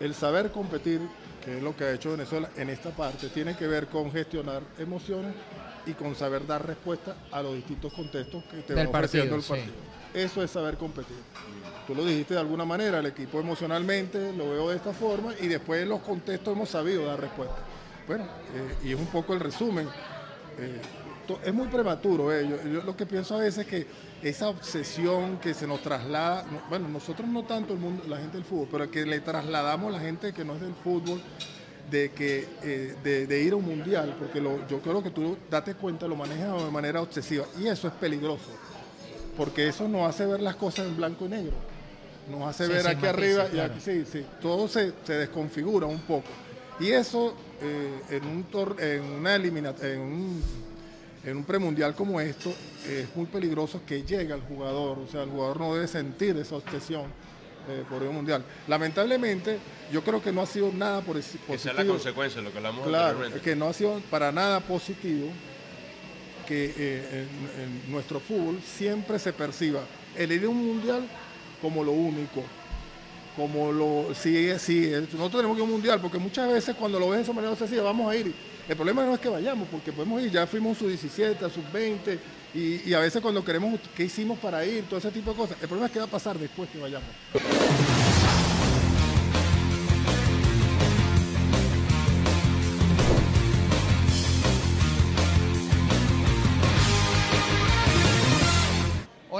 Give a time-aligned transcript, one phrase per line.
[0.00, 1.00] el saber competir,
[1.44, 4.62] que es lo que ha hecho Venezuela en esta parte, tiene que ver con gestionar
[4.78, 5.34] emociones
[5.86, 9.54] y con saber dar respuesta a los distintos contextos que te Del va ofreciendo partido,
[9.56, 9.84] el partido.
[10.14, 11.16] Eso es saber competir.
[11.86, 15.48] Tú lo dijiste de alguna manera, el equipo emocionalmente lo veo de esta forma y
[15.48, 17.56] después en los contextos hemos sabido dar respuesta.
[18.06, 19.88] Bueno, eh, y es un poco el resumen.
[20.58, 20.80] Eh,
[21.44, 22.32] es muy prematuro.
[22.32, 22.46] eh.
[22.48, 23.86] Yo, yo lo que pienso a veces es que
[24.22, 28.36] esa obsesión que se nos traslada, no- bueno, nosotros no tanto el mundo, la gente
[28.36, 31.20] del fútbol, pero que le trasladamos a la gente que no es del fútbol,
[31.90, 35.36] de que eh, de, de ir a un mundial, porque lo- yo creo que tú
[35.50, 38.50] date cuenta, lo manejas de manera obsesiva y eso es peligroso,
[39.36, 41.52] porque eso nos hace ver las cosas en blanco y negro,
[42.30, 46.00] nos hace Sí, ver aquí arriba y aquí sí, sí, todo se, se desconfigura un
[46.00, 46.28] poco
[46.80, 50.42] y eso eh, en un tor- en una en un
[51.24, 52.52] en un premundial como esto
[52.88, 56.56] es muy peligroso que llegue al jugador, o sea, el jugador no debe sentir esa
[56.56, 57.04] obsesión
[57.68, 58.44] eh, por un mundial.
[58.68, 59.58] Lamentablemente,
[59.90, 61.46] yo creo que no ha sido nada por Que sea la
[61.78, 61.94] positivo.
[61.94, 65.28] consecuencia, lo que hablamos Claro, que no ha sido para nada positivo
[66.46, 69.80] que eh, en, en nuestro fútbol siempre se perciba
[70.14, 71.08] el ir a un mundial
[71.62, 72.42] como lo único.
[73.34, 74.14] Como lo.
[74.14, 77.08] Sí, sí, eh, nosotros tenemos que ir a un mundial, porque muchas veces cuando lo
[77.08, 78.32] ves de esa manera obsesiva, vamos a ir.
[78.68, 82.18] El problema no es que vayamos, porque podemos ir, ya fuimos sub 17, sub 20,
[82.54, 85.56] y, y a veces cuando queremos qué hicimos para ir, todo ese tipo de cosas.
[85.60, 87.08] El problema es qué va a pasar después que vayamos.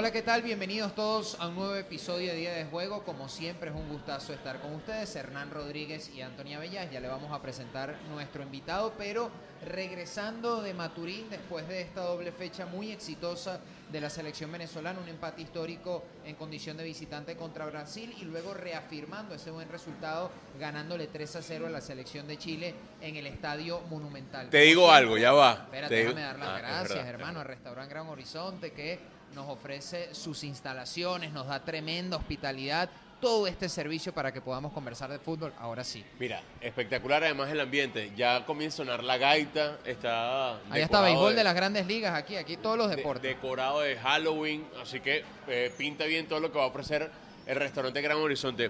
[0.05, 0.43] Hola, ¿qué tal?
[0.43, 3.03] Bienvenidos todos a un nuevo episodio de Día de Juego.
[3.03, 6.91] Como siempre es un gustazo estar con ustedes, Hernán Rodríguez y Antonia Bellas.
[6.91, 9.31] Ya le vamos a presentar nuestro invitado, pero
[9.65, 13.59] regresando de Maturín después de esta doble fecha muy exitosa
[13.91, 18.53] de la selección venezolana, un empate histórico en condición de visitante contra Brasil y luego
[18.53, 23.25] reafirmando ese buen resultado ganándole 3 a 0 a la selección de Chile en el
[23.25, 24.51] Estadio Monumental.
[24.51, 25.53] Te digo algo, ya va.
[25.53, 29.14] Espérate, Te digo- déjame dar las Ah, gracias, verdad, hermano, al restaurante Gran Horizonte que
[29.33, 32.89] nos ofrece sus instalaciones, nos da tremenda hospitalidad,
[33.21, 35.51] todo este servicio para que podamos conversar de fútbol.
[35.57, 36.05] Ahora sí.
[36.19, 38.11] Mira, espectacular además el ambiente.
[38.15, 42.35] Ya comienza a sonar la gaita, está Allá está béisbol de las grandes ligas, aquí,
[42.35, 43.23] aquí todos los de- deportes.
[43.23, 47.09] decorado de Halloween, así que eh, pinta bien todo lo que va a ofrecer
[47.47, 48.69] el restaurante Gran Horizonte.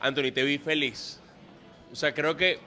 [0.00, 1.18] Anthony, te vi feliz.
[1.92, 2.60] O sea, creo que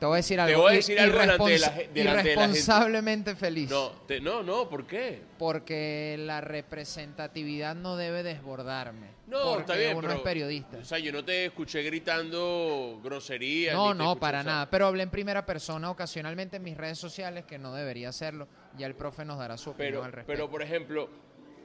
[0.00, 0.62] Te voy a decir Te algo.
[0.62, 2.30] voy a ir- decir algo delante de la delante de la gente.
[2.32, 3.68] irresponsablemente feliz.
[3.70, 5.20] no, te- no, no, ¿por qué?
[5.38, 9.08] Porque la representatividad no debe desbordarme.
[9.26, 10.78] No, porque está bien, uno pero es periodista.
[10.78, 13.74] O sea, yo no te escuché gritando groserías.
[13.76, 14.70] No, te no, escuché- para o sea, nada.
[14.70, 18.48] Pero hablé en primera persona ocasionalmente en mis redes sociales, que no debería hacerlo.
[18.78, 20.32] Ya el profe nos dará su opinión Pero, al respecto.
[20.32, 21.08] pero por ejemplo,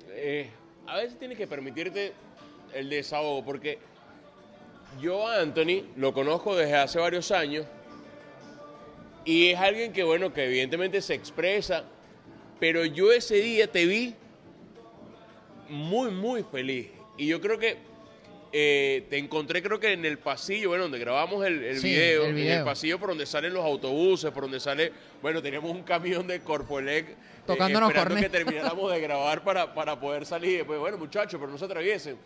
[0.10, 0.50] eh,
[0.88, 2.14] a veces tienes que permitirte
[2.74, 3.80] el desahogo, porque
[5.02, 7.66] yo a Anthony lo conozco desde hace varios años
[9.26, 11.84] y es alguien que, bueno, que evidentemente se expresa,
[12.60, 14.14] pero yo ese día te vi
[15.68, 16.90] muy, muy feliz.
[17.18, 17.78] Y yo creo que
[18.54, 22.26] eh, te encontré, creo que en el pasillo, bueno, donde grabamos el, el Sí, video,
[22.26, 25.84] el en el pasillo por donde salen los autobuses, por donde sale, bueno, teníamos un
[25.84, 27.16] camión de Corpoelec eh,
[27.48, 30.52] Tocándonos esperando que termináramos de grabar para, para poder salir.
[30.52, 32.18] Y después, bueno, muchachos, pero no se atraviesen.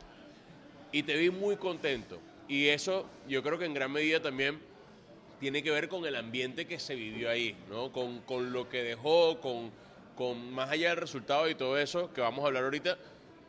[0.91, 2.19] Y te vi muy contento.
[2.47, 4.59] Y eso yo creo que en gran medida también
[5.39, 7.91] tiene que ver con el ambiente que se vivió ahí, ¿no?
[7.91, 9.72] Con, con lo que dejó, con,
[10.16, 12.97] con más allá del resultado y todo eso que vamos a hablar ahorita,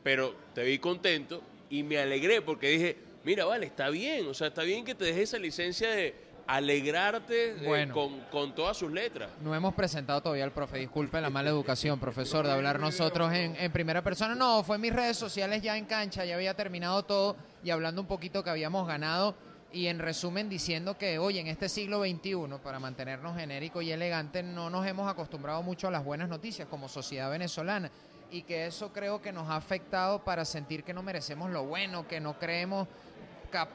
[0.02, 4.48] pero te vi contento y me alegré porque dije, mira, vale, está bien, o sea,
[4.48, 6.14] está bien que te dejes esa licencia de
[6.46, 9.30] alegrarte eh, con, con todas sus letras.
[9.40, 13.54] No hemos presentado todavía al profe, disculpe la mala educación, profesor, de hablar nosotros en,
[13.56, 14.34] en primera persona.
[14.34, 18.00] No, fue en mis redes sociales ya en cancha, ya había terminado todo y hablando
[18.00, 19.36] un poquito que habíamos ganado
[19.72, 24.42] y en resumen diciendo que hoy en este siglo XXI, para mantenernos genérico y elegante,
[24.42, 27.91] no nos hemos acostumbrado mucho a las buenas noticias como sociedad venezolana.
[28.32, 32.06] Y que eso creo que nos ha afectado para sentir que no merecemos lo bueno,
[32.06, 32.88] que no creemos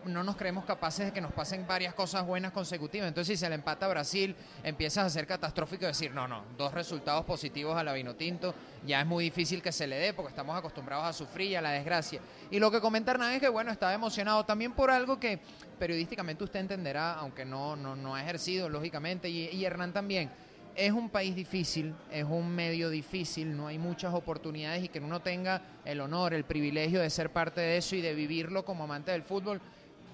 [0.06, 3.08] no nos creemos capaces de que nos pasen varias cosas buenas consecutivas.
[3.08, 6.44] Entonces, si se le empata a Brasil, empiezas a ser catastrófico y decir, no, no,
[6.58, 8.54] dos resultados positivos a la Vinotinto,
[8.86, 11.62] ya es muy difícil que se le dé porque estamos acostumbrados a sufrir y a
[11.62, 12.22] la desgracia.
[12.52, 15.40] Y lo que comenta Hernán es que, bueno, estaba emocionado también por algo que
[15.80, 20.30] periodísticamente usted entenderá, aunque no, no, no ha ejercido, lógicamente, y, y Hernán también.
[20.76, 25.22] Es un país difícil, es un medio difícil, no hay muchas oportunidades y que uno
[25.22, 29.12] tenga el honor, el privilegio de ser parte de eso y de vivirlo como amante
[29.12, 29.62] del fútbol,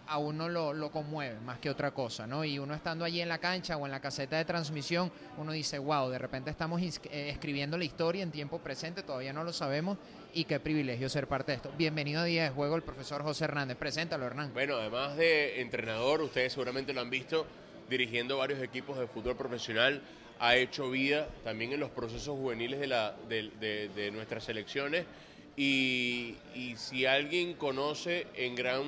[0.07, 2.45] a uno lo, lo, conmueve más que otra cosa, ¿no?
[2.45, 5.79] Y uno estando allí en la cancha o en la caseta de transmisión, uno dice,
[5.79, 9.97] wow, de repente estamos eh, escribiendo la historia en tiempo presente, todavía no lo sabemos,
[10.31, 11.71] y qué privilegio ser parte de esto.
[11.75, 13.77] Bienvenido a Día de Juego el profesor José Hernández.
[13.77, 14.53] Preséntalo, Hernán.
[14.53, 17.47] Bueno, además de entrenador, ustedes seguramente lo han visto
[17.89, 20.01] dirigiendo varios equipos de fútbol profesional,
[20.41, 25.05] ha hecho vida también en los procesos juveniles de, la, de, nuestras selecciones.
[25.55, 28.83] Y, y si alguien conoce en gran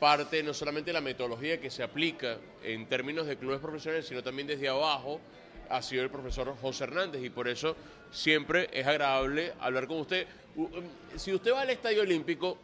[0.00, 4.48] parte no solamente la metodología que se aplica en términos de clubes profesionales, sino también
[4.48, 5.20] desde abajo,
[5.68, 7.22] ha sido el profesor José Hernández.
[7.22, 7.76] Y por eso
[8.10, 10.26] siempre es agradable hablar con usted.
[10.56, 10.68] Um,
[11.14, 12.56] si usted va al Estadio Olímpico,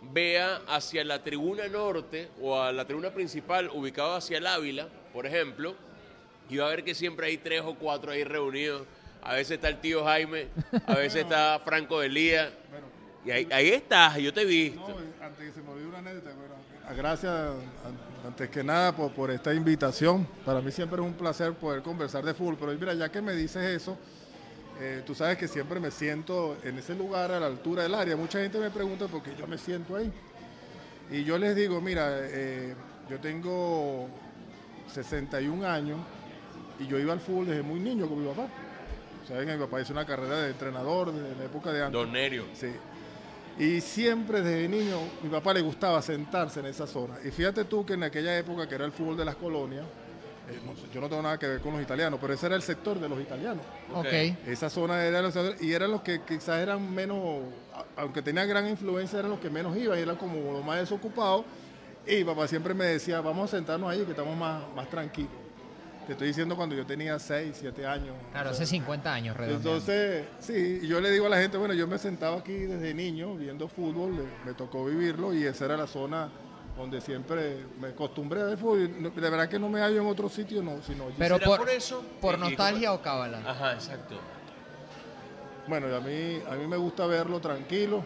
[0.00, 5.26] vea hacia la tribuna norte o a la tribuna principal ubicada hacia el Ávila, por
[5.26, 5.74] ejemplo,
[6.48, 8.82] y va a ver que siempre hay tres o cuatro ahí reunidos.
[9.22, 10.48] A veces está el tío Jaime,
[10.86, 12.52] a veces está Franco Delía.
[13.24, 14.86] Y ahí, ahí estás, yo te he visto.
[14.86, 16.30] No, antes que se me olvide una anécdota,
[16.94, 17.32] gracias
[18.26, 20.26] antes que nada por, por, esta invitación.
[20.44, 23.32] Para mí siempre es un placer poder conversar de fútbol, pero mira, ya que me
[23.34, 23.96] dices eso,
[24.80, 28.16] eh, tú sabes que siempre me siento en ese lugar a la altura del área.
[28.16, 30.12] Mucha gente me pregunta por qué yo me siento ahí.
[31.10, 32.74] Y yo les digo, mira, eh,
[33.08, 34.08] yo tengo
[34.92, 35.98] 61 años
[36.78, 38.48] y yo iba al fútbol desde muy niño con mi papá.
[39.26, 41.92] Saben, mi papá hizo una carrera de entrenador de la época de antes.
[41.92, 42.44] Don Nerio.
[42.52, 42.72] Sí.
[43.58, 47.14] Y siempre desde niño mi papá le gustaba sentarse en esa zona.
[47.24, 49.84] Y fíjate tú que en aquella época que era el fútbol de las colonias,
[50.50, 50.58] eh,
[50.92, 53.08] yo no tengo nada que ver con los italianos, pero ese era el sector de
[53.08, 53.64] los italianos.
[53.94, 54.36] Okay.
[54.46, 57.44] Esa zona era los y eran los que quizás eran menos,
[57.96, 61.44] aunque tenían gran influencia, eran los que menos iban, y eran como los más desocupados.
[62.06, 65.43] Y papá siempre me decía, vamos a sentarnos ahí que estamos más, más tranquilos.
[66.06, 68.14] Te estoy diciendo cuando yo tenía 6, 7 años.
[68.30, 69.70] Claro, hace 50 años, redondeando.
[69.70, 73.34] Entonces, sí, yo le digo a la gente, bueno, yo me sentaba aquí desde niño
[73.36, 76.28] viendo fútbol, me tocó vivirlo y esa era la zona
[76.76, 79.12] donde siempre me acostumbré a ver fútbol.
[79.14, 80.82] De verdad que no me hallo en otro sitio, no.
[80.82, 82.04] Sino Pero por, eso?
[82.20, 83.38] ¿Por nostalgia o cábala?
[83.46, 84.16] Ajá, exacto.
[85.66, 88.04] Bueno, a mí, a mí me gusta verlo tranquilo,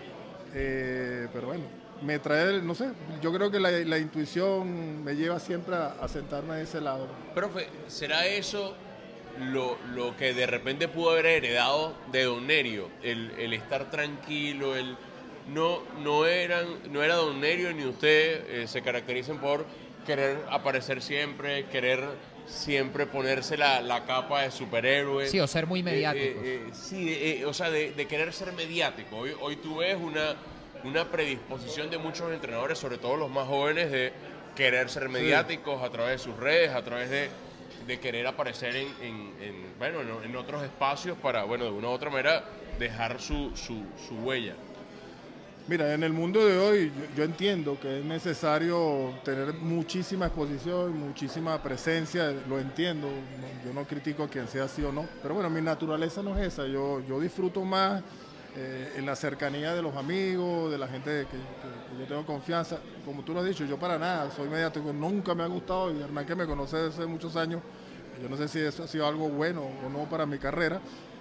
[0.55, 1.65] eh, pero bueno,
[2.03, 2.91] me trae, no sé,
[3.21, 7.09] yo creo que la, intuición me lleva siempre a, sentarme a ese lado.
[7.35, 8.75] Profe, ¿será eso
[9.41, 12.89] lo, lo, que de repente pudo haber heredado de Don Nerio?
[13.03, 14.97] El, el estar tranquilo, el
[15.49, 19.65] no, no, eran, no era Don Nerio ni usted eh, se caracterizan por
[20.07, 22.05] querer aparecer siempre, querer
[22.47, 25.29] siempre ponerse la, la capa de superhéroe.
[25.29, 26.41] Sí, o ser muy mediático.
[26.43, 29.17] Eh, eh, sí, o sea, de, querer ser mediático.
[29.17, 30.35] Hoy, hoy tú ves una,
[30.85, 34.13] una predisposición de muchos entrenadores, sobre todo los más jóvenes, de
[34.55, 37.31] querer ser mediáticos a través de sus redes, a través de,
[37.87, 42.11] de querer aparecer en, en, bueno, en, otros espacios para, bueno, de una u otra
[42.11, 42.45] manera,
[42.79, 44.55] dejar su, su, su huella.
[45.69, 51.63] Mira, en el mundo de hoy yo, entiendo que es necesario tener muchísima exposición, muchísima
[51.63, 53.09] presencia, lo entiendo,
[53.65, 56.55] yo no critico a quien sea así o no, pero bueno, mi naturaleza no es
[56.55, 58.03] esa, yo, yo disfruto más
[58.61, 61.37] eh, en la cercanía de los amigos, de la gente que,
[61.99, 62.79] yo tengo confianza.
[63.05, 66.01] Como tú lo has dicho, yo para nada soy mediático, nunca me ha gustado y
[66.01, 67.63] Hernán que me conoce desde hace muchos años,
[68.21, 70.81] yo no sé si eso ha sido algo bueno o no para mi carrera,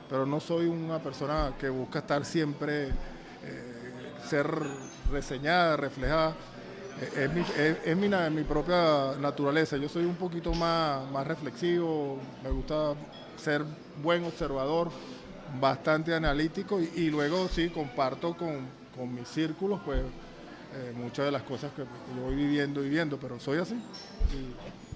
[0.10, 2.88] pero no soy una persona que busca estar siempre...
[2.88, 3.78] Eh,
[4.28, 4.48] ser
[5.12, 6.36] reseñada, reflejada.
[7.02, 7.24] Eh,
[7.86, 9.78] es, mi, es, mi, propia naturaleza.
[9.78, 12.94] Yo soy un poquito más, más reflexivo, me gusta
[13.38, 13.64] ser
[14.02, 14.90] buen observador,
[15.60, 20.02] bastante analítico y, luego sí comparto con, con mis círculos pues
[20.76, 23.76] eh, muchas de las cosas que, yo voy viviendo y viendo, pero soy así.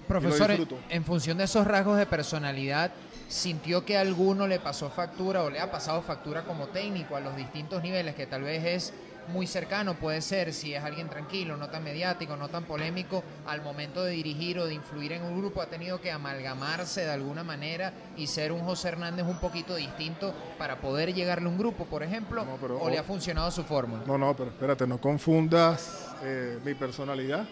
[0.06, 0.50] Profesor,
[0.90, 2.92] en función de esos rasgos de personalidad,
[3.28, 7.20] ¿sintió que a alguno le pasó factura o le ha pasado factura como técnico a
[7.20, 8.92] los distintos niveles, que tal vez es
[9.28, 13.62] muy cercano, puede ser si es alguien tranquilo, no tan mediático, no tan polémico, al
[13.62, 17.44] momento de dirigir o de influir en un grupo ha tenido que amalgamarse de alguna
[17.44, 21.84] manera y ser un José Hernández un poquito distinto para poder llegarle a un grupo,
[21.86, 22.44] por ejemplo,
[22.80, 24.02] o le ha funcionado su fórmula.
[24.06, 27.46] No, no, pero espérate, no confundas eh, mi personalidad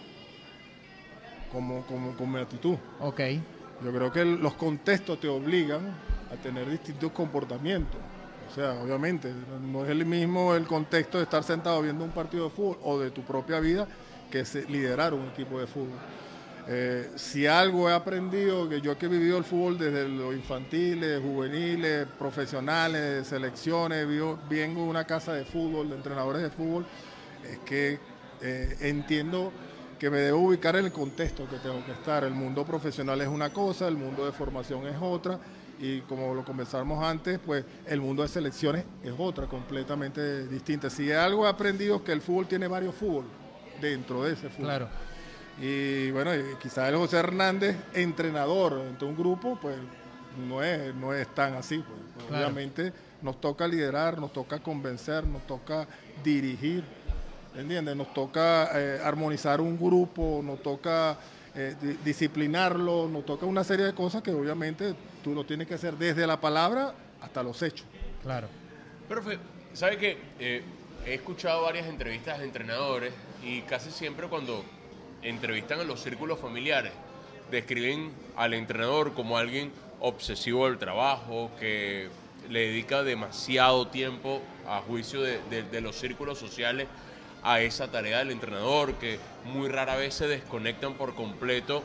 [1.51, 2.77] como, como, con mi actitud.
[2.99, 3.19] Ok.
[3.83, 5.81] Yo creo que los contextos te obligan
[6.31, 7.99] a tener distintos comportamientos.
[8.51, 9.31] O sea, obviamente,
[9.61, 12.99] no es el mismo el contexto de estar sentado viendo un partido de fútbol o
[12.99, 13.87] de tu propia vida
[14.29, 15.97] que liderar un equipo de fútbol.
[16.67, 21.21] Eh, si algo he aprendido, que yo que he vivido el fútbol desde los infantiles,
[21.21, 26.85] juveniles, profesionales, selecciones, vivo, vengo de una casa de fútbol, de entrenadores de fútbol,
[27.49, 27.99] es que
[28.41, 29.53] eh, entiendo
[29.97, 32.25] que me debo ubicar en el contexto que tengo que estar.
[32.25, 35.39] El mundo profesional es una cosa, el mundo de formación es otra
[35.81, 40.91] y como lo conversamos antes, pues el mundo de selecciones es otra completamente distinta.
[40.91, 43.25] Si algo he aprendido es que el fútbol tiene varios fútbol
[43.81, 44.65] dentro de ese fútbol.
[44.65, 44.87] Claro.
[45.59, 49.75] Y bueno, quizás el José Hernández, entrenador entre un grupo, pues
[50.47, 51.83] no es, no es tan así.
[51.83, 52.29] Pues.
[52.29, 55.87] Obviamente nos toca liderar, nos toca convencer, nos toca
[56.23, 56.83] dirigir,
[57.55, 57.95] ¿entiendes?
[57.95, 61.17] Nos toca eh, armonizar un grupo, nos toca
[61.55, 64.93] eh, disciplinarlo, nos toca una serie de cosas que obviamente
[65.23, 67.85] tú lo tienes que hacer desde la palabra hasta los hechos.
[68.23, 68.47] Claro.
[69.07, 69.37] Profe,
[69.73, 70.63] ¿sabe que eh,
[71.05, 74.63] he escuchado varias entrevistas de entrenadores y casi siempre cuando
[75.21, 76.93] entrevistan a los círculos familiares
[77.51, 82.09] describen al entrenador como alguien obsesivo del trabajo, que
[82.49, 86.87] le dedica demasiado tiempo a juicio de, los círculos sociales
[87.43, 91.83] a esa tarea del entrenador, que muy rara vez se desconectan por completo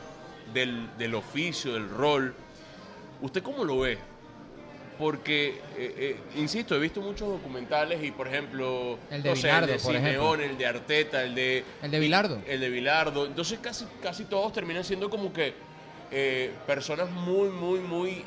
[0.53, 2.33] del, del oficio, del rol.
[3.21, 3.97] ¿Usted cómo lo ve?
[4.99, 9.73] Porque, eh, eh, insisto, he visto muchos documentales y, por ejemplo, el de Bilardo, el
[9.73, 11.63] de Simeone, el de Arteta, el de...
[11.83, 12.41] El de Bilardo.
[12.47, 13.25] El de Bilardo.
[13.25, 15.53] Entonces casi, casi todos terminan siendo como que
[16.11, 18.23] eh, personas muy, muy, muy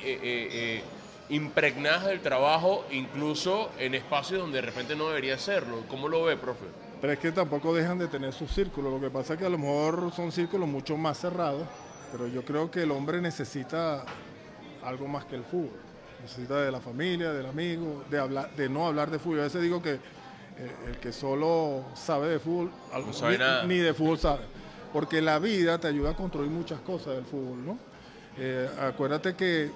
[1.29, 5.85] impregnadas del trabajo, incluso en espacios donde de repente no debería serlo.
[5.89, 6.67] ¿Cómo lo ve, profe?
[7.01, 8.93] Pero es que tampoco dejan de tener sus círculos.
[8.93, 11.67] Lo que pasa es que a lo mejor son círculos mucho más cerrados,
[12.13, 14.05] pero yo creo que el hombre necesita
[14.85, 15.81] algo más que el fútbol.
[16.23, 19.41] Necesita de la familia, del amigo, de, hablar, de no hablar de fútbol.
[19.41, 19.99] A veces digo que eh,
[20.89, 22.71] el que solo sabe de fútbol,
[23.67, 24.43] ni, de fútbol sabe.
[24.93, 27.79] Porque la vida te ayuda a construir muchas cosas del fútbol, ¿no?
[28.37, 29.71] Eh, acuérdate que eh,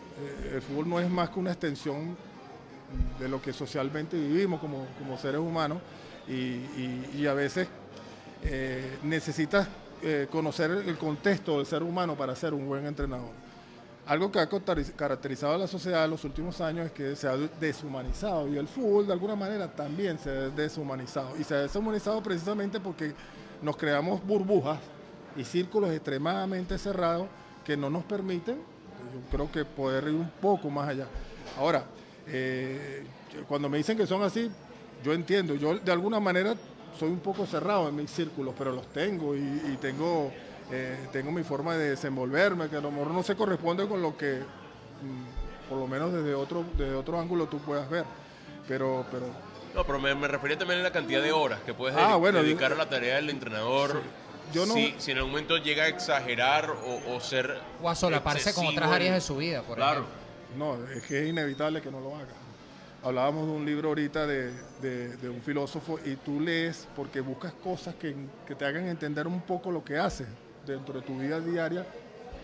[0.54, 2.16] el fútbol no es más que una extensión
[3.18, 4.86] de lo que socialmente vivimos como,
[5.18, 5.78] seres humanos
[6.28, 7.68] y, a veces
[9.02, 9.68] necesitas
[10.30, 13.44] conocer el contexto del ser humano para ser un buen entrenador.
[14.06, 17.36] Algo que ha caracterizado a la sociedad en los últimos años es que se ha
[17.36, 21.34] deshumanizado y el fútbol de alguna manera también se ha deshumanizado.
[21.38, 23.14] Y se ha deshumanizado precisamente porque
[23.62, 24.78] nos creamos burbujas
[25.36, 27.28] y círculos extremadamente cerrados
[27.64, 31.06] que no nos permiten, yo creo que poder ir un poco más allá.
[31.58, 31.84] Ahora,
[32.26, 33.04] eh,
[33.48, 34.50] cuando me dicen que son así,
[35.04, 36.54] yo entiendo, yo de alguna manera
[36.98, 40.32] soy un poco cerrado en mis círculos, pero los tengo y tengo
[40.70, 44.16] eh, tengo mi forma de desenvolverme, que a lo mejor no se corresponde con lo
[44.16, 48.04] que, mm, por lo menos desde otro, desde otro ángulo tú puedas ver.
[48.66, 49.26] Pero, pero
[49.74, 52.76] no, pero me, refería también a la cantidad de horas que puedes ah, dedicar a
[52.76, 54.00] la tarea del entrenador.
[54.52, 57.58] Yo no, si, en algún momento llega a exagerar o, ser.
[57.82, 60.06] O a solaparse con otras áreas de su vida, por claro.
[60.56, 62.32] No, es que es inevitable que no lo haga.
[63.04, 67.94] Hablábamos de un libro ahorita de, de, un filósofo y tú lees porque buscas cosas
[67.96, 70.26] que, que, te hagan entender un poco lo que haces
[70.66, 71.86] dentro de tu vida diaria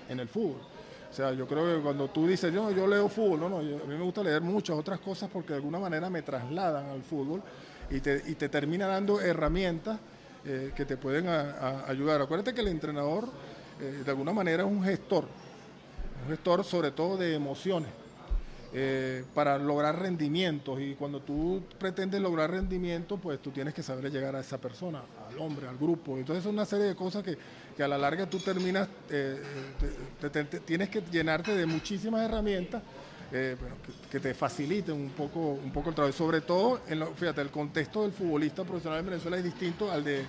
[0.07, 0.61] en el fútbol.
[1.11, 3.63] O sea, yo creo que cuando tú dices, yo, yo leo fútbol, no, no, a
[3.63, 7.43] mí me gusta leer muchas otras cosas porque de alguna manera me trasladan al fútbol
[7.89, 9.99] y te, y te termina dando herramientas
[10.45, 12.21] eh, que te pueden ayudar.
[12.21, 13.25] Acuérdate que el entrenador
[13.81, 15.25] eh, de alguna manera es un gestor,
[16.23, 18.00] un gestor sobre todo de emociones.
[18.73, 24.13] Eh, para lograr rendimientos y cuando tú pretendes lograr rendimientos pues tú tienes que saber
[24.13, 26.17] llegar a esa persona, al hombre, al grupo.
[26.17, 27.37] Entonces es una serie de cosas que,
[27.77, 29.43] que a la larga tú terminas, eh,
[30.65, 32.81] tienes que llenarte de muchísimas herramientas
[33.33, 33.57] eh,
[34.09, 36.17] que, te faciliten un poco, un poco el trabajo.
[36.17, 40.25] Sobre todo, en fíjate, el contexto del futbolista profesional en Venezuela es distinto al de,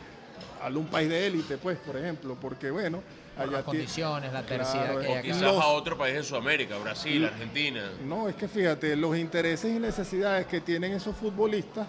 [0.63, 3.03] al un país de élite, pues, por ejemplo, porque bueno,
[3.49, 7.89] las condiciones, la tercera que hay quizás a otro país en Sudamérica, Brasil, Argentina.
[8.05, 11.87] No, es que fíjate, los intereses y necesidades que tienen esos futbolistas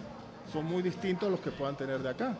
[0.53, 2.35] son muy distintos a los que puedan tener de acá.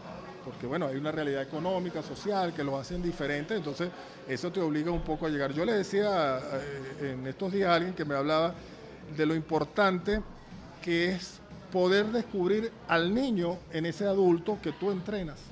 [0.45, 3.91] Porque bueno, hay una realidad económica, social, que los hacen diferentes, entonces
[4.29, 5.53] eso te obliga un poco a llegar.
[5.53, 8.55] Yo le decía eh, en estos días a alguien que me hablaba
[9.17, 10.21] de lo importante
[10.83, 11.41] que es
[11.73, 15.52] poder descubrir al niño en ese adulto que tú entrenas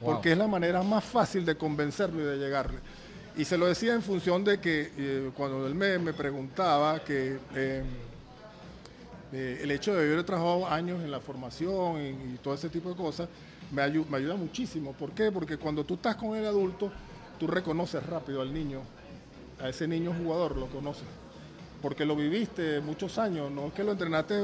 [0.00, 2.78] porque es la manera más fácil de convencerlo y de llegarle.
[3.36, 7.84] Y se lo decía en función de que eh, cuando él me, preguntaba que eh,
[9.32, 12.00] eh, el hecho de haber trabajado años en la formación
[12.34, 13.28] y, todo ese tipo de cosas
[13.70, 14.92] me, me ayuda muchísimo.
[14.92, 15.30] ¿Por qué?
[15.30, 16.90] Porque cuando tú estás con el adulto,
[17.38, 18.80] tú reconoces rápido al niño,
[19.60, 21.06] a ese niño jugador, lo conoces
[21.80, 24.34] porque lo viviste muchos años, no es que lo entrenaste,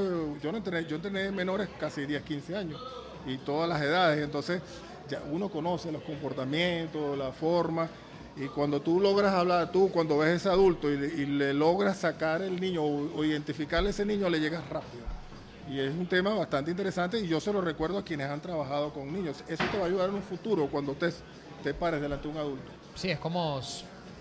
[0.41, 2.81] yo no entrené, yo entrené menores casi 10, 15 años
[3.25, 4.61] y todas las edades, entonces
[5.09, 7.89] ya uno conoce los comportamientos, la forma,
[8.37, 12.41] y cuando tú logras hablar, tú cuando ves a ese adulto y le, logras sacar
[12.41, 15.03] el niño o, identificarle a ese niño, le llegas rápido.
[15.69, 18.93] Y es un tema bastante interesante y yo se lo recuerdo a quienes han trabajado
[18.93, 19.43] con niños.
[19.47, 21.11] Eso te va a ayudar en un futuro cuando te,
[21.63, 22.71] te pares delante de un adulto.
[22.93, 23.61] Sí, es como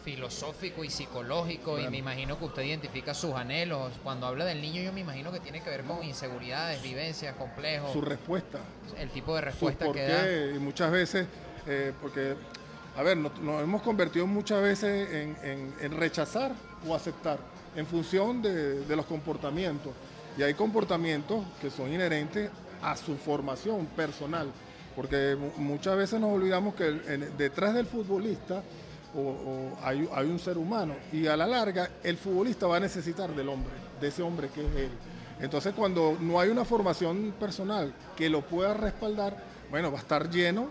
[0.05, 3.93] filosófico y psicológico y me imagino que usted identifica sus anhelos.
[4.03, 7.91] Cuando habla del niño yo me imagino que tiene que ver con inseguridades, vivencias, complejos.
[7.93, 8.59] Su respuesta.
[8.99, 10.55] El tipo de respuesta que da.
[10.57, 11.27] Y muchas veces,
[11.67, 12.35] eh, porque
[12.97, 16.53] a ver, nos, nos hemos convertido muchas veces en, en- en rechazar
[16.87, 17.39] o aceptar
[17.75, 19.93] en función de, de los comportamientos.
[20.37, 22.51] Y hay comportamientos que son inherentes
[22.83, 24.49] a su formación personal,
[24.95, 28.63] porque mu- muchas veces nos olvidamos que el- detrás del futbolista
[29.17, 32.81] o, o hay, hay un ser humano y a la larga el futbolista va a
[32.81, 34.91] necesitar del hombre, de ese hombre que es él.
[35.41, 39.37] Entonces cuando no hay una formación personal que lo pueda respaldar,
[39.71, 40.69] bueno, va a estar lleno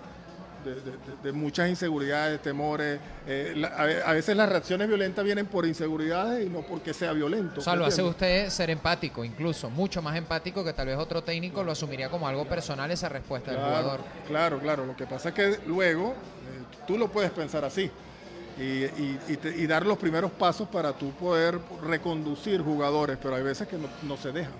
[0.63, 2.97] de, de- de- de muchas inseguridades, temores.
[3.27, 6.93] eh, la- a, ve- a veces las reacciones violentas vienen por inseguridades y no porque
[6.93, 7.59] sea violento.
[7.59, 11.21] O sea, lo hace usted ser empático, incluso mucho más empático que tal vez otro
[11.21, 13.99] técnico lo asumiría como algo personal esa respuesta del Claro, jugador.
[14.27, 14.85] claro, claro.
[14.85, 17.91] Lo que pasa es que luego eh, tú lo puedes pensar así
[18.57, 23.35] y, y- y te- y dar los primeros pasos para tú poder reconducir jugadores, pero
[23.35, 24.51] hay veces que no, no se deja.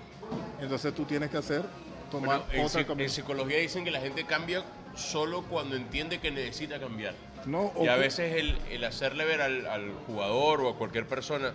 [0.60, 1.62] Entonces tú tienes que hacer,
[2.10, 3.04] tomar Bueno, en, otra camino.
[3.04, 4.64] en psicología dicen que la gente cambia
[4.96, 7.14] solo cuando entiende que necesita cambiar.
[7.46, 11.52] No, Y a veces el, el hacerle ver al, al jugador o a cualquier persona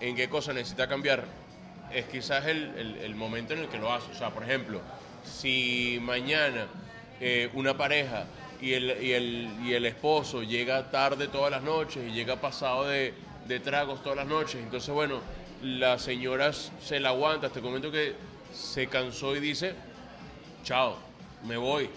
[0.00, 1.24] en qué cosa necesita cambiar
[1.92, 4.10] es quizás el, el- el momento en el que lo hace.
[4.10, 4.80] O sea, por ejemplo,
[5.24, 6.66] si mañana
[7.20, 8.24] eh, una pareja
[8.60, 12.86] y el, y, el, y el esposo llega tarde todas las noches y llega pasado
[12.86, 13.14] de,
[13.46, 15.20] de tragos todas las noches, entonces bueno,
[15.62, 18.14] la señora se la aguanta hasta el momento que
[18.54, 19.74] se cansó y dice,
[20.64, 20.96] chao,
[21.44, 21.88] me voy.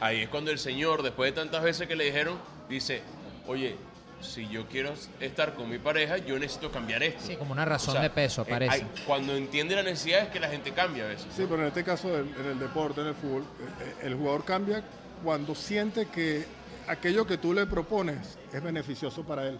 [0.00, 2.38] Ahí es cuando el Señor, después de tantas veces que le dijeron,
[2.68, 3.02] dice,
[3.46, 3.76] oye,
[4.20, 7.20] si yo quiero estar con mi pareja, yo necesito cambiar esto.
[7.24, 8.72] Sí, como una razón O sea, de peso, eh, parece.
[8.74, 11.26] hay- cuando entiende la necesidad es que la gente cambia a veces.
[11.34, 13.44] Sí, pero en este caso, en en el deporte, en el fútbol, eh,
[13.80, 14.82] eh, el jugador cambia
[15.22, 16.44] cuando siente que
[16.86, 19.58] aquello que tú le propones es beneficioso para él.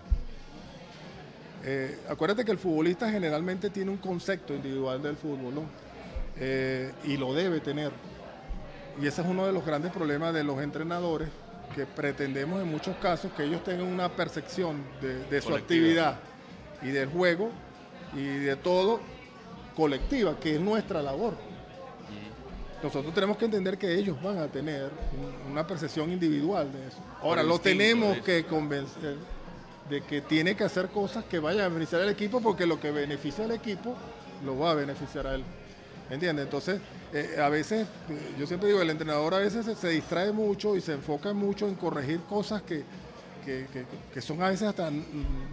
[1.64, 5.62] Eh, acuérdate que el futbolista generalmente tiene un concepto individual del fútbol, ¿no?
[6.36, 7.90] Eh, y lo debe tener.
[9.00, 11.28] Y ese es uno de los grandes problemas de los entrenadores,
[11.74, 16.18] que pretendemos en muchos casos que ellos tengan una percepción de, de su actividad
[16.82, 17.50] y del juego
[18.14, 19.00] y de todo
[19.76, 21.34] colectiva, que es nuestra labor.
[22.82, 24.84] Nosotros tenemos que entender que ellos van a tener
[25.44, 26.98] un- una percepción individual de eso.
[27.20, 29.16] Ahora, lo tenemos que convencer
[29.90, 32.90] de que tiene que hacer cosas que vayan a beneficiar al equipo, porque lo que
[32.90, 33.94] beneficia al equipo
[34.44, 35.42] lo va a beneficiar a él.
[36.10, 36.44] ¿Entiendes?
[36.44, 36.80] Entonces,
[37.12, 40.76] eh, a veces, eh, yo siempre digo, el entrenador a veces se, se distrae mucho
[40.76, 42.82] y se enfoca mucho en corregir cosas que,
[43.44, 44.90] que, que- que son a veces hasta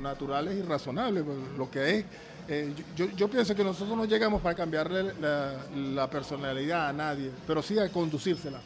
[0.01, 1.23] naturales y razonables.
[1.23, 2.05] pues, Lo que es,
[2.47, 7.31] eh, yo, yo pienso que nosotros no llegamos para cambiarle la, la personalidad a nadie,
[7.47, 8.59] pero sí a conducírsela.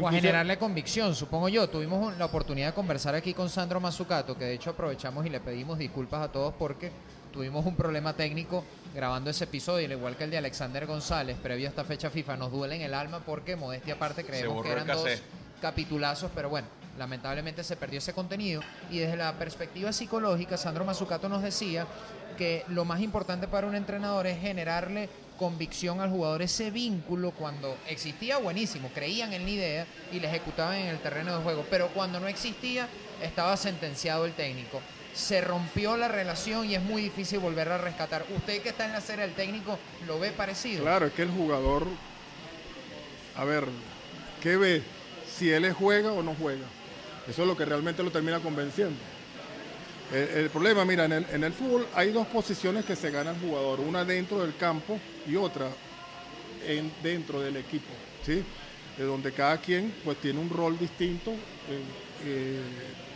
[0.00, 1.68] O a generarle convicción, supongo yo.
[1.68, 5.40] Tuvimos la oportunidad de conversar aquí con Sandro Mazzucato, que de hecho aprovechamos y le
[5.40, 6.90] pedimos disculpas a todos porque
[7.32, 11.66] tuvimos un problema técnico grabando ese episodio, al igual que el de Alexander González, previo
[11.66, 12.36] a esta fecha FIFA.
[12.36, 15.06] Nos duele en el alma porque, modestia aparte, creemos que eran dos
[15.60, 18.62] capitulazos, pero bueno, lamentablemente se perdió ese contenido.
[18.90, 21.86] Y desde la perspectiva psicológica, Sandro Mazzucato nos decía
[22.36, 27.76] que lo más importante para un entrenador es generarle convicción al jugador, ese vínculo cuando
[27.88, 31.88] existía buenísimo, creían en la idea y la ejecutaban en el terreno de juego, pero
[31.88, 32.88] cuando no existía
[33.22, 34.80] estaba sentenciado el técnico.
[35.14, 38.26] Se rompió la relación y es muy difícil volver a rescatar.
[38.34, 40.82] Usted que está en la serie del técnico, ¿lo ve parecido?
[40.82, 41.86] Claro, es que el jugador,
[43.34, 43.64] a ver,
[44.42, 44.82] ¿qué ve?
[45.34, 46.66] Si él juega o no juega.
[47.28, 48.96] Eso es lo que realmente lo termina convenciendo.
[50.12, 53.80] El, problema, mira, en el, en fútbol hay dos posiciones que se gana el jugador,
[53.80, 55.66] una dentro del campo y otra
[56.66, 57.90] en, dentro del equipo,
[58.24, 58.42] ¿sí?
[58.96, 61.82] De donde cada quien pues tiene un rol distinto, eh,
[62.24, 62.60] eh,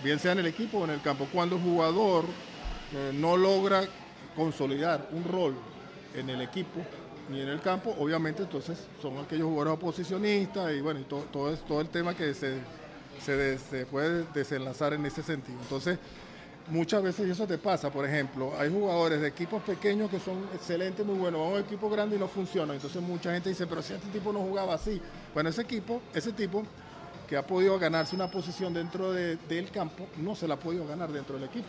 [0.03, 1.29] bien sea en el equipo o en el campo.
[1.33, 2.25] Cuando el jugador
[2.95, 3.85] eh, no logra
[4.35, 5.55] consolidar un rol
[6.15, 6.81] en el equipo
[7.31, 11.65] ni en el campo, obviamente entonces son aquellos jugadores oposicionistas y bueno, y todo, es-
[11.65, 12.55] todo el tema que se,
[13.25, 15.59] se, se puede desenlazar en ese sentido.
[15.63, 15.99] Entonces,
[16.69, 21.05] muchas veces eso te pasa, por ejemplo, hay jugadores de equipos pequeños que son excelentes,
[21.05, 22.75] muy buenos, van a un equipo grande y no funciona.
[22.75, 25.01] Entonces mucha gente dice, pero si este tipo no jugaba así.
[25.35, 26.63] Bueno, ese equipo, ese tipo
[27.29, 30.87] que ha podido ganarse una posición dentro de- del campo, no se la ha podido
[30.87, 31.69] ganar dentro del equipo.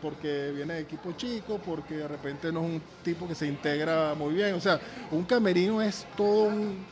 [0.00, 4.14] Porque viene de equipo chico, porque de repente no es un tipo que se integra
[4.14, 4.54] muy bien.
[4.54, 6.86] O sea, un camerino es todo un,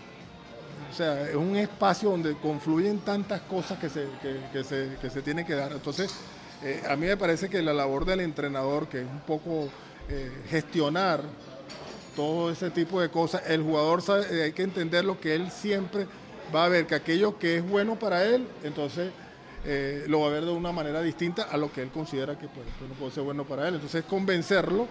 [0.91, 5.09] o sea, es un espacio donde confluyen tantas cosas que se, que, que se, que
[5.09, 5.73] se tiene que dar.
[5.73, 6.15] Entonces,
[6.65, 9.69] eh, a mí me parece que la labor del entrenador, que es un poco
[10.09, 11.23] eh, gestionar
[12.17, 15.51] todo ese tipo de cosas, el jugador sabe- eh, hay que entender lo que él
[15.51, 16.07] siempre
[16.55, 19.11] va a ver, que aquello que es bueno para él, entonces
[20.07, 22.67] lo va a ver de una manera distinta a lo que él considera que, pues,
[22.89, 23.75] no puede ser bueno para él.
[23.75, 24.87] Entonces, convencerlo,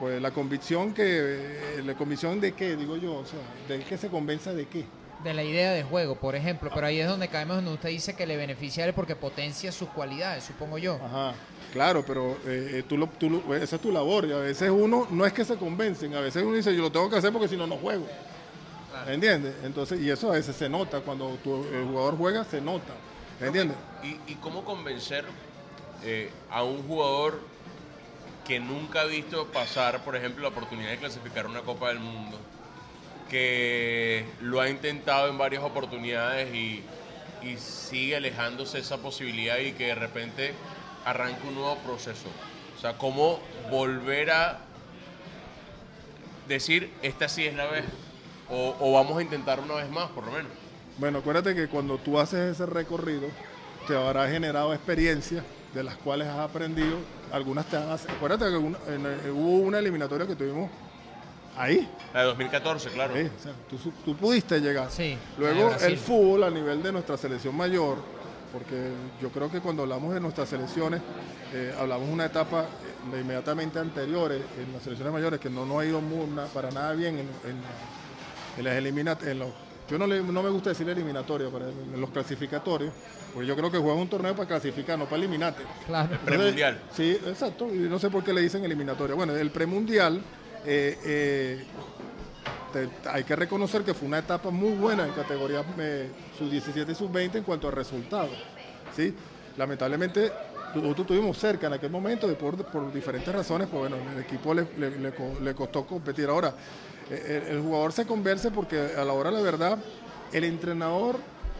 [0.00, 4.08] pues la convicción que, la convicción de qué, digo yo, o sea, de que se
[4.08, 4.86] convenza de qué,
[5.22, 8.14] de la idea de juego, por ejemplo, pero ahí es donde caemos donde usted dice
[8.16, 10.98] que le beneficia a él porque potencia sus cualidades, supongo yo.
[11.04, 11.34] Ajá,
[11.72, 14.70] claro, pero eh, eh, tú lo, tú lo- esa es tu labor y a veces
[14.70, 17.32] uno no es que se convencen, a veces uno dice yo lo tengo que hacer
[17.32, 18.06] porque si no, no juego.
[19.08, 19.54] ¿Entiendes?
[19.64, 22.92] Entonces, y eso a veces se nota, cuando tu- el jugador juega, se nota.
[23.40, 23.76] ¿Entiendes?
[24.02, 25.24] ¿Y, y cómo convencer
[26.04, 27.40] eh, a un jugador
[28.46, 32.38] que nunca ha visto pasar, por ejemplo, la oportunidad de clasificar una Copa del Mundo,
[33.32, 36.84] que lo ha intentado en varias oportunidades y,
[37.42, 40.52] y sigue alejándose esa posibilidad y que de repente
[41.04, 42.28] arranca un nuevo proceso?
[42.76, 43.40] O sea, ¿cómo
[43.70, 44.58] volver a
[46.46, 47.84] decir, esta sí es la vez?
[48.50, 50.52] O, vamos a intentar una vez más, por lo menos.
[50.98, 53.28] Bueno, acuérdate que cuando tú haces ese recorrido,
[53.88, 55.42] te habrá generado experiencias
[55.72, 56.98] de las cuales has aprendido.
[57.32, 57.90] Algunas te han...
[57.90, 60.70] Acuérdate que eh, hubo una eliminatoria que tuvimos
[61.56, 61.88] ahí.
[62.14, 63.14] La de 2014, claro.
[63.14, 63.52] Sí, o sea,
[64.04, 64.90] tú, pudiste llegar.
[64.90, 67.96] Sí, Luego el fútbol a nivel de nuestra selección mayor,
[68.52, 71.00] porque yo creo que cuando hablamos de nuestras selecciones,
[71.54, 75.64] eh, hablamos de una etapa eh, de inmediatamente anteriores en las selecciones mayores que no
[75.66, 77.62] nos ha ido mu- na- para nada bien en, en-
[78.58, 79.36] en las eliminatorias.
[79.90, 82.92] Yo no, le- no me gusta decir eliminatoria, pero en los clasificatorios,
[83.34, 85.62] porque yo creo que juegas un torneo para clasificar, no para eliminarte.
[85.86, 86.04] Claro.
[86.12, 86.80] Entonces, Premundial.
[86.94, 87.66] Sí, exacto.
[87.74, 89.14] Y no sé por qué le dicen eliminatoria.
[89.14, 90.22] Bueno, el premundial
[90.64, 91.64] eh, eh,
[93.10, 97.36] hay que reconocer que fue una etapa muy buena en categoría eh, sub-17 y sub-20
[97.36, 98.30] en cuanto a resultados.
[98.96, 99.14] ¿sí?
[99.56, 100.32] Lamentablemente,
[100.74, 104.98] nosotros estuvimos cerca en aquel momento por, diferentes razones, pues bueno, el equipo le, le-
[104.98, 106.28] le co- le costó competir.
[106.30, 106.54] Ahora,
[107.10, 109.78] eh, el, jugador se converse porque a la hora de la verdad,
[110.32, 111.16] el entrenador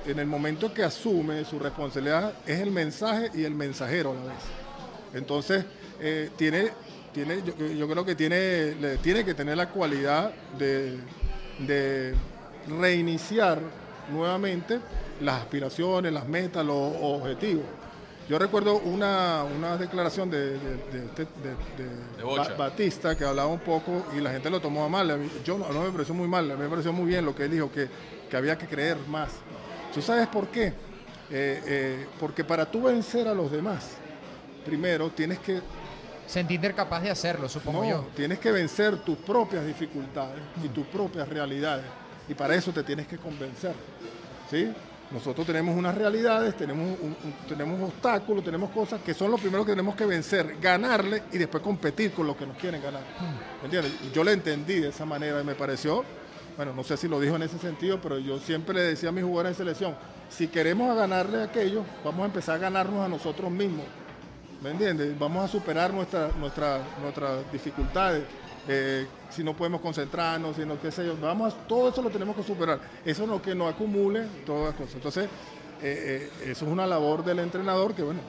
[0.07, 4.21] en el momento que asume su responsabilidad es el mensaje y el mensajero a la
[4.23, 4.43] vez.
[5.15, 5.65] Entonces,
[6.37, 6.71] tiene,
[7.13, 10.97] tiene, yo, yo creo que tiene, le- tiene que tener la cualidad de,
[11.67, 12.15] de
[12.81, 13.59] reiniciar
[14.11, 14.79] nuevamente
[15.21, 17.65] las aspiraciones, las metas, los objetivos.
[18.29, 22.23] Yo recuerdo una, una declaración de, de- de este- de-
[22.57, 25.11] Batista que hablaba un poco y la gente lo tomó a mal.
[25.11, 27.25] A mí- yo no, no me pareció muy mal, a mí me pareció muy bien
[27.25, 27.89] lo que él dijo, que,
[28.31, 29.31] que había que creer más.
[29.93, 30.69] ¿Tú sabes por qué?
[31.31, 33.91] Eh, eh, porque para tú vencer a los demás,
[34.65, 35.61] primero tienes que
[36.27, 38.07] Sentirte capaz de hacerlo, supongo no, yo.
[38.17, 41.85] tienes que vencer tus propias dificultades y tus propias realidades.
[42.29, 43.75] Y para eso te tienes que convencer.
[44.51, 44.73] ¿sí?
[45.11, 49.67] Nosotros tenemos unas realidades, tenemos, un- un- tenemos obstáculos, tenemos cosas que son los primeros
[49.67, 53.03] que tenemos que vencer, ganarle y después competir con los que nos quieren ganar.
[53.63, 53.93] ¿Entiendes?
[54.15, 56.03] Yo le entendí de esa manera y me pareció,
[56.57, 59.13] bueno, no sé si lo dijo en ese sentido, pero yo siempre le decía a
[59.13, 59.95] mis jugadores de selección,
[60.31, 63.85] si queremos ganarle a aquellos, vamos a empezar a ganarnos a nosotros mismos.
[64.63, 65.19] ¿Me entiendes?
[65.19, 68.23] Vamos a superar nuestra, nuestra, nuestras dificultades.
[68.69, 72.37] Eh, si no podemos concentrarnos, si no, qué sé yo, vamos todo eso lo tenemos
[72.37, 72.79] que superar.
[73.05, 74.95] Eso no que no acumule todas las cosas.
[74.95, 75.25] Entonces,
[75.83, 78.21] eh, eh, eso es una labor del entrenador que, bueno,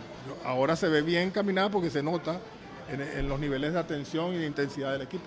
[0.43, 2.39] ahora se ve bien caminada porque se nota
[2.89, 5.25] en, en los niveles de atención y de intensidad del equipo.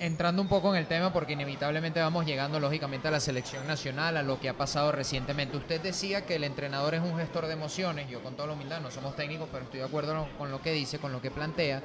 [0.00, 4.16] Entrando un poco en el tema, porque inevitablemente vamos llegando lógicamente a la selección nacional,
[4.16, 5.56] a lo que ha pasado recientemente.
[5.56, 8.80] Usted decía que el entrenador es un gestor de emociones, yo con toda la humildad,
[8.80, 11.82] no somos técnicos, pero estoy de acuerdo con lo que dice, con lo que plantea.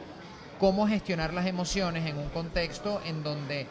[0.60, 3.66] ¿Cómo gestionar las emociones en un contexto en donde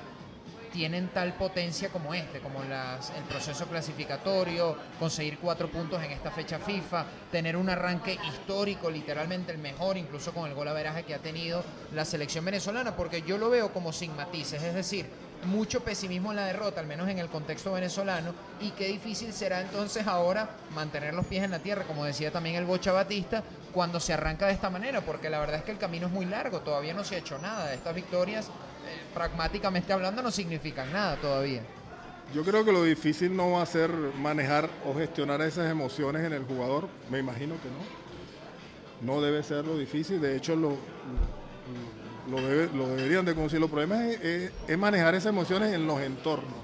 [0.73, 6.59] tienen tal potencia como este, como el proceso clasificatorio, conseguir cuatro puntos en esta fecha
[6.59, 11.19] FIFA, tener un arranque histórico, literalmente el mejor, incluso con el gol averaje que ha
[11.19, 15.07] tenido la selección venezolana, porque yo lo veo como sin matices, es decir,
[15.45, 19.61] mucho pesimismo en la derrota, al menos en el contexto venezolano, y qué difícil será
[19.61, 24.01] entonces ahora mantener los pies en la tierra, como decía también el Bocha Batista, cuando
[24.01, 26.61] se arranca de esta manera, porque la verdad es que el camino es muy largo,
[26.61, 28.49] todavía no se ha hecho nada, estas victorias,
[29.15, 31.63] pragmáticamente hablando, no significan nada todavía.
[32.35, 36.33] Yo creo que lo difícil no va a ser manejar o gestionar esas emociones en
[36.33, 38.03] el jugador, me imagino que no.
[39.15, 40.77] No debe ser lo difícil, de hecho lo,
[42.31, 43.61] lo, debe- lo deberían de conseguir.
[43.61, 46.55] Los problemas es, es- es manejar esas emociones en los entornos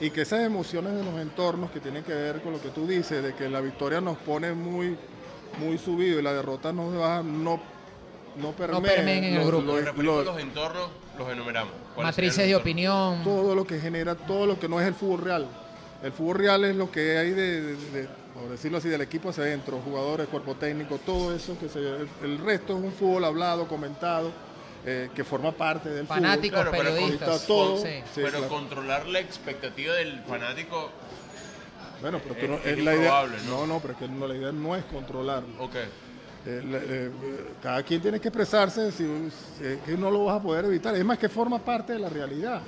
[0.00, 2.86] y que esas emociones en los entornos que tienen que ver con lo que tú
[2.86, 4.96] dices, de que la victoria nos pone muy,
[5.58, 7.60] muy subido y la derrota nos baja, no,
[8.36, 9.66] no permeen, permeen en el lo- grupo.
[9.76, 11.72] lo- lo- los entornos, los enumeramos.
[11.94, 13.22] ¿Cuáles Matrices de opinión.
[13.24, 15.46] todo lo que genera, todo lo que no es el fútbol real.
[16.02, 19.30] El fútbol real es lo que hay de, de- de- por decirlo así, del equipo
[19.30, 23.24] hacia adentro, jugadores, cuerpo técnico, todo eso que se el, el resto es un fútbol
[23.24, 24.30] hablado, comentado,
[24.86, 27.46] eh, que forma parte del Fanáticos, Claro, pero periodistas.
[27.46, 27.88] todo- sí.
[28.14, 28.48] Sí, Pero claro.
[28.48, 30.90] controlar la expectativa del fanático, fútbol.
[32.00, 33.50] Bueno, pero tú es- no- es es la idea, ¿no?
[33.60, 35.48] no, no, pero es que no, la idea no es controlarlo.
[35.64, 35.74] ok.
[36.50, 37.10] Eh, eh,
[37.62, 39.04] cada quien tiene que expresarse, si,
[39.58, 40.94] si es que no lo vas a poder evitar.
[40.96, 42.62] Es más que forma parte de la realidad.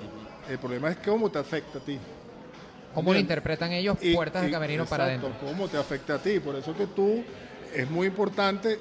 [0.51, 1.99] El problema es cómo te afecta a ti.
[2.95, 5.31] ¿Cómo lo interpretan ellos Y- puertas de camerino para adentro?
[5.41, 6.41] ¿Cómo te afecta a ti?
[6.41, 7.25] Por eso que tú
[7.75, 8.79] es muy importante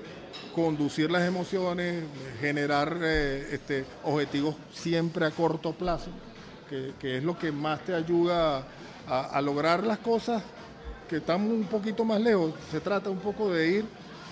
[0.54, 2.04] conducir las emociones,
[2.42, 6.10] generar eh, este, objetivos siempre a corto plazo,
[6.70, 8.64] que, que es lo que más te ayuda
[9.08, 10.44] a, a lograr las cosas
[11.08, 12.54] que están un poquito más lejos.
[12.70, 13.86] Se trata un poco de ir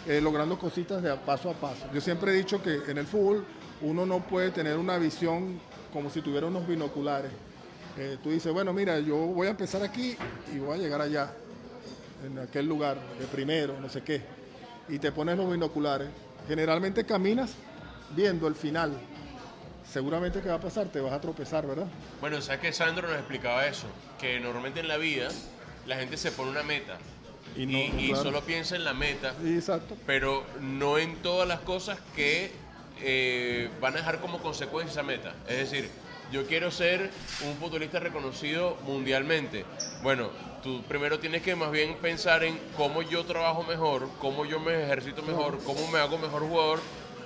[0.08, 1.86] eh, logrando cositas de paso a paso.
[1.94, 3.46] Yo siempre he dicho que en el fútbol
[3.82, 5.60] uno no puede tener una visión
[5.92, 7.32] como si tuviera unos binoculares.
[7.98, 10.16] Eh, tú dices, bueno, mira, yo voy a empezar aquí
[10.54, 11.34] y voy a llegar allá,
[12.26, 14.22] en aquel lugar, de primero, no sé qué.
[14.88, 16.08] Y te pones los binoculares.
[16.48, 17.56] Generalmente caminas
[18.16, 18.94] viendo el final.
[19.92, 21.88] Seguramente que va a pasar, te vas a tropezar, ¿verdad?
[22.22, 23.88] Bueno, sabes que Sandro nos explicaba eso,
[24.20, 25.30] que normalmente en la vida
[25.86, 26.98] la gente se pone una meta
[27.56, 28.24] Y y, no, y claro.
[28.24, 29.96] solo piensa en la meta, exacto.
[30.06, 32.52] pero no en todas las cosas que
[33.02, 35.34] eh, van a dejar como consecuencia esa meta.
[35.48, 35.90] Es decir,
[36.32, 37.10] yo quiero ser
[37.46, 39.66] un futbolista reconocido mundialmente.
[40.04, 40.30] Bueno,
[40.64, 44.84] tú primero tienes que más bien pensar en cómo yo trabajo mejor, cómo yo me
[44.84, 46.80] ejercito mejor, cómo me hago mejor jugador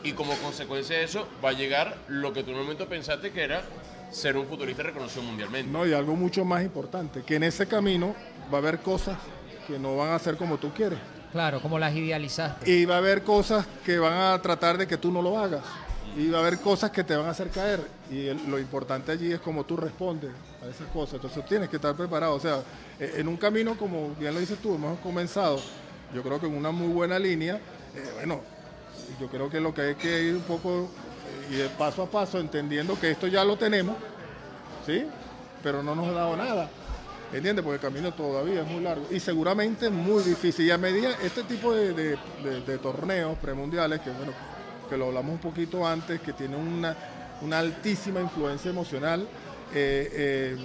[0.04, 3.32] y como consecuencia de eso va a llegar lo que tú en un momento pensaste
[3.32, 3.64] que era
[4.12, 5.72] ser un futbolista reconocido mundialmente.
[5.72, 8.16] No, y algo mucho más importante, que en ese camino
[8.54, 9.18] va a haber cosas
[9.72, 11.00] que no van a ser como tú quieres.
[11.32, 12.70] Claro, como las idealizaste.
[12.70, 15.62] Y va a haber cosas que van a tratar de que tú no lo hagas.
[16.18, 17.80] Y va a haber cosas que te van a hacer caer.
[18.10, 20.32] Y el- lo importante allí es cómo tú respondes
[20.62, 21.16] a esas cosas.
[21.16, 22.36] Entonces tienes que estar preparado.
[22.36, 22.58] O sea,
[23.00, 25.58] eh, en un camino, como bien lo dices tú, hemos comenzado,
[26.14, 27.56] yo creo que en una muy buena línea.
[27.96, 28.42] eh, bueno,
[29.20, 30.90] yo creo que lo que hay que ir un poco
[31.50, 33.96] eh, y de paso a paso, entendiendo que esto ya lo tenemos,
[34.86, 35.06] ¿sí?
[35.64, 36.70] Pero no nos ha dado nada.
[37.34, 37.64] ¿Entiendes?
[37.64, 40.66] Porque el camino todavía es muy largo y seguramente muy difícil.
[40.66, 44.34] Y a medida, este tipo de, de- de- de torneos premundiales, que bueno,
[44.90, 46.96] que lo hablamos un poquito antes, que tienen una,
[47.42, 49.22] una altísima influencia emocional,
[49.74, 50.58] eh, eh,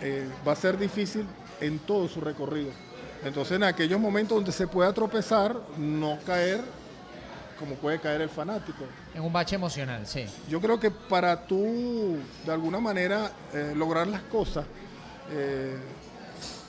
[0.00, 1.26] eh, va a ser difícil
[1.60, 2.70] en todo su recorrido.
[3.22, 6.62] Entonces, en aquellos momentos donde se pueda tropezar, no caer
[7.58, 8.84] como puede caer el fanático.
[9.14, 10.24] En un bache emocional, sí.
[10.48, 13.30] Yo creo que para tú, de alguna manera,
[13.76, 14.64] lograr las cosas,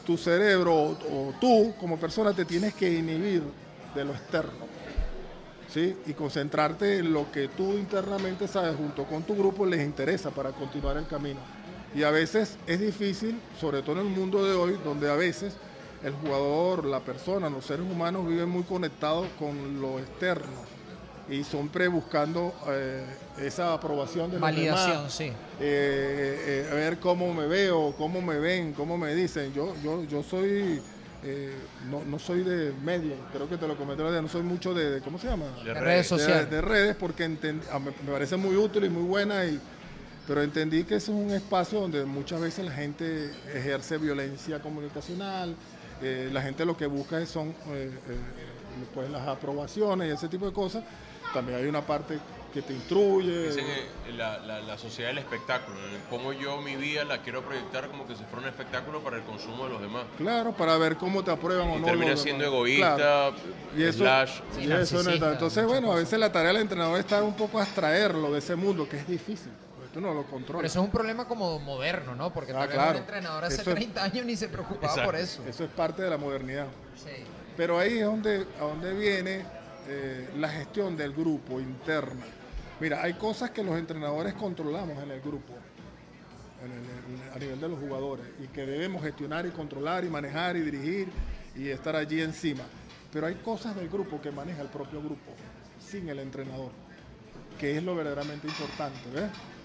[0.06, 3.44] tu cerebro o, tú como persona te tienes que inhibir
[3.94, 4.66] de lo externo.
[5.70, 5.98] ¿sí?
[6.06, 10.52] Y concentrarte en lo que tú internamente sabes junto con tu grupo les interesa para
[10.52, 11.40] continuar el camino.
[11.94, 15.56] Y a veces es difícil, sobre todo en el mundo de hoy, donde a veces
[16.04, 20.75] el jugador, la persona, los seres humanos viven muy conectados con lo externo
[21.30, 23.04] y siempre buscando eh,
[23.40, 25.14] esa aprobación de los Validación, demás.
[25.14, 25.24] sí.
[25.26, 29.52] Eh, eh, a ver cómo me veo, cómo me ven, cómo me dicen.
[29.54, 30.80] Yo, yo, yo soy,
[31.24, 31.56] eh,
[31.90, 35.02] no, no soy de medios, creo que te lo comenté, no soy mucho de, de-
[35.02, 35.46] ¿cómo se llama?
[35.64, 35.84] De De redes.
[35.84, 36.50] redes de, sociales.
[36.52, 39.60] de redes porque entend- me, me parece muy útil y muy buena, y,
[40.28, 45.56] pero entendí que ese es un espacio donde muchas veces la gente ejerce violencia comunicacional,
[46.04, 48.18] eh, la gente lo que busca es- son eh, eh,
[48.94, 50.84] pues, las aprobaciones y ese tipo de cosas.
[51.36, 52.18] También hay una parte
[52.54, 53.48] que te instruye.
[53.50, 53.66] Dicen
[54.06, 55.76] que la, la- la sociedad del espectáculo,
[56.10, 59.24] cómo yo mi vida la quiero proyectar como que si fuera un espectáculo para el
[59.24, 60.06] consumo de los demás.
[60.18, 61.86] Claro, para ver cómo te aprueban o no.
[61.86, 62.56] termina los siendo demás.
[62.56, 63.36] egoísta, Claro.
[63.76, 64.40] Y eso, slash.
[64.62, 65.32] y eso no está.
[65.34, 68.40] Entonces, bueno, a veces la tarea del entrenador es estar un poco a abstraerlo de
[68.40, 69.52] ese mundo, que es difícil.
[69.94, 70.72] Tú no lo Pero controlas.
[70.72, 72.34] eso es un problema como moderno, ¿no?
[72.34, 72.92] Porque Ah, tal vez claro.
[72.92, 75.06] un entrenador hace Eso es- 30 años ni se preocupaba Exacto.
[75.12, 75.42] por eso.
[75.48, 76.68] Eso es parte de la modernidad.
[77.02, 77.12] Sí.
[77.58, 79.46] Pero ahí es donde, a donde viene
[79.88, 82.26] eh, la gestión del grupo interna.
[82.80, 85.54] Mira, hay cosas que los entrenadores controlamos en el grupo,
[86.64, 90.58] en el- a nivel de los jugadores, y que debemos gestionar y controlar y manejar
[90.58, 91.08] y dirigir
[91.56, 92.64] y estar allí encima.
[93.14, 95.32] Pero hay cosas del grupo que maneja el propio grupo,
[95.80, 96.72] sin el entrenador,
[97.60, 99.00] que es lo verdaderamente importante.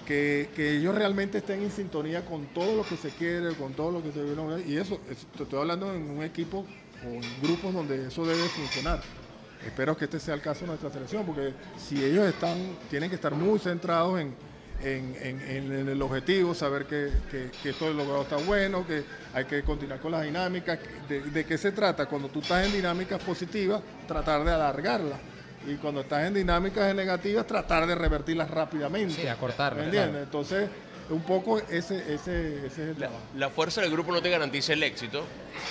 [0.06, 3.92] Que, que ellos realmente estén en sintonía con todo lo que se quiere, con todo
[3.92, 4.62] lo que se viene.
[4.66, 6.64] Y eso, eso te estoy hablando en un equipo
[7.04, 9.02] o en grupos donde eso debe funcionar.
[9.66, 12.56] Espero que este sea el caso de nuestra selección, porque si ellos están,
[12.88, 14.34] tienen que estar muy centrados en,
[14.82, 19.04] en- en- en- en el objetivo, saber que, que- que esto logrado está bueno, que
[19.34, 20.78] hay que continuar con las dinámicas.
[21.08, 22.06] De, de qué se trata?
[22.06, 25.18] Cuando tú estás en dinámicas positivas, tratar de alargarlas.
[25.66, 29.20] Y cuando estás en dinámicas negativas, tratar de revertirlas rápidamente.
[29.20, 30.10] Sí, acortarlas, ¿Me entiendes?
[30.12, 30.24] claro.
[30.24, 30.70] Entonces,
[31.10, 34.72] un poco ese, ese, ese es el La, la fuerza del grupo no te garantiza
[34.72, 35.24] el éxito,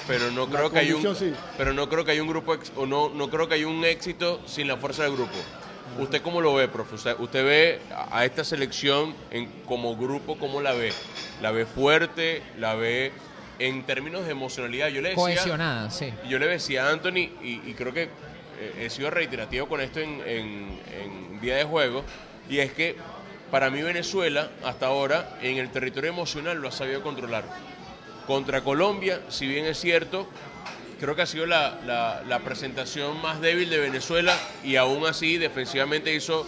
[0.07, 1.33] pero no La creo que hay un sí.
[1.57, 3.83] pero no creo que hay un grupo ex- o no no creo que hay un
[3.85, 5.35] éxito sin la fuerza del grupo.
[5.97, 6.95] ¿Usted cómo lo ve, profe?
[6.95, 10.93] Usted, usted ve a a esta selección en, como grupo, ¿cómo la ve?
[11.41, 12.43] ¿La ve fuerte?
[12.59, 13.11] ¿La ve
[13.57, 14.89] en términos de emocionalidad?
[14.89, 16.13] Yo le decía, Cohesionada, sí.
[16.27, 18.09] yo le decía a Anthony, y, y creo que eh,
[18.81, 22.03] he sido reiterativo con esto en, en- en día de juego,
[22.49, 22.95] y es que
[23.51, 27.43] para mí Venezuela, hasta ahora, en el territorio emocional lo ha sabido controlar.
[28.27, 30.27] Contra Colombia, si bien es cierto,
[30.99, 36.45] creo que ha sido la, presentación más débil de Venezuela y aún así defensivamente hizo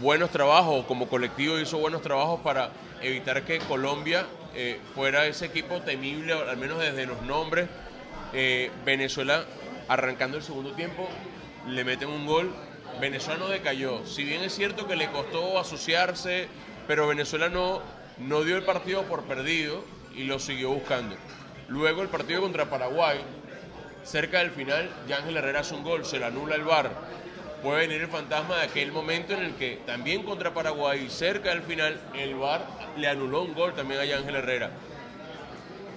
[0.00, 2.70] buenos trabajos, como colectivo hizo buenos trabajos para
[3.02, 7.68] evitar que Colombia eh, fuera ese equipo temible, al menos desde los nombres.
[8.32, 9.44] Eh, Venezuela
[9.88, 11.08] arrancando el segundo tiempo,
[11.68, 12.54] le meten un gol.
[13.00, 14.06] Venezuela no decayó.
[14.06, 16.48] Si bien es cierto que le costó asociarse,
[16.86, 17.82] pero Venezuela no,
[18.18, 21.16] no dio el partido por perdido y lo siguió buscando.
[21.68, 23.18] Luego el partido contra Paraguay,
[24.04, 26.90] cerca del final, Ángel Herrera hace un gol, se le anula el VAR.
[27.62, 31.62] Puede venir el fantasma de aquel momento en el que también contra Paraguay, cerca del
[31.62, 34.70] final, el VAR le anuló un gol también a Ángel Herrera.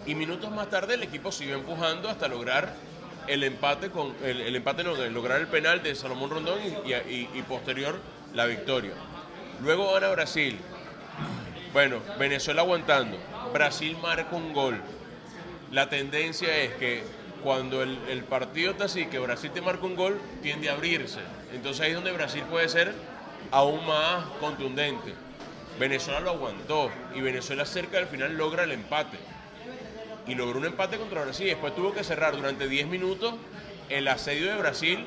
[0.06, 2.74] Y minutos más tarde el equipo siguió empujando hasta lograr
[3.28, 7.42] el empate, con el, el empate no, de lograr el penal de Salomón Rondón y
[7.44, 8.00] posterior
[8.34, 8.94] la victoria.
[9.62, 10.60] Luego gana Brasil.
[11.74, 13.18] Bueno, Venezuela aguantando.
[13.54, 14.80] Brasil marca un gol.
[15.72, 17.04] La tendencia es que
[17.44, 21.20] cuando el, el partido está así, que Brasil te marca un gol, tiende a abrirse.
[21.54, 22.94] Entonces ahí es donde Brasil puede ser
[23.52, 25.14] aún más contundente.
[25.80, 29.18] Venezuela lo aguantó y Venezuela cerca del final logra el empate.
[30.28, 31.48] Y logró un empate contra Brasil.
[31.48, 33.34] Después tuvo que cerrar durante 10 minutos
[33.90, 35.06] el asedio de Brasil,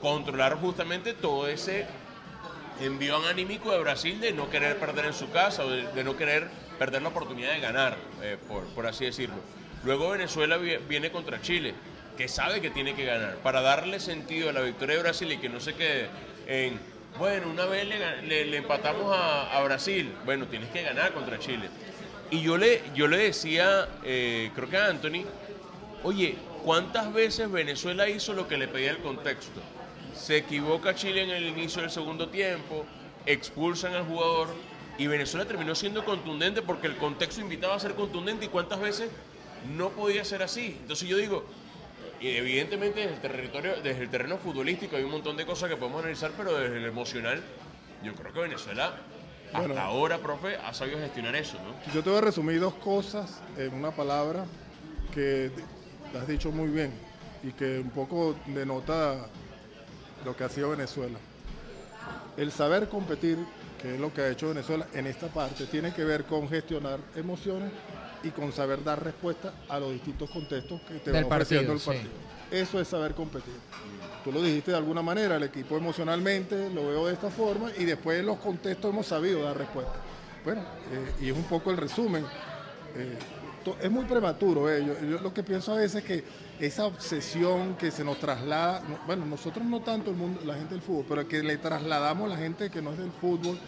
[0.00, 1.86] controlar justamente todo ese
[2.80, 6.48] envión anímico de Brasil de no querer perder en su casa o de, no querer
[6.78, 8.36] perder la oportunidad de ganar, eh,
[8.74, 9.36] por, así decirlo.
[9.84, 11.74] Luego Venezuela vi- viene contra Chile,
[12.16, 15.36] que sabe que tiene que ganar, para darle sentido a la victoria de Brasil y
[15.38, 16.08] que no se quede
[16.46, 16.80] en,
[17.18, 21.68] bueno, una vez le, empatamos a Brasil, bueno, tienes que ganar contra Chile.
[22.32, 25.26] Y yo le, yo le decía, eh, creo que a Anthony,
[26.02, 29.60] oye, ¿cuántas veces Venezuela hizo lo que le pedía el contexto?
[30.14, 32.86] Se equivoca Chile en el inicio del segundo tiempo,
[33.26, 34.48] expulsan al jugador
[34.96, 39.10] y Venezuela terminó siendo contundente porque el contexto invitaba a ser contundente y cuántas veces
[39.76, 40.78] no podía ser así.
[40.80, 41.44] Entonces yo digo,
[42.18, 46.00] evidentemente desde el territorio, desde el terreno futbolístico hay un montón de cosas que podemos
[46.00, 47.42] analizar, pero desde el emocional,
[48.02, 48.94] yo creo que Venezuela
[49.52, 49.80] hasta Bueno.
[49.80, 51.92] ahora, profe, ha sabido gestionar eso, ¿no?
[51.92, 54.44] Yo te voy a resumir dos cosas en una palabra
[55.14, 55.50] que
[56.18, 56.92] has dicho muy bien
[57.42, 59.26] y que un poco denota
[60.24, 61.18] lo que ha sido Venezuela.
[62.36, 63.38] El saber competir,
[63.80, 66.98] que es lo que ha hecho Venezuela en esta parte, tiene que ver con gestionar
[67.16, 67.70] emociones
[68.22, 71.92] y con saber dar respuesta a los distintos contextos que te Del va ofreciendo partido,
[71.92, 72.08] el sí.
[72.08, 72.32] partido.
[72.62, 73.54] Eso es saber competir.
[74.24, 77.84] Tú lo dijiste de alguna manera, el equipo emocionalmente lo veo de esta forma y
[77.84, 79.94] después en los contextos hemos sabido dar respuesta.
[80.44, 82.24] Bueno, eh, y es un poco el resumen.
[82.96, 83.18] Eh,
[83.80, 84.70] es muy prematuro.
[84.70, 84.84] eh.
[84.84, 86.24] Yo, lo que pienso a veces es que
[86.64, 90.74] esa obsesión que se nos traslada, no- bueno, nosotros no tanto el mundo, la gente
[90.74, 93.58] del fútbol, pero que le trasladamos a la gente que no es del fútbol,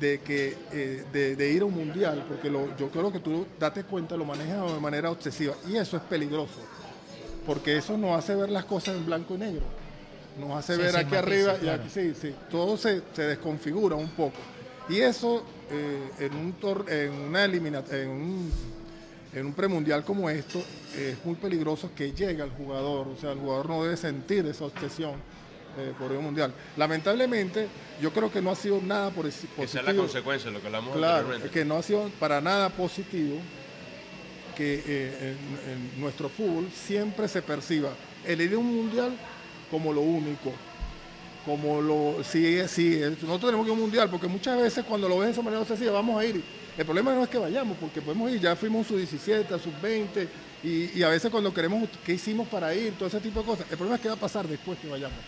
[0.00, 1.04] de que eh,
[1.36, 4.80] de, ir a un mundial, porque yo creo que tú date cuenta, lo manejas de
[4.80, 6.58] manera obsesiva y eso es peligroso,
[7.46, 9.62] porque eso nos hace ver las cosas en blanco y negro,
[10.38, 11.18] nos hace Sí, ver sí, aquí matices,
[11.48, 11.82] arriba y claro.
[11.82, 14.36] aquí sí, sí, todo se, se desconfigura un poco
[14.88, 18.52] y eso eh, en un tor- en una elimina- en un
[19.32, 20.62] en un premundial como esto
[20.96, 24.64] es muy peligroso que llegue al jugador, o sea, el jugador no debe sentir esa
[24.66, 25.14] obsesión
[25.76, 26.54] eh, por el mundial.
[26.76, 27.66] Lamentablemente,
[28.00, 30.02] yo creo que no ha sido nada por ese- Esa es la positivo.
[30.04, 31.50] consecuencia, lo que hablamos Claro, anteriormente.
[31.50, 33.38] que no ha sido para nada positivo
[34.56, 37.90] que eh, en, en nuestro fútbol siempre se perciba
[38.24, 39.16] el ir a un mundial
[39.70, 40.52] como lo único.
[41.44, 42.24] Como lo.
[42.24, 45.26] Sí, sí, nosotros tenemos que ir a un mundial, porque muchas veces cuando lo ves
[45.28, 46.42] de esa manera obsesiva, vamos a ir.
[46.76, 50.26] El problema no es que vayamos, porque podemos ir, ya fuimos sub 17, sub 20,
[50.64, 52.94] y, y a veces cuando queremos, ¿qué hicimos para ir?
[52.94, 53.66] Todo ese tipo de cosas.
[53.70, 55.18] El problema es qué va a pasar después que vayamos.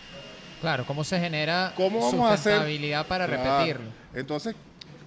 [0.60, 2.54] Claro, ¿cómo se genera ¿Cómo vamos a hacer?
[2.54, 3.58] sustentabilidad para Claro.
[3.58, 3.90] repetirlo?
[4.14, 4.56] Entonces,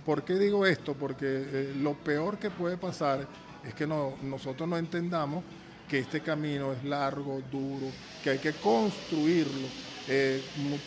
[0.06, 0.94] ¿por qué digo esto?
[0.94, 3.28] Porque eh, lo peor que puede pasar
[3.68, 5.44] es que no- nosotros no entendamos
[5.90, 7.88] que este camino es largo, duro,
[8.24, 9.68] que hay que construirlo.
[10.08, 10.42] Eh,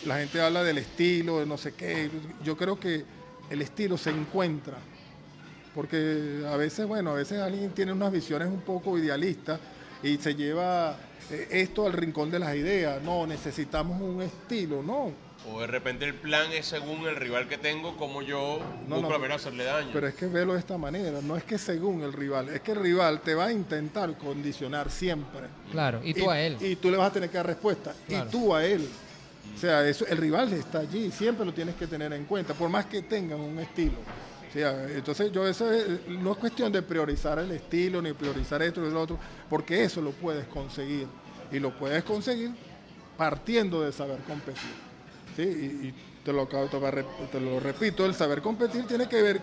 [0.07, 2.11] la gente habla del estilo, de no sé qué.
[2.45, 3.05] Yo creo que
[3.51, 4.79] el estilo se encuentra.
[5.75, 9.59] Porque a veces, bueno, a veces alguien tiene unas visiones un poco idealistas
[10.03, 10.97] y se lleva
[11.31, 13.03] eh, esto al rincón de las ideas.
[13.03, 15.13] No, necesitamos un estilo, no.
[15.51, 19.09] O de repente el plan es según el rival que tengo, como yo No, busco
[19.11, 19.91] no, a ver hacerle daño.
[19.93, 22.73] Pero es que velo de esta manera, no es que según el rival, es que
[22.73, 25.43] el rival te va a intentar condicionar siempre.
[25.73, 26.57] Claro, y tú a él.
[26.61, 28.27] Y tú le vas a tener que dar respuesta, Claro.
[28.29, 28.89] y tú a él.
[29.57, 32.69] O sea, eso, el rival está allí, siempre lo tienes que tener en cuenta, por
[32.71, 33.99] más que tengan un estilo.
[34.49, 38.63] O sea, entonces yo eso es- no es cuestión de priorizar el estilo, ni priorizar
[38.63, 39.19] esto ni lo otro,
[39.51, 41.09] porque eso lo puedes conseguir.
[41.51, 42.53] Y lo puedes conseguir
[43.17, 44.92] partiendo de saber competir.
[45.37, 45.43] ¿Sí?
[45.43, 49.41] Y, y te, lo, te lo repito, el saber competir tiene que ver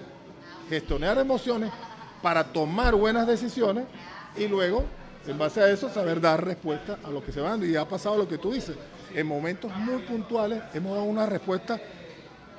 [0.70, 1.72] gestionar emociones
[2.22, 3.86] para tomar buenas decisiones
[4.38, 4.86] y luego,
[5.28, 7.66] en base a eso, saber dar respuesta a lo que se va dando.
[7.66, 8.76] Y ha pasado lo que tú dices.
[9.14, 11.80] En momentos muy puntuales hemos dado una respuesta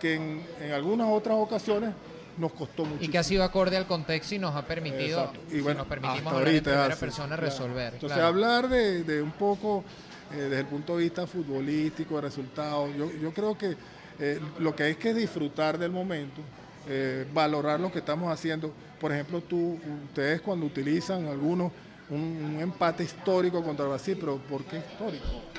[0.01, 1.95] que en, en algunas otras ocasiones
[2.37, 3.05] nos costó mucho.
[3.05, 5.41] Y que ha sido acorde al contexto y nos ha permitido, Exacto.
[5.51, 7.43] Y si nos permitimos hablar en ahorita primera persona, claro.
[7.43, 7.95] resolver.
[7.95, 8.26] Entonces, claro.
[8.26, 9.85] hablar de, de un poco
[10.33, 13.76] eh, desde el punto de vista futbolístico, de resultados, yo, yo creo que
[14.18, 16.41] eh, lo que hay que disfrutar del momento,
[16.89, 18.72] eh, valorar lo que estamos haciendo.
[19.01, 19.78] Por ejemplo, tú,
[20.09, 21.72] ustedes cuando utilizan algunos
[22.11, 25.49] un, un empate histórico contra Brasil, pero ¿por qué histórico?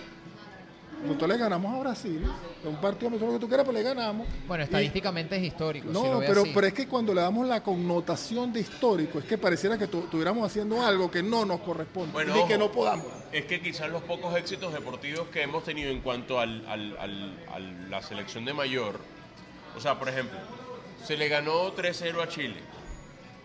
[1.03, 2.23] Nosotros le ganamos a Brasil,
[2.63, 4.27] un partido nosotros lo que tú quieras, pero le ganamos.
[4.47, 5.87] Bueno, Y- estadísticamente es histórico.
[5.87, 6.51] si no, lo pero, así.
[6.53, 9.99] pero es que cuando le damos la connotación de histórico, es que pareciera que tu-
[10.03, 13.05] estuviéramos haciendo algo que no nos corresponde, Bueno, ni que no podamos.
[13.31, 17.37] Es que quizás los pocos éxitos deportivos que hemos tenido en cuanto al, al- al-
[17.53, 18.99] a la selección de mayor,
[19.75, 20.37] o sea, por ejemplo,
[21.05, 22.55] se le ganó 3-0 a Chile.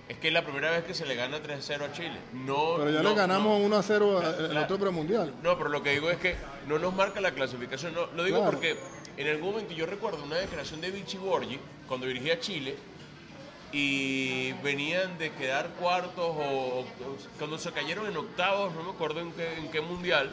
[0.08, 2.16] Es que es la primera vez que se le gana 3-0 a Chile.
[2.32, 3.66] No, Pero ya no, le ganamos no.
[3.66, 4.64] 1 a 0 Claro, en el claro.
[4.64, 5.34] otro premundial.
[5.42, 6.36] No, pero lo que digo es que
[6.68, 7.92] no nos marca la clasificación.
[7.94, 8.52] No, lo digo Claro.
[8.52, 8.76] porque
[9.16, 12.76] en algún momento yo recuerdo una declaración de Vichy Borgi cuando dirigía Chile
[13.72, 16.86] y venían de quedar cuartos o, o
[17.38, 20.30] cuando se cayeron en octavos, no me acuerdo en qué, en qué mundial,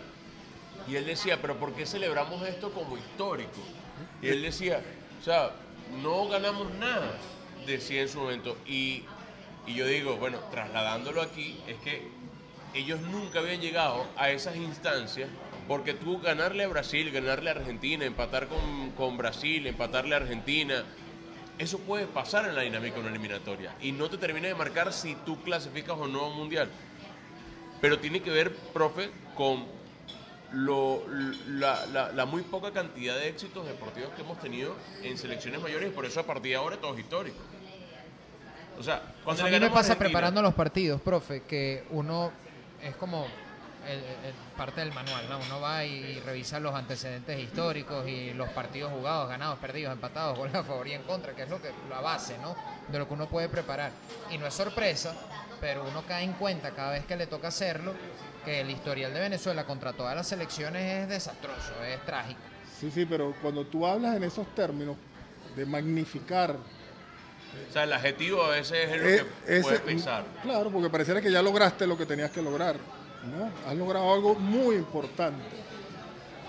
[0.87, 3.51] y él decía, pero ¿por qué celebramos esto como histórico?
[4.21, 4.81] Y él decía,
[5.19, 5.51] o sea,
[6.01, 7.13] no ganamos nada,
[7.65, 8.57] decía en su momento.
[8.67, 9.03] Y,
[9.65, 12.11] y yo digo, bueno, trasladándolo aquí, es que
[12.73, 15.29] ellos nunca habían llegado a esas instancias,
[15.67, 20.83] porque tú ganarle a Brasil, ganarle a Argentina, empatar con, con Brasil, empatarle a Argentina,
[21.57, 24.91] eso puede pasar en la dinámica de una eliminatoria y no te termina de marcar
[24.91, 26.69] si tú clasificas o no a un mundial.
[27.79, 29.67] Pero tiene que ver, profe, con
[30.51, 35.93] la- la muy poca cantidad de éxitos deportivos que hemos tenido en selecciones mayores y
[35.93, 37.52] por eso a partir de ahora todo es histórico.
[38.79, 41.85] O sea, O cuando sea, a mí me pasa Argentina- preparando los partidos, profe, que
[41.91, 42.31] uno
[42.81, 43.25] es como
[43.87, 45.39] el- el- parte del manual, ¿no?
[45.39, 50.55] Uno va y revisa los antecedentes históricos y los partidos jugados, ganados, perdidos, empatados, goles
[50.55, 52.55] a favor y en contra, que es lo que la base, ¿no?
[52.87, 53.91] De lo que uno puede preparar.
[54.31, 55.13] Y no es sorpresa,
[55.59, 57.93] pero uno cae en cuenta cada vez que le toca hacerlo
[58.45, 62.39] que el historial de Venezuela contra todas las selecciones es desastroso, es trágico.
[62.79, 64.97] Sí, sí, pero cuando tú hablas en esos términos
[65.55, 66.57] de magnificar,
[67.69, 70.23] O sea, el adjetivo a veces es lo eh, que puede ese- pensar.
[70.43, 72.75] claro, porque pareciera que ya lograste lo que tenías que lograr,
[73.25, 73.49] ¿no?
[73.69, 75.41] Has logrado algo muy importante.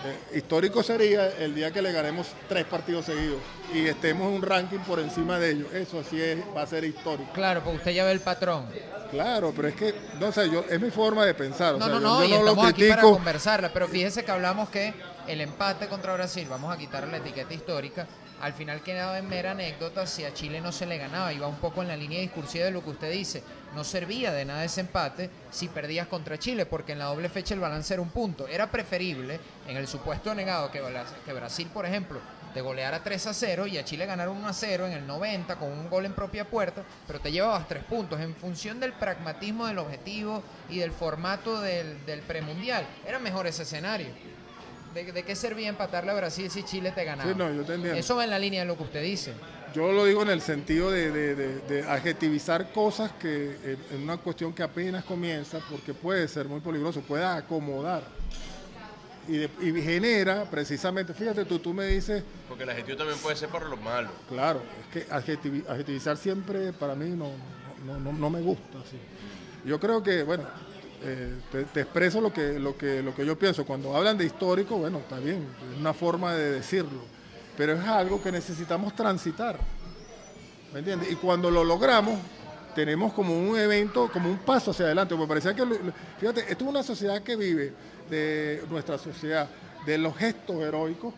[0.07, 3.39] Eh, histórico sería el día que le ganemos tres partidos seguidos
[3.73, 5.73] y estemos en un ranking por encima de ellos.
[5.73, 7.33] Eso sí es, va a ser histórico.
[7.33, 8.67] Claro, porque usted ya ve el patrón.
[9.11, 11.75] Claro, pero es que, no sé, yo, es mi forma de pensar.
[11.75, 14.25] o No, sea, no, yo- no, yo y lo estamos aquí para conversarla, pero fíjese
[14.27, 14.93] que hablamos que
[15.27, 18.07] el empate contra Brasil, vamos a quitar la etiqueta histórica,
[18.41, 21.57] al final quedaba en mera anécdota si a Chile no se le ganaba, iba un
[21.57, 23.43] poco en la línea discursiva de lo que usted dice,
[23.75, 27.55] no servía de nada ese empate si perdías contra Chile, porque en la doble fecha
[27.55, 30.81] el balance era un punto, era preferible en el supuesto negado que,
[31.33, 32.21] Brasil, por ejemplo,
[32.53, 35.57] te goleara 3 a 0 y a Chile ganar 1 a 0 en el 90
[35.57, 39.67] con un gol en propia puerta, pero te llevabas tres puntos en función del pragmatismo
[39.67, 42.87] del objetivo y del formato del premundial.
[43.07, 44.34] Era mejor ese escenario.
[44.95, 47.29] ¿De, de qué servía empatarle a Brasil si Chile te ganaba?
[47.31, 47.99] Sí, no, yo te entiendo.
[47.99, 49.33] Eso va en la línea de lo que usted dice.
[49.75, 54.03] Yo lo digo en el sentido de, de- de- de adjetivizar cosas que eh, en
[54.03, 58.05] una cuestión que apenas comienza, porque puede ser muy peligroso, puede acomodar.
[59.27, 63.35] Y, de- y genera precisamente, fíjate tú, tú me dices, Porque el adjetivo también puede
[63.37, 64.11] ser para lo malo.
[64.29, 67.31] claro, es que adjetivi- adjetivizar siempre para mí no,
[67.87, 68.79] no, no- no me gusta.
[69.65, 70.45] Yo creo que, bueno,
[71.05, 73.65] eh, te, te expreso lo que, lo, que, lo que yo pienso.
[73.65, 77.03] Cuando hablan de histórico, bueno, está bien, es una forma de decirlo,
[77.57, 79.59] pero es algo que necesitamos transitar.
[80.73, 81.13] ¿Me entiendes?
[81.13, 82.19] Y cuando lo logramos,
[82.75, 85.15] tenemos como un evento, como un paso hacia adelante.
[85.15, 85.65] Me parecía que,
[86.19, 87.73] fíjate, esto es una sociedad que vive
[88.11, 89.49] de nuestra sociedad,
[89.87, 91.15] de los gestos heroicos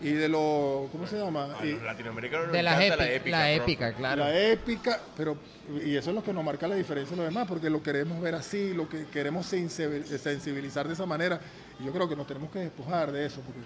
[0.00, 1.56] y de los, ¿cómo se llama?
[1.60, 3.54] A Y- los latinoamericanos nos De la encanta épica, la profe.
[3.72, 4.24] épica, claro.
[4.24, 5.36] la épica, pero
[5.84, 8.20] y eso es lo que nos marca la diferencia de los demás, porque lo queremos
[8.20, 11.40] ver así, lo que queremos sensibil- sensibilizar de esa manera.
[11.80, 13.60] Y yo creo que nos tenemos que despojar de eso, porque,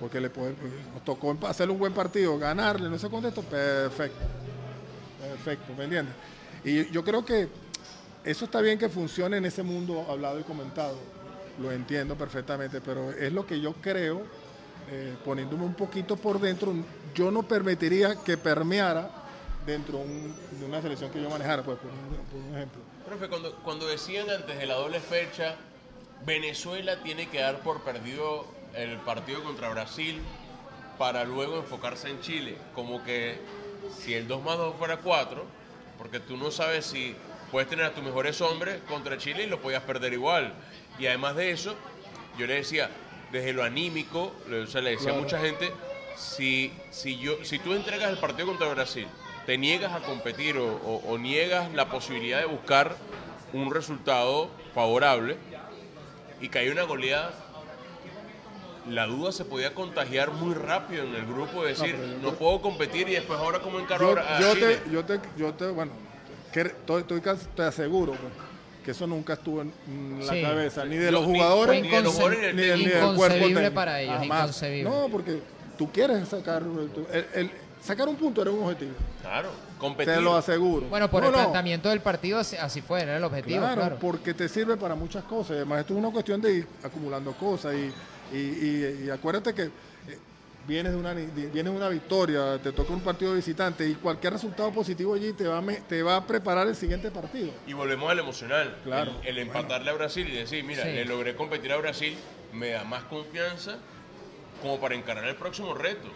[0.00, 0.58] porque le podemos-
[0.92, 4.18] nos tocó hacer un buen partido, ganarle, no sé contexto, perfecto.
[5.20, 6.14] Perfecto, ¿me entiendes?
[6.64, 7.48] Y yo creo que
[8.24, 10.98] eso está bien que funcione en ese mundo hablado y comentado,
[11.60, 14.22] lo entiendo perfectamente, pero es lo que yo creo,
[14.94, 16.72] eh, poniéndome un poquito por dentro,
[17.14, 19.10] yo no permitiría que permeara
[19.66, 22.80] dentro de una selección que yo manejara, pues, por un ejemplo.
[23.04, 25.56] Profe, cuando, cuando decían antes de la doble fecha,
[26.24, 30.20] Venezuela tiene que dar por perdido el partido contra Brasil
[30.96, 33.40] para luego enfocarse en Chile, como que
[33.98, 35.44] si el 2 más 2 fuera 4,
[35.98, 37.16] porque tú no sabes si
[37.50, 40.54] puedes tener a tus mejores hombres contra Chile y lo podías perder igual.
[41.00, 41.74] Y además de eso,
[42.38, 42.90] yo le decía,
[43.34, 45.72] desde lo anímico, o sea, le decía a mucha gente,
[46.16, 49.08] si, si, yo, si tú entregas el partido contra Brasil,
[49.44, 52.94] te niegas a competir o, o niegas la posibilidad de buscar
[53.52, 55.36] un resultado favorable
[56.40, 57.32] y que hay una goleada
[58.88, 63.08] la duda se podía contagiar muy rápido en el grupo, de decir, no, puedo competir
[63.08, 65.92] y después ahora como encaro yo, Te, yo, te, yo te, bueno,
[66.52, 67.04] que, estoy,
[67.56, 68.32] te aseguro pues,
[68.84, 69.72] que eso nunca estuvo en
[70.20, 74.24] la cabeza, ni de los jugadores, ni, de los jugadores, ni, del cuerpo para ellos,
[74.24, 74.90] inconcebible.
[74.90, 75.40] No, porque
[75.78, 76.62] tú quieres sacar,
[77.34, 78.92] el, sacar un punto era un objetivo.
[79.22, 80.14] Claro, competir.
[80.14, 80.86] Te lo aseguro.
[80.88, 83.60] Bueno, por el planteamiento del partido así fue, era el objetivo.
[83.60, 85.52] Claro, claro, porque te sirve para muchas cosas.
[85.56, 87.90] Además, esto es una cuestión de ir acumulando cosas y
[88.32, 89.70] y, acuérdate que
[90.66, 95.14] vienes de, una, vienes una victoria, te toca un partido visitante y cualquier resultado positivo
[95.14, 97.52] allí te va, a, te va a preparar el siguiente partido.
[97.66, 98.76] Y volvemos al emocional.
[98.84, 99.12] Claro.
[99.24, 102.16] El, empatarle a Brasil y decir, mira, le logré competir a Brasil,
[102.52, 103.76] me da más confianza
[104.62, 106.08] como para encarar el próximo reto.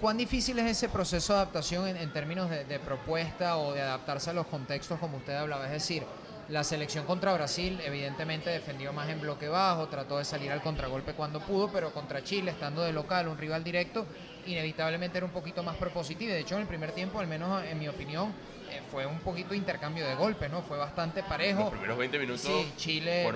[0.00, 4.30] ¿Cuán difícil es ese proceso de adaptación en, términos de, de, propuesta o de adaptarse
[4.30, 5.66] a los contextos como usted hablaba?
[5.66, 6.04] Es decir,
[6.52, 11.14] la selección contra Brasil evidentemente defendió más en bloque bajo, trató de salir al contragolpe
[11.14, 14.06] cuando pudo, pero contra Chile, estando de local, un rival directo,
[14.46, 16.30] inevitablemente era un poquito más propositivo.
[16.30, 18.34] De hecho, en el primer tiempo, al menos en mi opinión,
[18.70, 20.60] eh, fue un poquito intercambio de golpes, ¿no?
[20.60, 21.62] Fue bastante parejo.
[21.62, 23.32] Los primeros 20 minutos sí, Chile,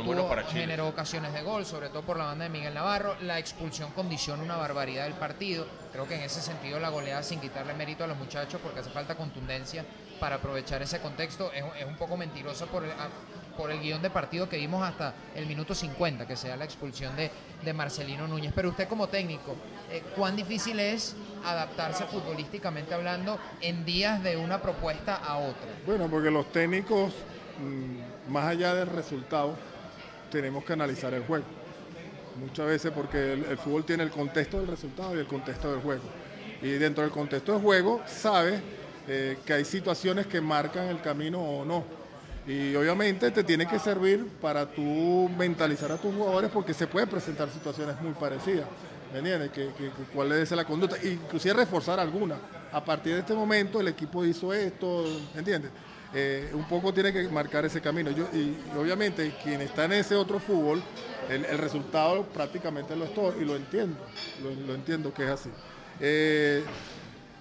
[0.52, 3.16] generó ocasiones de gol, sobre todo por la banda de Miguel Navarro.
[3.22, 5.66] La expulsión condiciona una barbaridad del partido.
[5.90, 8.90] Creo que en ese sentido la goleada sin quitarle mérito a los muchachos porque hace
[8.90, 9.86] falta contundencia
[10.20, 11.50] para aprovechar ese contexto.
[11.52, 12.90] Es, un poco mentiroso por el,
[13.70, 17.30] el guion de partido que vimos hasta el minuto 50, que sea la expulsión de,
[17.72, 18.52] Marcelino Núñez.
[18.54, 19.56] Pero usted como técnico,
[19.90, 25.68] eh, ¿cuán difícil es adaptarse futbolísticamente hablando en días de una propuesta a otra?
[25.84, 27.12] Bueno, porque los técnicos,
[27.58, 29.56] mm, más allá del resultado,
[30.30, 31.44] tenemos que analizar el juego.
[32.38, 36.02] Muchas veces porque el, fútbol tiene el contexto del resultado y el contexto del juego.
[36.60, 38.60] Y dentro del contexto del juego, sabe
[39.08, 41.84] eh, que hay situaciones que marcan el camino o no.
[42.46, 47.08] Y obviamente te tiene que servir para tú mentalizar a tus jugadores porque se pueden
[47.08, 48.66] presentar situaciones muy parecidas.
[49.12, 49.50] ¿Me entiendes?
[49.50, 49.70] Que,
[50.14, 50.96] cuál es la conducta.
[51.02, 52.36] Inclusive reforzar alguna.
[52.72, 55.04] A partir de este momento el equipo hizo esto,
[55.34, 55.70] ¿me entiendes?
[56.14, 58.10] Eh, un poco tiene que marcar ese camino.
[58.10, 60.82] Y, obviamente quien está en ese otro fútbol,
[61.28, 63.98] el, resultado prácticamente lo estoy y lo entiendo,
[64.66, 65.50] lo, entiendo que es así.
[66.00, 66.62] Eh,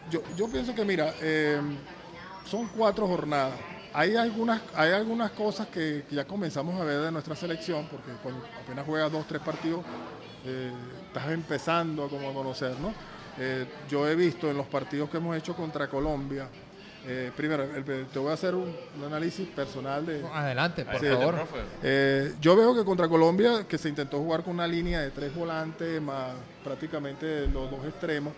[0.10, 1.60] yo, yo, pienso que, mira, eh,
[2.46, 3.54] son cuatro jornadas
[3.96, 8.44] hay algunas, hay algunas cosas que, ya comenzamos a ver de nuestra selección, porque cuando
[8.62, 9.86] apenas juegas dos, tres partidos,
[10.46, 10.70] eh,
[11.08, 12.94] estás empezando a como conocer, ¿no?
[13.40, 16.50] Eh, yo he visto en los partidos que hemos hecho contra Colombia,
[17.08, 17.64] eh, primero,
[18.12, 18.76] te voy a hacer un,
[19.06, 20.26] análisis personal de...
[20.34, 21.48] Adelante, por favor.
[22.42, 26.02] yo veo que contra Colombia, que se intentó jugar con una línea de tres volantes,
[26.02, 26.34] más
[26.66, 28.34] prácticamente los dos extremos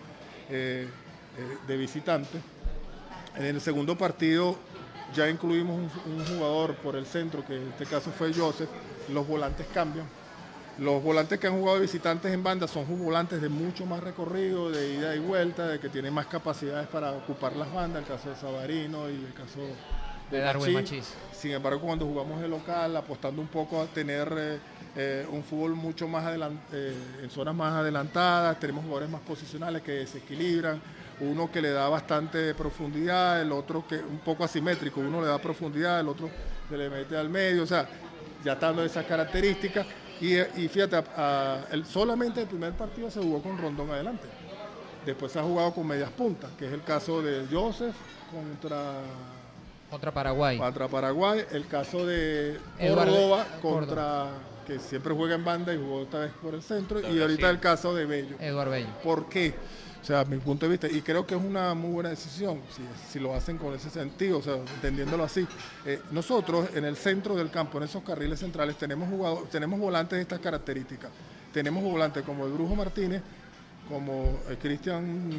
[1.66, 2.38] de visitante.
[3.36, 4.56] En el segundo partido
[5.14, 8.68] ya incluimos un, jugador por el centro, que en este caso fue Joseph.
[9.12, 10.06] Los volantes cambian.
[10.78, 14.94] Los volantes que han jugado visitantes en banda son volantes de mucho más recorrido, de
[14.94, 18.36] ida y vuelta, de que tienen más capacidades para ocupar las bandas, el caso de
[18.36, 19.58] Sabarino y el caso
[20.30, 21.14] de, Darwin Machis.
[21.32, 24.58] Sin embargo, cuando jugamos de local, apostando un poco a tener eh,
[24.94, 29.82] eh, un fútbol mucho más adelante, eh, en zonas más adelantadas, tenemos jugadores más posicionales
[29.82, 30.80] que desequilibran,
[31.20, 35.38] uno que le da bastante profundidad, el otro que un poco asimétrico, uno le da
[35.38, 36.30] profundidad, el otro
[36.68, 37.88] se le mete al medio, o sea,
[38.44, 39.86] ya estando esas características.
[40.20, 41.00] Y, fíjate,
[41.84, 44.26] solamente el primer partido se jugó con Rondón adelante.
[45.06, 47.94] Después se ha jugado con medias puntas, que es el caso de Joseph
[48.30, 49.00] contra
[49.88, 50.58] contra Paraguay.
[50.58, 54.26] Contra Paraguay, el caso de Córdoba contra
[54.66, 57.58] que siempre juega en banda y jugó esta vez por el centro y ahorita el
[57.58, 58.36] caso de Bello.
[58.38, 58.88] Eduardo Bello.
[59.02, 59.54] ¿Por qué?
[60.08, 62.62] O sea, mi punto de vista, y creo que es una muy buena decisión,
[63.10, 65.46] si, lo hacen con ese sentido, o sea, entendiéndolo así.
[65.84, 70.16] Eh, nosotros en el centro del campo, en esos carriles centrales, tenemos jugadores, tenemos volantes
[70.16, 71.10] de estas características.
[71.52, 73.20] Tenemos volantes como el Brujo Martínez,
[73.86, 75.30] como el Cristian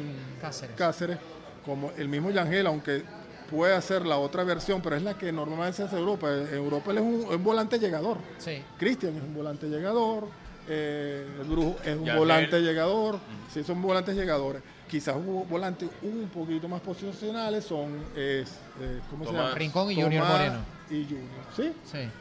[0.76, 1.18] Cáceres.
[1.66, 3.02] como el mismo Yangel, aunque
[3.50, 6.32] puede hacer la otra versión, pero es la que normalmente se hace en Europa.
[6.32, 8.18] En Europa él es un, volante llegador.
[8.38, 8.62] Sí.
[8.78, 10.28] Cristian es un volante llegador
[10.72, 13.18] eh, el Brujo es un volante llegador,
[13.52, 14.62] si son volantes llegadores.
[14.88, 18.44] Quizás un volante un poquito más posicionales son, eh,
[19.10, 19.54] ¿cómo se llama?
[19.54, 20.58] Rincón y Junior Moreno.
[20.88, 21.72] Y Junior, ¿sí?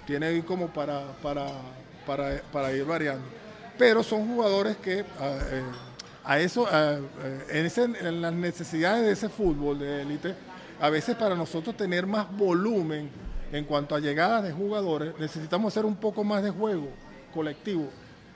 [0.07, 1.47] Tiene ahí como para, para,
[2.51, 3.25] para, ir variando.
[3.77, 5.05] Pero son jugadores que
[6.25, 6.67] a, eh, eso,
[7.49, 10.33] en, en las necesidades de ese fútbol de élite,
[10.81, 13.11] a veces para nosotros tener más volumen
[13.51, 16.89] en cuanto a llegadas de jugadores, necesitamos hacer un poco más de juego
[17.31, 17.89] colectivo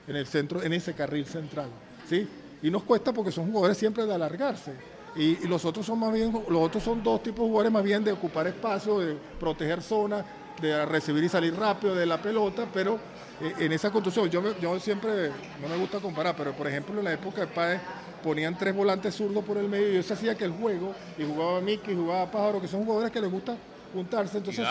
[0.06, 1.68] en el centro, en ese carril central,
[2.08, 2.26] ¿sí?
[2.62, 4.72] Y nos cuesta porque son jugadores siempre de alargarse.
[5.16, 8.02] Y, los otros son más bien, los otros son dos tipos de jugadores más bien
[8.02, 10.24] de ocupar espacio, de proteger zonas,
[10.60, 12.98] de recibir y salir rápido de la pelota, pero
[13.40, 15.30] eh, en esa construcción, yo, yo siempre,
[15.60, 17.80] no me gusta comparar, pero por ejemplo en la época de Páez
[18.22, 21.60] ponían tres volantes zurdos por el medio y eso hacía que el juego, y jugaba
[21.60, 23.56] Mickey, jugaba Pájaro, que son jugadores que les gusta
[23.92, 24.66] juntarse, entonces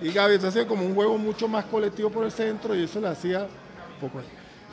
[0.00, 3.00] y Gaby, entonces hacía como un juego mucho más colectivo por el centro y eso
[3.00, 3.46] le hacía
[4.00, 4.20] poco.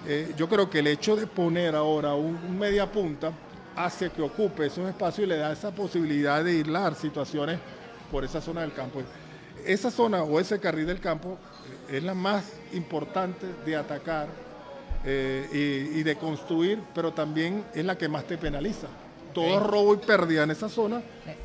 [0.08, 3.32] Eh, yo creo que el hecho de poner ahora un, media punta
[3.76, 7.60] hace que ocupe esos espacios y le da esa posibilidad de irlar situaciones
[8.12, 9.02] por esa zona del campo.
[9.66, 11.38] Esa zona o ese carril del campo
[11.90, 14.28] eh, es la más importante de atacar
[15.04, 18.88] eh, y, de construir, pero también es la que más te penaliza.
[19.36, 21.02] Todo robo y pérdida en esa zona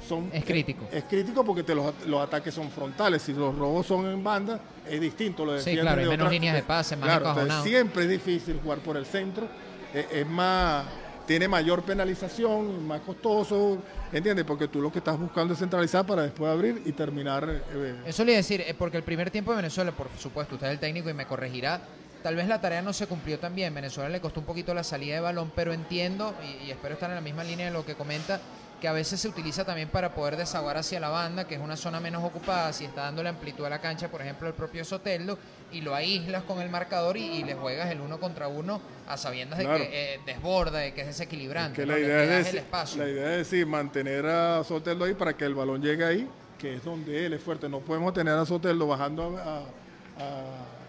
[0.06, 0.88] son, es crítico.
[0.92, 3.22] Es, crítico porque te los, ataques son frontales.
[3.22, 5.44] Si los robos son en banda, es distinto.
[5.44, 8.96] Lo sí, claro, hay menos líneas de pase, más claro, Siempre es difícil jugar por
[8.96, 9.46] el centro.
[9.92, 10.84] Eh, es más
[11.30, 13.78] tiene mayor penalización, más costoso,
[14.12, 14.44] ¿entiendes?
[14.44, 17.48] Porque tú lo que estás buscando es centralizar para después abrir y terminar.
[17.48, 20.56] Eh, Eso le iba a decir, eh, porque el primer tiempo de Venezuela, por supuesto,
[20.56, 21.82] usted es el técnico y me corregirá,
[22.22, 23.74] tal vez la tarea no se cumplió tan bien.
[23.74, 27.10] Venezuela le costó un poquito la salida de balón, pero entiendo y, y espero estar
[27.10, 28.40] en la misma línea de lo que comenta
[28.80, 31.76] que a veces se utiliza también para poder desaguar hacia la banda, que es una
[31.76, 34.84] zona menos ocupada, si está dando la amplitud a la cancha, por ejemplo, el propio
[34.84, 35.38] Soteldo,
[35.70, 39.58] y lo aíslas con el marcador y, le juegas el uno contra uno a sabiendas
[39.58, 41.84] de que eh, desborda, de que es desequilibrante.
[41.86, 42.54] la, idea es
[42.96, 46.76] la idea es decir, mantener a Soteldo ahí para que el balón llegue ahí, que
[46.76, 47.68] es donde él es fuerte.
[47.68, 49.62] No podemos tener a Soteldo bajando a,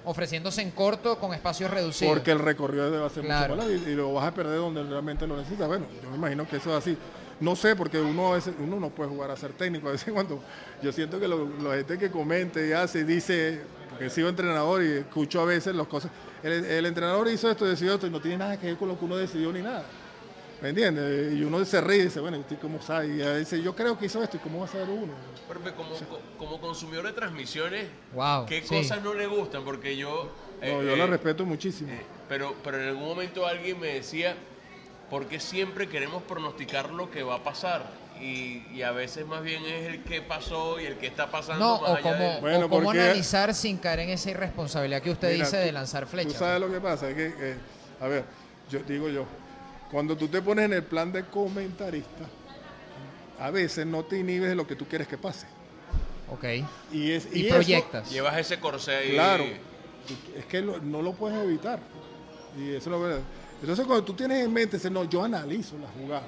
[0.06, 2.14] ofreciéndose en corto con espacios reducidos.
[2.14, 5.28] Porque el recorrido debe ser mucho más y, y, lo vas a perder donde realmente
[5.28, 5.68] lo necesitas.
[5.68, 6.98] Bueno, yo me imagino que eso es así.
[7.42, 9.88] No sé, porque uno, uno no puede jugar a ser técnico.
[9.90, 10.40] A veces cuando
[10.82, 14.92] yo siento que la gente que comente y hace, dice, porque he sido entrenador y
[14.92, 16.12] escucho a veces las cosas,
[16.44, 19.06] el, entrenador hizo esto, decidió esto y no tiene nada que ver con lo que
[19.06, 19.84] uno decidió ni nada.
[20.62, 21.34] ¿Me entiendes?
[21.34, 23.08] Y uno se ríe y dice, bueno, ¿y cómo sabe?
[23.08, 25.14] Y dice, yo creo que hizo esto, ¿y cómo va a saber uno?
[25.76, 25.96] como,
[26.38, 27.88] como consumidor de transmisiones,
[28.48, 29.64] ¿qué cosas no le gustan?
[29.64, 30.32] Porque yo...
[30.62, 31.92] no, yo la eh, respeto muchísimo.
[31.92, 34.36] Eh, pero, pero en algún momento alguien me decía,
[35.10, 37.84] porque siempre queremos pronosticar lo que va a pasar.
[38.22, 41.66] Y, a veces más bien es el que pasó y el que está pasando.
[41.66, 46.34] No, o cómo, analizar sin caer en esa irresponsabilidad que usted dice de lanzar flechas.
[46.34, 47.56] Tú sabes lo que pasa, es que,
[48.00, 48.26] a ver,
[48.70, 49.26] yo digo yo,
[49.92, 52.26] cuando tú te pones en el plan de comentarista,
[53.40, 55.48] a veces no te inhibes de lo que tú quieres que pase.
[56.32, 56.46] Ok.
[56.92, 58.10] Y, es, y, proyectas.
[58.10, 59.12] llevas ese corsé ahí.
[59.12, 59.44] Claro.
[60.36, 61.80] Es que no lo puedes evitar.
[62.58, 63.22] Y eso es lo verdad.
[63.62, 66.28] Entonces cuando tú tienes en mente, no, yo analizo la jugada,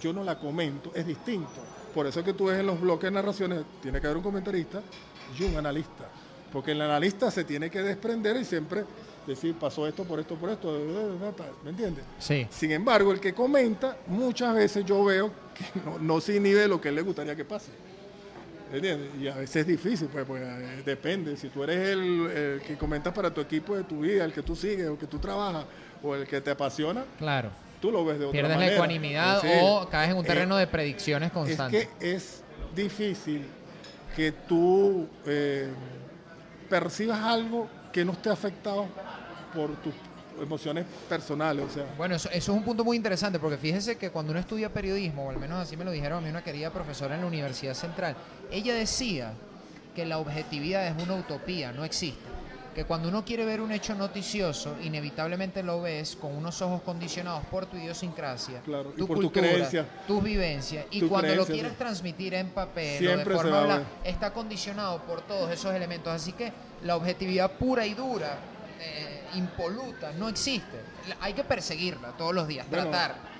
[0.00, 1.48] yo no la comento, es distinto.
[1.94, 4.22] Por eso es que tú ves en los bloques de narraciones, tiene que haber un
[4.22, 4.82] comentarista
[5.38, 6.08] y un analista.
[6.52, 8.84] Porque el analista se tiene que desprender y siempre
[9.26, 10.72] decir, pasó esto por esto, por esto,
[11.62, 12.04] ¿me entiendes?
[12.18, 12.46] Sí.
[12.50, 15.64] Sin embargo, el que comenta, muchas veces yo veo que
[16.00, 17.70] no, se inhibe lo que él le gustaría que pase.
[18.72, 19.10] ¿Entiendes?
[19.20, 21.36] Y a veces es difícil, pues, pues eh, depende.
[21.36, 24.42] Si tú eres el, el, que comentas para tu equipo de tu vida, el que
[24.42, 25.64] tú sigues o que tú trabajas,
[26.02, 27.50] o el que te apasiona, claro.
[27.80, 28.70] tú lo ves de otra Pierdes manera.
[28.70, 31.82] la ecuanimidad o caes en un terreno de predicciones constantes.
[31.82, 32.42] Es que es
[32.74, 33.46] difícil
[34.16, 35.68] que tú eh,
[36.68, 38.86] percibas algo que no esté afectado
[39.54, 39.94] por tus
[40.42, 41.64] emociones personales.
[41.64, 41.86] O sea.
[41.96, 45.26] Bueno, eso, eso, es un punto muy interesante porque fíjese que cuando uno estudia periodismo,
[45.26, 47.74] o al menos así me lo dijeron a mí una querida profesora en la Universidad
[47.74, 48.16] Central,
[48.50, 49.32] ella decía
[49.94, 52.34] que la objetividad es una utopía, no existe
[52.74, 57.44] que cuando uno quiere ver un hecho noticioso, inevitablemente lo ves con unos ojos condicionados
[57.46, 62.34] por tu idiosincrasia, tu por cultura, tu creencia, tus vivencias, y cuando lo quieres transmitir
[62.34, 66.12] en papel o de forma está condicionado por todos esos elementos.
[66.12, 66.52] Así que
[66.82, 68.38] la objetividad pura y dura,
[68.80, 70.80] eh, impoluta, no existe.
[71.20, 73.34] Hay que perseguirla todos los días, tratar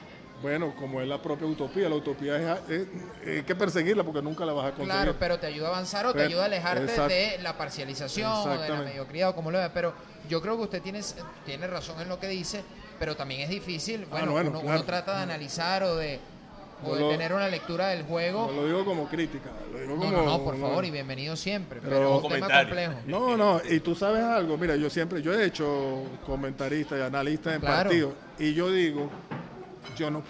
[0.45, 2.87] bueno, como es la propia utopía, la utopía es,
[3.27, 4.93] hay que perseguirla porque nunca la vas a conseguir.
[4.93, 8.59] Claro, pero te ayuda a avanzar o te ayuda a alejarte de la parcialización o
[8.59, 9.73] de la mediocridad o como lo vea.
[9.73, 9.95] Pero
[10.29, 11.01] yo creo que usted tiene,
[11.47, 12.63] tiene razón en lo que dice,
[12.99, 14.07] pero también es difícil.
[14.11, 16.21] Ah, bueno, uno, trata de analizar o de,
[16.85, 18.47] tener una lectura del juego.
[18.47, 20.11] No lo digo como crítica, lo digo como.
[20.11, 21.81] No, no, por favor, y bienvenido siempre.
[21.83, 22.95] Pero, un tema complejo.
[23.07, 27.55] No, no, y tú sabes algo, mira, yo siempre, yo he hecho comentarista y analista
[27.55, 29.11] en partidos, y yo digo
[29.97, 30.23] yo no,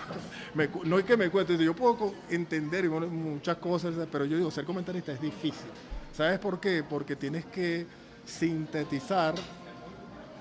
[0.84, 5.12] no es que me cuente, yo puedo entender muchas cosas, pero yo digo, ser comentarista
[5.12, 5.70] es difícil.
[6.12, 6.84] ¿Sabes por qué?
[6.88, 7.86] Porque tienes que
[8.24, 9.34] sintetizar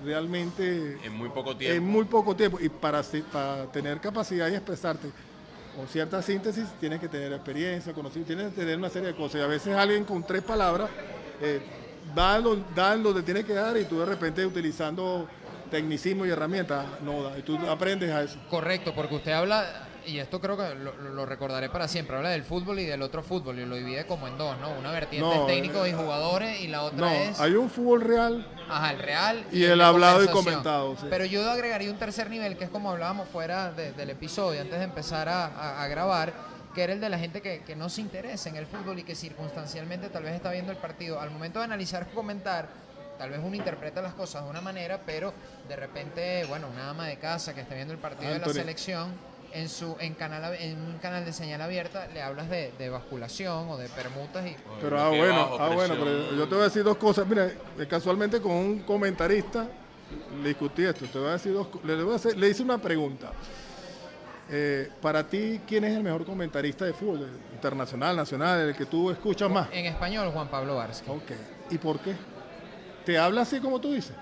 [0.03, 0.97] realmente...
[1.03, 1.77] En muy poco tiempo.
[1.77, 2.59] En muy poco tiempo.
[2.61, 3.01] Y para,
[3.31, 5.09] para tener capacidad y expresarte
[5.75, 9.41] con cierta síntesis, tienes que tener experiencia, conocimiento, tienes que tener una serie de cosas.
[9.41, 10.89] Y a veces alguien con tres palabras
[11.41, 11.61] eh,
[12.15, 15.27] da, lo- da donde tiene que dar y tú de repente utilizando
[15.71, 17.37] tecnicismo y herramientas, no da.
[17.39, 18.37] Y tú aprendes a eso.
[18.49, 22.43] Correcto, porque usted habla, y esto creo que lo, lo recordaré para siempre, habla del
[22.43, 24.69] fútbol y del otro fútbol, y lo divide como en dos, ¿no?
[24.71, 27.39] Una vertiente No, técnico eh, y jugadores, y la otra No, es...
[27.39, 29.45] hay un fútbol real Ajá, el real.
[29.51, 31.07] Y el hablado y comentado, sí.
[31.09, 34.77] Pero yo agregaría un tercer nivel, que es como hablábamos fuera de- del episodio, antes
[34.79, 36.33] de empezar a, a- a grabar,
[36.73, 39.03] que era el de la gente que, que no se interesa en el fútbol y
[39.03, 41.19] que circunstancialmente tal vez está viendo el partido.
[41.19, 42.67] Al momento de analizar o comentar,
[43.19, 45.33] tal vez uno interpreta las cosas de una manera, pero
[45.67, 49.13] de repente, bueno, una ama de casa que esté viendo el partido de la selección,
[49.53, 53.69] en su en canal en un canal de señal abierta, le hablas de, de basculación
[53.69, 54.55] o de permutas y...
[54.81, 57.27] Pero ah, bueno, ah, bueno, pero yo te voy a decir dos cosas.
[57.27, 57.45] Mira,
[57.77, 59.67] eh, casualmente con un comentarista
[60.41, 61.05] le discutí esto.
[61.05, 63.31] Te voy a decir dos, le, voy a hacer- le hice una pregunta.
[64.49, 67.29] Eh, para ti, ¿quién es el mejor comentarista de fútbol?
[67.53, 69.69] Internacional, nacional, el que tú escuchas más.
[69.71, 71.09] En español, Juan Pablo Varsky.
[71.09, 71.31] Ok.
[71.71, 72.13] ¿Y por qué?
[73.05, 74.15] ¿Te habla así como tú dices?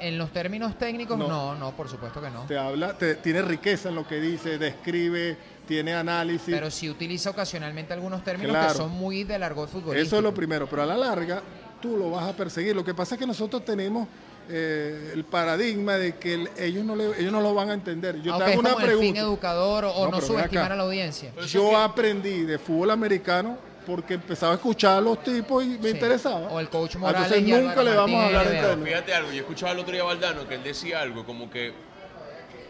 [0.00, 1.28] En los términos técnicos, No.
[1.28, 2.44] no, no, por supuesto que no.
[2.46, 5.36] Te habla, te- tiene riqueza en lo que dice, describe,
[5.66, 6.54] tiene análisis.
[6.54, 8.68] Pero sí utiliza ocasionalmente algunos términos Claro.
[8.72, 10.06] que son muy del argot futbolístico.
[10.06, 11.42] Eso es lo primero, pero a la larga
[11.82, 12.74] tú lo vas a perseguir.
[12.74, 14.08] Lo que pasa es que nosotros tenemos
[14.50, 18.22] eh, el paradigma de que el- ellos no le- ellos no lo van a entender.
[18.22, 19.20] Yo Aunque te es hago una como el fin pregunta.
[19.20, 21.32] educador o, No, no, subestimar a la audiencia.
[21.48, 23.58] Yo aprendí de fútbol americano
[23.88, 25.94] porque empezaba a escuchar a los tipos y me Sí.
[25.94, 26.40] interesaba.
[26.48, 28.84] O el coach Morales Entonces nunca le vamos a hablar en términos.
[28.86, 31.72] Fíjate algo, yo escuchaba el otro día a Valdano que él decía algo como que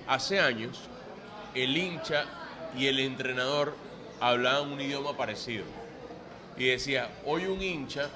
[0.06, 0.78] hace años
[1.56, 2.24] el hincha
[2.76, 3.74] y el entrenador
[4.20, 5.64] hablaban un idioma parecido.
[6.56, 8.10] Y decía, hoy un hincha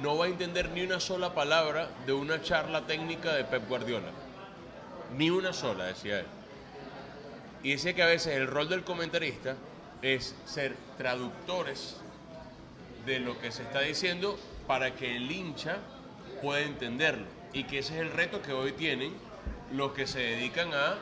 [0.00, 4.10] no va a entender ni una sola palabra de una charla técnica de Pep Guardiola.
[5.16, 6.26] Ni una sola, decía él.
[7.64, 9.56] Y decía que a veces el rol del comentarista
[10.02, 11.96] es ser traductores
[13.08, 14.38] de lo que se está diciendo
[14.68, 15.78] para que el hincha
[16.42, 17.26] pueda entenderlo.
[17.52, 19.12] Y que ese es el reto que hoy tienen
[19.72, 20.96] los que se dedican a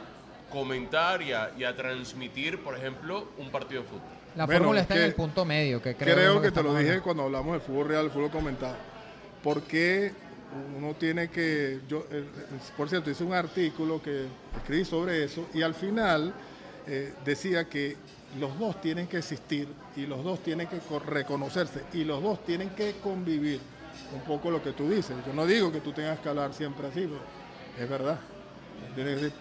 [0.50, 4.02] comentar y a, y a transmitir, por ejemplo, un partido de fútbol.
[4.36, 6.70] La Bueno, fórmula es está en el punto medio, que creo, Creo, que te lo
[6.70, 7.02] dije hablando.
[7.04, 8.76] cuando hablamos del fútbol real, del fútbol comentado.
[9.42, 10.12] Porque
[10.76, 11.80] uno tiene que.
[11.88, 12.24] Yo, eh,
[12.76, 14.26] por cierto, hice un artículo que
[14.56, 16.32] escribí sobre eso y al final
[16.86, 17.96] eh, decía que
[18.36, 22.44] los dos tienen que existir y los dos tienen que co- reconocerse y los dos
[22.44, 23.60] tienen que convivir.
[24.14, 25.16] Un poco lo que tú dices.
[25.26, 27.20] Yo no digo que tú tengas que hablar siempre así, pero
[27.82, 28.18] es verdad.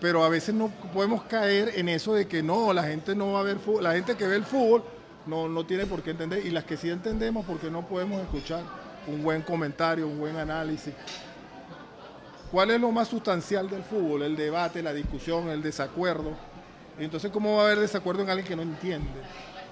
[0.02, 3.42] Pero a veces no podemos caer en eso de que no, la gente no va
[3.42, 3.84] a ver fútbol.
[3.84, 4.84] La gente que ve el fútbol
[5.26, 6.46] no, no tiene por qué entender.
[6.46, 8.64] Y las que sí entendemos, porque no podemos escuchar
[9.08, 10.94] un buen comentario, un buen análisis.
[12.52, 14.24] ¿Cuál es lo más sustancial del fútbol?
[14.24, 16.32] El debate, la discusión, el desacuerdo.
[17.00, 19.10] Entonces, ¿cómo va a haber desacuerdo en alguien que no entiende?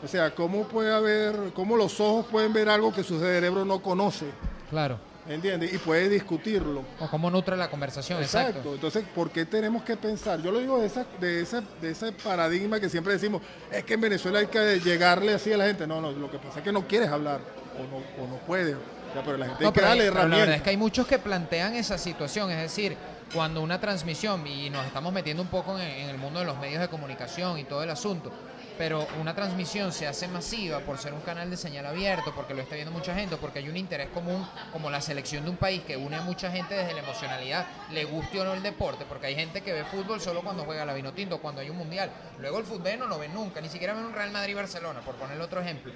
[0.03, 3.81] O sea, ¿cómo puede haber, cómo los ojos pueden ver algo que su cerebro no
[3.81, 4.25] conoce?
[4.69, 4.99] Claro.
[5.25, 5.73] ¿Entiendes?
[5.73, 6.83] Y puede discutirlo.
[6.99, 8.49] O cómo nutre la conversación, exacto.
[8.49, 8.73] Exacto.
[8.75, 10.41] Entonces, ¿por qué tenemos que pensar?
[10.41, 13.93] Yo lo digo de, esa, de, esa, de ese paradigma que siempre decimos, es que
[13.93, 15.87] en Venezuela hay que llegarle así a la gente.
[15.87, 17.39] No, no, lo que pasa es que no quieres hablar
[17.79, 18.75] o no, o no puedes.
[19.15, 20.55] Ya, pero la gente No, hay que pero, darle pero la verdad herramientas.
[20.57, 22.97] es que hay muchos que plantean esa situación, es decir,
[23.33, 26.81] cuando una transmisión, y nos estamos metiendo un poco en, el mundo de los medios
[26.81, 28.31] de comunicación y todo el asunto,
[28.77, 32.61] pero una transmisión se hace masiva por ser un canal de señal abierto, porque lo
[32.61, 35.83] está viendo mucha gente, porque hay un interés común, como la selección de un país
[35.83, 39.27] que une a mucha gente desde la emocionalidad, le guste o no el deporte, porque
[39.27, 42.11] hay gente que ve fútbol solo cuando juega la vino tinto, cuando hay un mundial.
[42.39, 45.39] Luego el fútbol no lo ven nunca, ni siquiera ven un Real Madrid-Barcelona, por poner
[45.39, 45.93] otro ejemplo.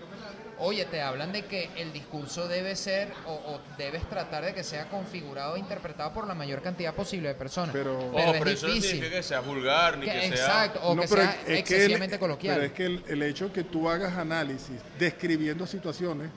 [0.59, 4.63] Oye, te hablan de que el discurso debe ser o, o debes tratar de que
[4.63, 7.69] sea configurado e interpretado por la mayor cantidad posible de personas.
[7.73, 10.29] Pero- Pero pero es eso no significa que sea vulgar ni Que- que sea...
[10.29, 12.55] exacto, o No, que pero sea es que el- excesivamente coloquial.
[12.55, 16.29] Pero es que el, el hecho que tú hagas análisis describiendo situaciones,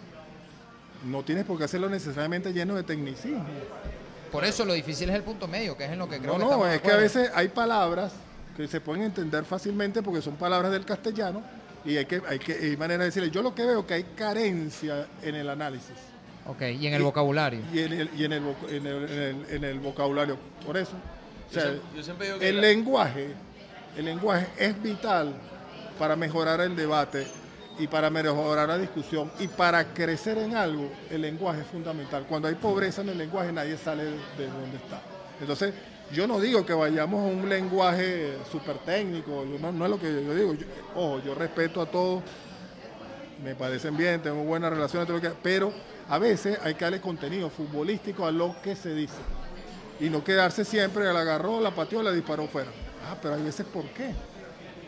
[1.05, 3.47] no tienes por qué hacerlo necesariamente lleno de tecnicismo.
[4.31, 6.51] Por eso lo difícil es el punto medio, que es en lo que creo No,
[6.51, 8.13] que no, de es que a veces hay palabras
[8.57, 11.43] que se pueden entender fácilmente porque son palabras del castellano
[11.85, 13.31] y hay que, hay que, hay manera de decirle.
[13.31, 15.95] Yo lo que veo que hay carencia en el análisis
[16.47, 17.61] Ok, y en el y- vocabulario.
[17.73, 20.37] y en el, y en el, en el- en el- en el vocabulario.
[20.65, 23.29] Por eso, o Yo siempre- yo siempre digo que el la- lenguaje,
[23.97, 25.35] el lenguaje es vital
[25.99, 27.27] para mejorar el debate
[27.79, 32.27] y para mejorar la discusión y para crecer en algo, el lenguaje es fundamental.
[32.29, 35.01] Cuando hay pobreza en el lenguaje, nadie sale de de donde está.
[35.41, 35.73] Entonces,
[36.13, 40.35] yo no digo que vayamos a un lenguaje súper técnico, no, es lo que yo
[40.35, 40.55] digo.
[40.95, 42.23] Ojo, yo respeto a todos,
[43.45, 45.09] me parecen bien, tengo buenas relaciones,
[45.43, 45.73] pero
[46.09, 49.15] a veces hay que darle contenido futbolístico a lo que se dice.
[50.01, 52.71] Y no quedarse siempre, la agarró, la pateó, la disparó fuera.
[53.09, 54.15] Ah, pero hay veces, ¿por qué?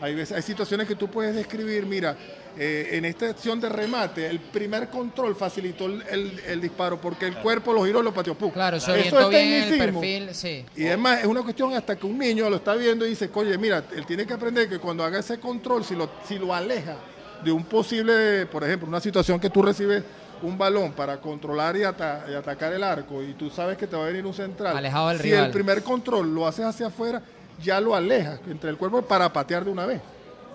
[0.03, 2.17] Hay, veces, hay situaciones que tú puedes describir, mira,
[2.57, 7.25] eh, en esta acción de remate, el primer control facilitó el, el- el disparo porque
[7.25, 8.35] el cuerpo lo giró y lo pateó.
[8.35, 8.51] ¡pum!
[8.51, 10.65] Claro, se Eso es bien el perfil, sí.
[10.75, 13.29] Y es más, es una cuestión hasta que un niño lo está viendo y dice,
[13.33, 16.53] oye, mira, él tiene que aprender que cuando haga ese control, si lo, si lo
[16.53, 16.97] aleja
[17.41, 20.03] de un posible, por ejemplo, una situación que tú recibes
[20.41, 23.95] un balón para controlar y, ata- y atacar el arco y tú sabes que te
[23.95, 24.75] va a venir un central.
[24.75, 25.45] Alejado del si rival.
[25.45, 27.21] el primer control lo haces hacia afuera,
[27.61, 30.01] ya lo alejas entre el cuerpo para patear de una vez.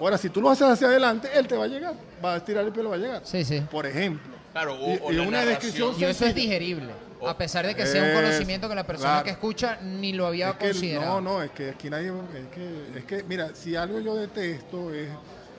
[0.01, 1.95] Ahora, si tú lo haces hacia adelante, él te va a llegar,
[2.25, 3.23] va a estirar el pelo, va a llegar.
[3.25, 3.61] Sí, sí.
[3.71, 4.37] Por ejemplo.
[4.53, 6.93] Claro, o, Y- o y la una descripción eso es digerible.
[7.27, 9.25] A pesar de que sea un conocimiento que la persona claro.
[9.25, 11.21] que escucha ni lo había Es que, considerado.
[11.21, 12.09] no, no, es que aquí nadie.
[12.09, 15.09] Es que, es que, mira, si algo yo detesto es,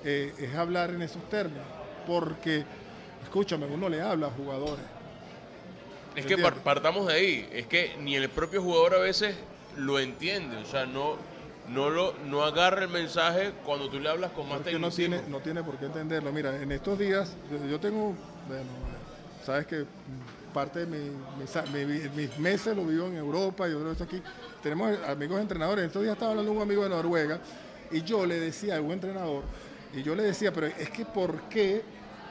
[0.06, 1.66] eh, es hablar en esos términos.
[2.08, 2.64] Porque,
[3.24, 4.86] escúchame, uno le habla a jugadores.
[6.16, 7.50] Es que partamos de ahí.
[7.52, 9.36] Es que ni el propio jugador a veces
[9.80, 10.58] lo entiende.
[10.58, 11.16] O sea, no,
[11.70, 15.16] no, lo, no agarra el mensaje cuando tú le hablas con más Porque no tecnicismo.
[15.18, 16.32] tiene, no tiene por qué entenderlo.
[16.32, 17.36] Mira, en estos días,
[17.70, 18.14] yo, tengo.
[18.48, 18.64] Bueno,
[19.46, 19.86] sabes que
[20.54, 21.12] parte de mi-
[21.86, 24.22] mis, mis meses lo vivo en Europa y otro esto aquí.
[24.64, 25.86] Tenemos amigos entrenadores.
[25.86, 27.40] Estos días estaba hablando un amigo de Noruega
[27.92, 29.44] y yo le decía a un entrenador,
[29.94, 31.82] y yo le decía, pero es que ¿por qué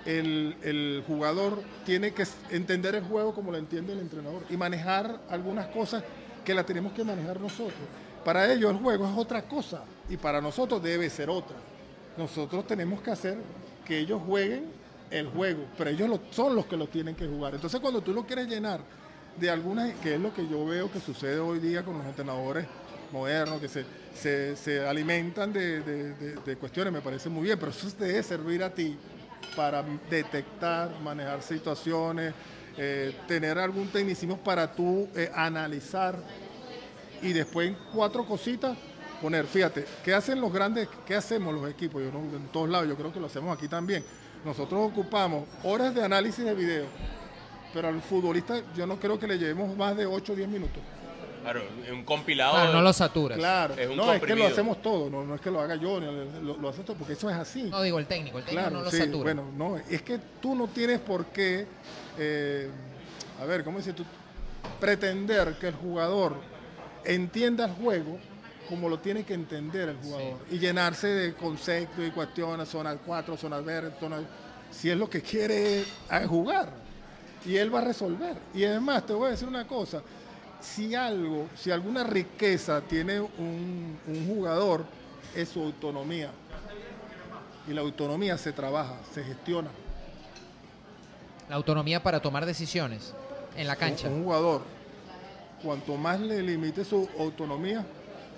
[0.06, 5.18] el, el jugador tiene que entender el juego como lo entiende el entrenador y manejar
[5.28, 6.04] algunas cosas
[6.48, 7.74] que las tenemos que manejar nosotros?
[8.24, 11.56] Para ellos el juego es otra cosa y para nosotros debe ser otra.
[12.16, 13.36] Nosotros tenemos que hacer
[13.84, 14.64] que ellos jueguen
[15.10, 17.54] el juego, pero ellos lo- son los que lo tienen que jugar.
[17.54, 18.80] Entonces cuando tú lo quieres llenar
[19.36, 22.66] de algunas, que es lo que yo veo que sucede hoy día con los entrenadores
[23.12, 23.84] modernos, que se,
[24.14, 28.62] se, se alimentan de, de- de- cuestiones, me parece muy bien, pero eso debe servir
[28.62, 28.96] a ti
[29.54, 32.32] para detectar, manejar situaciones,
[32.78, 36.16] eh, tener algún tecnicismo para tú eh, analizar
[37.20, 38.78] y después en cuatro cositas
[39.20, 42.02] poner, fíjate, ¿qué hacen los grandes, qué hacemos los equipos?
[42.02, 44.04] Yo no, en todos lados, yo creo que lo hacemos aquí también.
[44.44, 46.86] Nosotros ocupamos horas de análisis de video,
[47.74, 50.82] pero al futbolista yo no creo que le llevemos más de 8 o 10 minutos.
[51.42, 51.62] Claro,
[51.92, 52.52] un compilado.
[52.54, 53.38] Claro, no lo saturas.
[53.38, 55.76] Claro, Es un no, es que lo hacemos todo, no, no es que lo haga
[55.76, 56.06] yo, ni
[56.42, 57.64] lo, lo hace todo, porque eso es así.
[57.64, 59.22] No digo el técnico, el técnico Claro, no lo sí, satura.
[59.34, 61.66] bueno, no, es que tú no tienes por qué,
[62.18, 62.70] eh,
[63.40, 64.04] a ver, ¿cómo decir tú?
[64.80, 66.36] Pretender que el jugador
[67.04, 68.18] entienda el juego
[68.68, 73.36] como lo tiene que entender el jugador y llenarse de conceptos y cuestiones, zonas 4,
[73.36, 74.22] zonas verdes, zonas...
[74.70, 75.86] Si es lo que quiere eh,
[76.28, 76.70] jugar
[77.46, 78.36] y él va a resolver.
[78.54, 80.02] Y además, te voy a decir una cosa,
[80.60, 84.84] si algo, si alguna riqueza tiene un, un jugador,
[85.34, 86.30] es su autonomía.
[87.66, 89.70] Y la autonomía se trabaja, se gestiona.
[91.48, 93.14] La autonomía para tomar decisiones
[93.56, 94.08] en la cancha.
[94.08, 94.62] Un, un jugador,
[95.62, 97.84] cuanto más le limite su autonomía,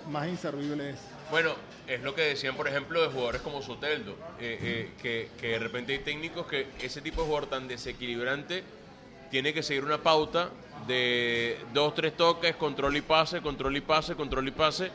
[0.09, 0.99] más inservible es.
[1.29, 1.51] Bueno,
[1.87, 5.59] es lo que decían, por ejemplo, de jugadores como Soteldo, eh, eh, que, que de
[5.59, 8.63] repente hay técnicos que ese tipo de jugador tan desequilibrante
[9.31, 10.49] tiene que seguir una pauta
[10.87, 14.91] de dos, tres toques, control y pase, control y pase, control y pase,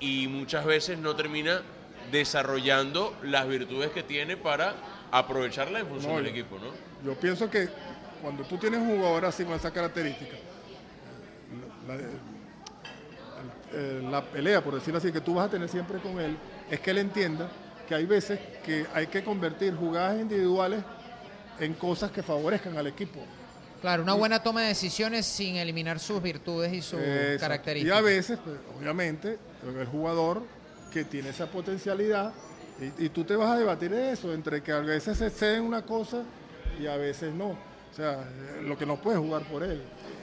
[0.00, 1.62] y muchas veces no termina
[2.10, 4.74] desarrollando las virtudes que tiene para
[5.10, 6.66] aprovecharla en función No, del equipo, ¿no?
[7.04, 7.68] Yo pienso que
[8.20, 10.36] cuando tú tienes un jugador así con esa característica,
[11.86, 12.02] la, la-
[13.78, 16.36] el- la pelea, por decirlo así, que tú vas a tener siempre con él,
[16.70, 17.48] es que él entienda
[17.88, 20.82] que hay veces que hay que convertir jugadas individuales
[21.60, 23.20] en cosas que favorezcan al equipo.
[23.84, 27.40] Claro, una buena toma de decisiones sin eliminar sus virtudes y sus Exacto.
[27.40, 27.94] características.
[27.94, 29.36] Y a veces, pues, obviamente,
[29.78, 30.42] el jugador
[30.90, 32.32] que tiene esa potencialidad,
[32.80, 35.56] y, y tú te vas a debatir de eso, entre que a veces se excede
[35.56, 36.22] en una cosa
[36.80, 37.48] y a veces no.
[37.48, 38.24] O sea,
[38.62, 39.82] lo que no puedes jugar por él.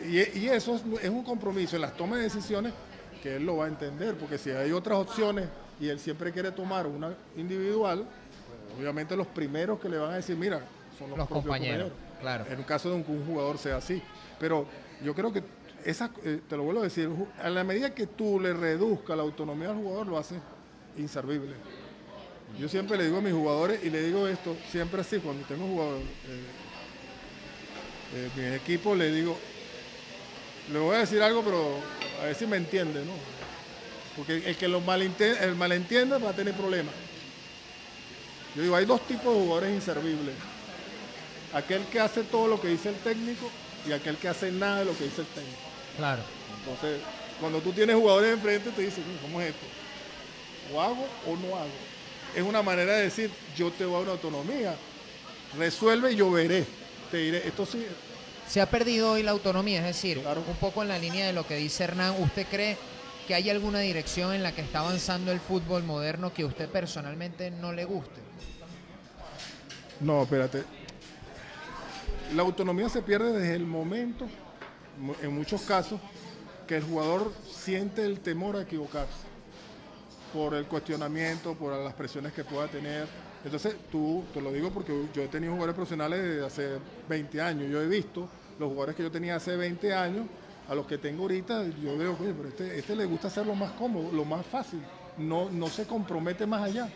[0.09, 2.74] Y, y eso es, es un compromiso en las tomas de decisiones
[3.22, 5.47] que él lo va a entender, porque si hay otras opciones
[5.80, 10.16] y él siempre quiere tomar una individual, pues, obviamente los primeros que le van a
[10.16, 10.62] decir, mira,
[10.97, 11.91] son los, Los propios compañeros,
[12.24, 14.01] en un caso de un, un jugador sea así.
[14.39, 14.65] Pero
[15.03, 15.43] yo creo que
[15.86, 17.09] esa, eh, te lo vuelvo a decir,
[17.41, 20.38] a la medida que tú le reduzcas la autonomía al jugador, lo haces
[20.97, 21.53] inservible.
[22.59, 25.65] Yo siempre le digo a mis jugadores, y le digo esto siempre así, cuando tengo
[25.65, 26.43] jugadores, eh,
[28.15, 29.38] eh, mi equipo, le digo,
[30.72, 31.78] le voy a decir algo, pero
[32.22, 33.13] a ver si me entiende, ¿no?
[34.15, 36.93] Porque el que lo malentiende, el malentienda va a tener problemas.
[38.55, 40.36] Yo digo, hay dos tipos de jugadores inservibles.
[41.54, 43.49] Aquel que hace todo lo que dice el técnico
[43.88, 45.60] y aquel que hace nada de lo que dice el técnico.
[45.97, 46.22] Claro.
[46.60, 47.02] Entonces,
[47.39, 49.66] cuando tú tienes jugadores enfrente, te dicen, ¿cómo es esto?
[50.74, 51.70] ¿O hago o no hago?
[52.36, 54.76] Es una manera de decir, yo te voy a una autonomía.
[55.58, 56.66] Resuelve y yo veré.
[57.10, 57.86] Te diré, esto sí,
[58.47, 60.43] Se ha perdido hoy la autonomía, es decir, Claro.
[60.47, 62.78] un poco en la línea de lo que dice Hernán, ¿usted cree
[63.28, 66.70] que hay alguna dirección en la que está avanzando el fútbol moderno que a usted
[66.70, 68.20] personalmente no le guste.
[69.99, 70.64] No, espérate.
[72.36, 74.25] La autonomía se pierde desde el momento,
[75.21, 75.99] en muchos casos,
[76.65, 79.27] que el jugador siente el temor a equivocarse
[80.34, 83.05] por el cuestionamiento, por las presiones que pueda tener.
[83.43, 86.69] Entonces, tú, te lo digo porque yo he tenido jugadores profesionales desde hace
[87.09, 87.69] 20 años.
[87.69, 90.25] Yo he visto los jugadores que yo tenía hace 20 años,
[90.69, 93.55] a los que tengo ahorita, yo veo, oye, pero este, este le gusta hacer lo
[93.55, 94.82] más cómodo, lo más fácil.
[95.17, 96.88] No, no se compromete más allá.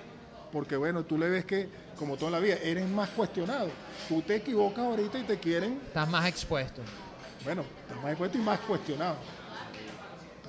[0.55, 1.67] Porque bueno, tú le ves que,
[1.99, 3.67] como toda la vida, eres más cuestionado.
[4.07, 6.81] Tú te equivocas ahorita y te quieren, Estás más expuesto.
[7.43, 9.17] bueno, estás más expuesto y más cuestionado.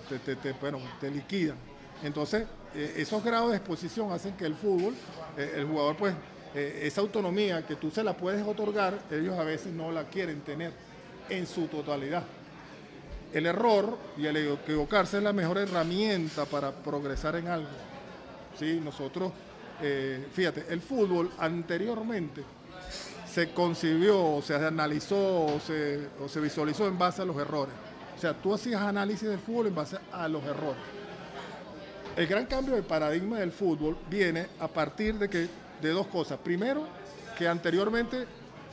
[0.09, 1.57] Te, te- te- bueno, te liquidan.
[2.05, 4.95] Entonces, eh, esos grados de exposición hacen que el fútbol,
[5.37, 6.15] eh, el jugador, pues,
[6.55, 10.41] eh, esa autonomía que tú se la puedes otorgar, ellos a veces no la quieren
[10.43, 10.73] tener
[11.29, 12.23] en su totalidad.
[13.33, 17.67] El error y el equivocarse es la mejor herramienta para progresar en algo.
[18.57, 19.33] Sí, nosotros,
[19.83, 22.43] eh, fíjate, el fútbol anteriormente
[23.31, 27.75] se concibió, o se analizó, o se, visualizó en base a los errores.
[28.17, 30.81] O sea, tú hacías análisis del fútbol en base a los errores.
[32.17, 35.49] El gran cambio de paradigma del fútbol viene a partir de que
[35.83, 36.39] de dos cosas.
[36.39, 36.87] Primero,
[37.37, 38.27] que anteriormente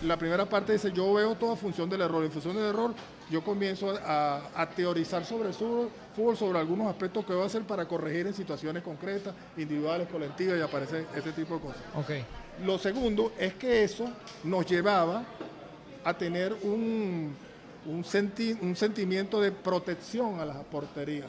[0.03, 2.23] la primera parte dice yo veo toda función del error.
[2.23, 2.93] En función del error,
[3.29, 7.63] yo comienzo a, teorizar sobre el fútbol, fútbol, sobre algunos aspectos que voy a hacer
[7.63, 11.81] para corregir en situaciones concretas, individuales, colectivas y aparece ese tipo de cosas.
[11.95, 12.11] Ok.
[12.65, 14.09] Lo segundo es que eso
[14.43, 15.23] nos llevaba
[16.03, 17.35] a tener un,
[17.85, 21.27] un, senti- un sentimiento de protección a las porterías.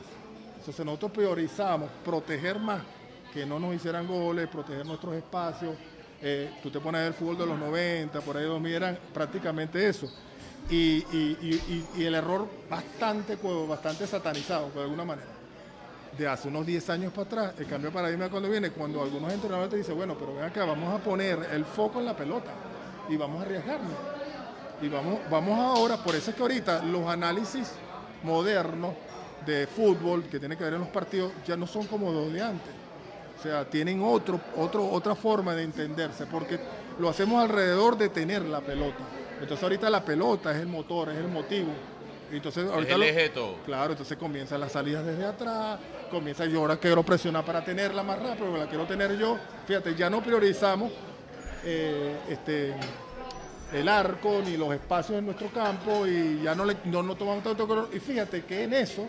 [0.59, 2.83] Entonces nosotros priorizamos proteger más,
[3.33, 5.75] que no nos hicieran goles, proteger nuestros espacios.
[6.23, 10.11] Eh, tú te pones el fútbol de los 90, por ahí 2000 eran prácticamente eso.
[10.71, 11.05] Y,
[11.99, 15.35] el error bastante, pues, bastante satanizado, de alguna manera
[16.17, 19.33] de hace unos 10 años para atrás, el cambio de paradigma cuando viene, cuando algunos
[19.33, 22.51] entrenadores te dicen, bueno, pero ven acá, vamos a poner el foco en la pelota
[23.09, 23.93] y vamos a arriesgarnos.
[24.81, 27.73] Y vamos, vamos ahora, por eso es que ahorita los análisis
[28.23, 28.95] modernos
[29.45, 32.43] de fútbol que tienen que ver en los partidos ya no son como los de
[32.43, 32.73] antes.
[33.39, 36.59] O sea, tienen otro, otro, otra forma de entenderse, porque
[36.99, 39.05] lo hacemos alrededor de tener la pelota.
[39.41, 41.69] Entonces ahorita la pelota es el motor, es el motivo.
[42.33, 43.57] Entonces ahorita el lo-.
[43.65, 45.79] Claro, entonces comienzan las salidas desde atrás,
[46.11, 49.39] comienza yo ahora quiero presionar para tenerla más rápido, porque la quiero tener yo.
[49.67, 50.91] Fíjate, ya no priorizamos
[51.65, 52.75] eh, este,
[53.73, 57.45] el arco ni los espacios en nuestro campo y ya no, le, no, no tomamos
[57.45, 57.91] tanto color.
[57.93, 59.07] Y fíjate que en eso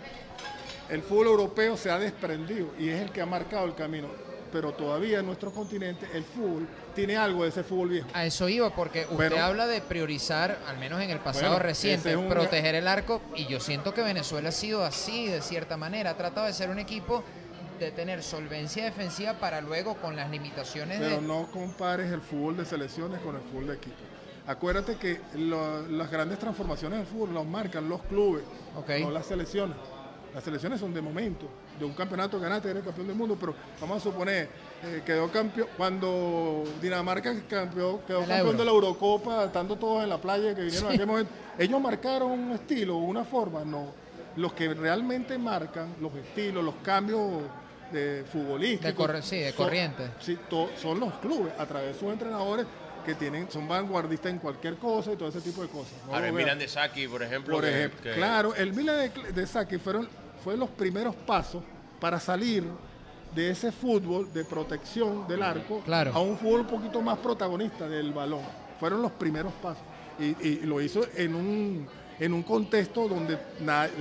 [0.89, 4.07] el fútbol europeo se ha desprendido y es el que ha marcado el camino.
[4.51, 8.07] Pero todavía en nuestro continente el fútbol tiene algo de ese fútbol viejo.
[8.13, 9.37] A eso iba, porque usted Bueno.
[9.43, 12.87] habla de priorizar, al menos en el pasado Bueno, reciente, ese es un- proteger el
[12.87, 16.11] arco, y yo siento que Venezuela ha sido así de cierta manera.
[16.11, 17.23] Ha tratado de ser un equipo
[17.79, 21.21] de tener solvencia defensiva para luego, con las limitaciones Pero de.
[21.21, 23.95] no compares el fútbol de selecciones con el fútbol de equipo.
[24.47, 28.43] Acuérdate que lo- las grandes transformaciones del fútbol las marcan los clubes,
[29.01, 29.75] no las selecciones.
[30.35, 31.47] Las selecciones son de momento.
[31.79, 34.49] De un campeonato ganaste, eres campeón del mundo, pero vamos a suponer,
[34.83, 38.57] eh, quedó campeón, cuando Dinamarca campeó, quedó El campeón Euro.
[38.59, 40.95] de la Eurocopa, estando todos en la playa que vinieron Sí.
[40.95, 43.87] en aquel momento, ellos marcaron un estilo, una forma, no.
[44.35, 47.43] Los que realmente marcan los estilos, los cambios
[47.93, 49.07] de futbolísticos.
[49.13, 50.09] De sí, de son- corriente.
[50.19, 52.65] Sí, to- son los clubes, a través de sus entrenadores
[53.05, 55.93] que tienen, son vanguardistas en cualquier cosa y todo ese tipo de cosas.
[56.07, 56.33] No Ahora, el.
[56.33, 57.55] Milan de Saki, por ejemplo.
[57.55, 60.09] Por que- ejemplo, que- claro, el Milan de, de Saki fueron,
[60.45, 61.63] fue los primeros pasos
[61.99, 62.63] para salir
[63.33, 66.11] de ese fútbol de protección del arco Claro.
[66.13, 68.43] a un fútbol un poquito más protagonista del balón.
[68.79, 69.81] Fueron los primeros pasos.
[70.19, 71.87] Y, y lo hizo en un,
[72.19, 73.39] en un contexto donde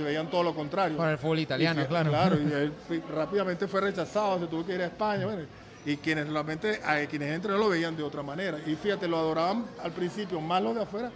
[0.03, 0.97] veían todo lo contrario.
[0.97, 2.11] Con el fútbol italiano, Y claro.
[2.11, 2.71] Claro, y él
[3.11, 5.25] rápidamente fue rechazado, se tuvo que ir a España.
[5.25, 5.41] bueno,
[5.83, 8.59] y quienes realmente, a quienes entrenó lo veían de otra manera.
[8.67, 11.11] Y fíjate, lo adoraban al principio más los de afuera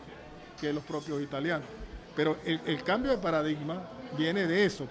[0.60, 1.68] que los propios italianos.
[2.16, 3.84] Pero el, el cambio de paradigma
[4.18, 4.86] viene de eso,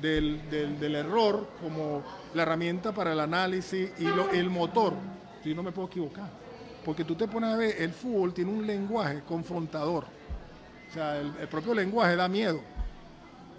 [0.00, 2.02] del, del- del error como
[2.34, 4.92] la herramienta para el análisis y lo- el motor.
[5.42, 6.28] Si no me puedo equivocar.
[6.84, 10.04] Porque tú te pones a ver, el fútbol tiene un lenguaje confrontador.
[10.90, 12.60] O sea, el, el propio lenguaje da miedo.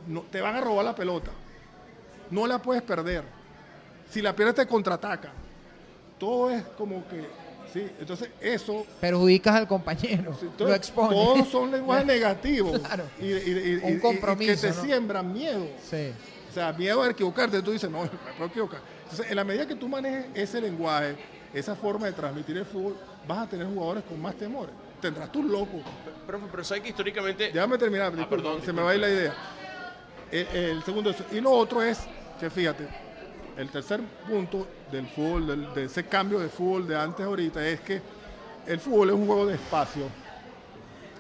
[0.08, 1.32] No, te van a robar la pelota.
[2.32, 3.24] No la puedes perder.
[4.10, 5.32] Si la pierdes te contraataca.
[6.18, 7.26] Todo es como que,
[7.74, 7.88] sí.
[8.00, 10.92] Entonces eso Perjudicas al compañero, Sí, lo.
[11.10, 12.80] Todos son lenguajes negativos.
[12.80, 13.04] Claro.
[13.20, 14.82] Y, y- y- Un y- y compromiso, que te ¿no?
[14.84, 15.68] siembran miedo.
[15.90, 16.12] Sí.
[16.50, 17.62] O sea, miedo a equivocarte.
[17.62, 18.80] Tú dices, no, me puedo equivocar.
[19.04, 21.16] Entonces, en la medida que tú manejes ese lenguaje,
[21.54, 22.98] esa forma de transmitir el fútbol,
[23.28, 24.74] vas a tener jugadores con más temores.
[25.02, 25.82] Tendrás tus locos.
[26.26, 27.52] Profe, pero sabes que históricamente.
[27.54, 29.34] Déjame terminar, disculpa, perdón, se me va a ir la idea.
[30.32, 31.24] el, el segundo eso.
[31.32, 32.00] Y lo otro es
[32.40, 32.88] que fíjate,
[33.58, 37.80] el tercer punto del fútbol, del- de ese cambio de fútbol de antes ahorita, es
[37.82, 38.02] que
[38.68, 40.04] el fútbol es un juego de espacio.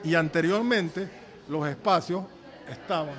[0.03, 1.09] Y anteriormente
[1.49, 2.23] los espacios
[2.69, 3.15] estaban.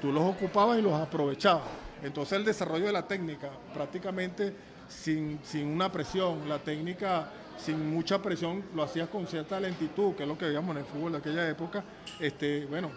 [0.00, 1.64] Tú los ocupabas y los aprovechabas.
[2.02, 4.54] Entonces el desarrollo de la técnica, prácticamente
[4.88, 10.22] sin, sin una presión, la técnica sin mucha presión, lo hacías con cierta lentitud, que
[10.24, 11.82] es lo que veíamos en el fútbol de aquella época.
[12.20, 12.90] Este, bueno,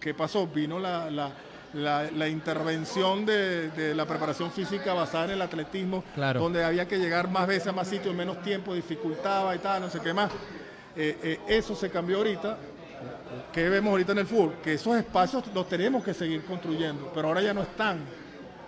[0.00, 0.46] ¿qué pasó?
[0.46, 1.32] Vino la, la-
[1.74, 6.40] la- la intervención de, de la preparación física basada en el atletismo, Claro.
[6.40, 9.82] donde había que llegar más veces a más sitios, en menos tiempo, dificultaba y tal,
[9.82, 10.30] no sé qué más.
[10.96, 12.58] Eh, eh, eso se cambió ahorita.
[13.52, 14.54] ¿Qué vemos ahorita en el fútbol?
[14.62, 17.98] Que esos espacios los tenemos que seguir construyendo, pero ahora ya no están,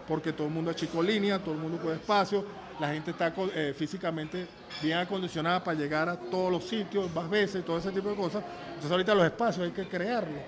[0.08, 2.44] porque todo el mundo achicó línea, todo el mundo con espacio,
[2.80, 4.46] la gente está eh, físicamente
[4.82, 8.42] bien acondicionada para llegar a todos los sitios más veces, todo ese tipo de cosas.
[8.68, 10.40] Entonces ahorita los espacios hay que crearlos.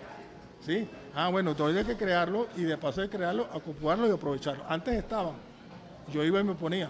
[0.64, 0.88] ¿Sí?
[1.14, 4.64] Ah, bueno, entonces hay que crearlo y de paso de crearlo, ocuparlo y aprovecharlo.
[4.68, 5.34] Antes estaban,
[6.12, 6.88] yo iba y me ponía.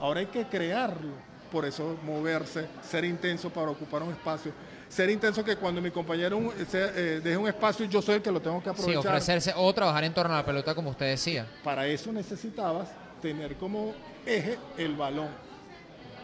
[0.00, 1.12] Ahora hay que crearlo.
[1.50, 4.52] Por eso moverse, ser intenso para ocupar un espacio.
[4.88, 6.82] Ser intenso que cuando mi compañero un- se-
[7.16, 8.98] eh, deje un espacio, yo soy el que lo tengo que Sí, aprovechar.
[9.12, 11.46] ofrecerse o trabajar en torno a la pelota, como usted decía.
[11.62, 12.88] Para eso necesitabas
[13.20, 13.92] tener como
[14.26, 15.28] eje el balón.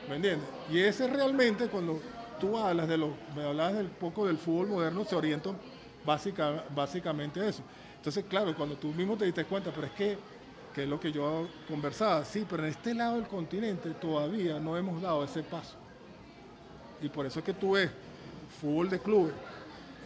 [0.09, 0.49] ¿Me entiendes?
[0.71, 2.01] Y ese realmente, cuando
[2.41, 5.51] tú hablas de lo, me hablabas del poco del fútbol moderno, se orienta
[6.09, 7.63] básica, básicamente eso.
[7.97, 10.19] Entonces, claro, cuando tú mismo te diste cuenta, pero es que,
[10.75, 14.77] que es lo que yo conversaba, sí, pero en este lado del continente todavía no
[14.77, 15.77] hemos dado ese paso.
[17.03, 17.91] Y por eso es que tú ves
[18.61, 19.35] fútbol de clubes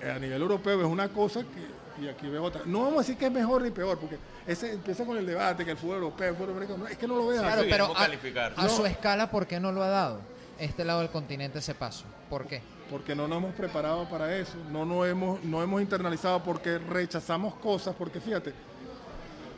[0.03, 2.63] eh, a nivel europeo es una cosa que, y aquí veo otra.
[2.67, 5.65] No vamos a decir que es mejor ni peor, porque ese empieza con el debate
[5.65, 7.71] que el fútbol europeo, el fútbol americano, no, es que no lo veas Claro, así.
[7.71, 8.55] pero ¿cómo a, calificar?
[8.57, 10.21] a su escala, ¿por qué no lo ha dado?
[10.59, 12.05] Este lado del continente ese paso.
[12.29, 12.61] ¿Por qué?
[12.93, 17.55] Porque no nos hemos preparado para eso, no nos hemos, no hemos internalizado porque rechazamos
[17.55, 18.53] cosas, porque fíjate,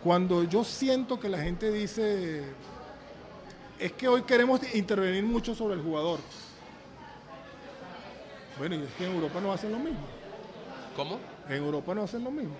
[0.04, 2.44] cuando yo siento que la gente dice,
[3.80, 6.20] es que hoy queremos intervenir mucho sobre el jugador.
[8.56, 10.06] Bueno, y es que en Europa no hacen lo mismo.
[10.94, 11.18] ¿Cómo?
[11.48, 12.54] En Europa no hacen lo mismo.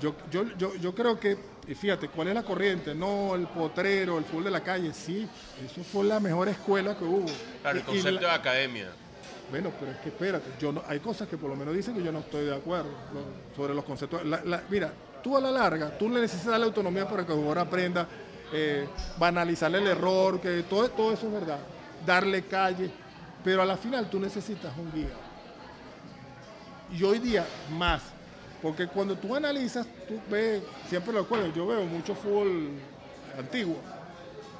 [0.00, 2.92] Yo, yo, yo, yo creo que, y fíjate, ¿cuál es la corriente?
[2.92, 5.28] No, el potrero, el fútbol de la calle, sí,
[5.64, 7.26] eso fue la mejor escuela que hubo.
[7.62, 8.90] Claro, el Y- y concepto la- de academia.
[9.50, 12.02] Bueno, pero es que espérate, yo no, hay cosas que por lo menos dicen que
[12.02, 12.90] yo no estoy de acuerdo
[13.56, 14.24] sobre los conceptos.
[14.24, 14.92] La- la- mira,
[15.22, 18.06] tú a la larga, tú le necesitas darle autonomía para que el jugador aprenda,
[18.52, 18.86] eh,
[19.18, 21.58] banalizarle el error, que todo, todo eso es verdad,
[22.06, 22.90] darle calle,
[23.44, 25.10] pero a la final tú necesitas un guía.
[26.92, 28.02] Y hoy día más,
[28.60, 32.70] porque cuando tú analizas, tú ves, siempre lo recuerdo, yo veo mucho fútbol
[33.38, 33.76] antiguo,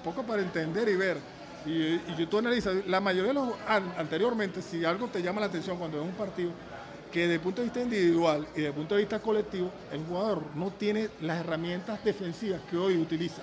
[0.05, 1.19] poco para entender y ver.
[1.67, 5.47] Y, y tú analizas, la mayoría de los an- anteriormente, si algo te llama la
[5.49, 6.51] atención cuando ves un partido,
[7.13, 10.05] que desde el punto de vista individual y desde el punto de vista colectivo, el
[10.07, 13.43] jugador no tiene las herramientas defensivas que hoy utiliza.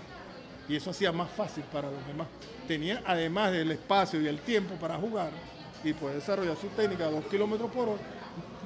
[0.70, 2.28] Y eso hacía más fácil para los demás.
[2.68, 5.32] Tenía, además del espacio y el tiempo para jugar
[5.84, 8.02] y poder desarrollar su técnica a dos kilómetros por hora,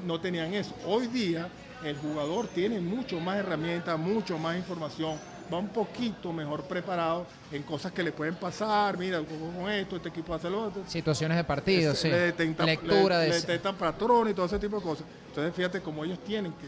[0.05, 0.73] no tenían eso.
[0.85, 1.49] Hoy día
[1.83, 5.19] el jugador tiene mucho más herramientas, mucho más información,
[5.51, 10.09] va un poquito mejor preparado en cosas que le pueden pasar, mira, con esto, este
[10.09, 10.83] equipo hace lo otro.
[10.87, 12.09] Situaciones de partido, sí.
[12.09, 15.05] le detectan- Lectura le- de le detectan patrones y todo ese tipo de cosas.
[15.27, 16.67] Entonces fíjate cómo ellos tienen que,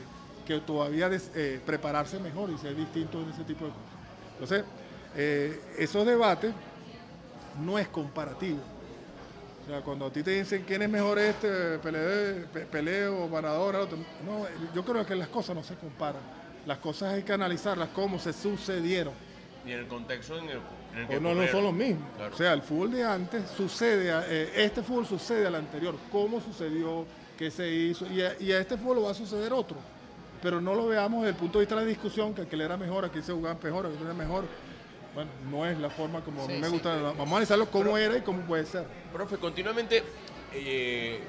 [0.54, 3.86] que todavía des- eh, prepararse mejor y ser distintos en ese tipo de cosas.
[4.34, 4.64] Entonces,
[5.16, 6.54] eh, esos debates
[7.64, 8.60] no es comparativo.
[9.64, 13.30] O sea, cuando a ti te dicen quién es mejor este, Pelé, Pe- Pelé o
[13.30, 16.22] Maradona, otro, no, yo creo que las cosas no se comparan.
[16.66, 19.14] Las cosas hay que analizarlas como se sucedieron.
[19.66, 20.60] Y en el contexto en el,
[20.94, 22.08] en el que no, no son los mismos.
[22.18, 22.34] Claro.
[22.34, 25.96] O sea, el fútbol de antes sucede, a- eh, este fútbol sucede al anterior.
[26.12, 27.06] ¿Cómo sucedió?
[27.38, 28.06] ¿Qué se hizo?
[28.12, 29.78] Y a, y a este fútbol lo va a suceder otro.
[30.42, 32.76] Pero no lo veamos desde el punto de vista de la discusión, que aquel era
[32.78, 34.44] mejor, aquí se jugaba mejor, aquel era mejor.
[35.16, 36.74] Bueno, no es la forma como a mí Sí, me sí.
[36.74, 36.96] gusta.
[36.96, 38.86] Vamos a analizarlo cómo era y cómo puede ser.
[39.14, 40.04] Profe, continuamente,
[40.54, 41.20] eh,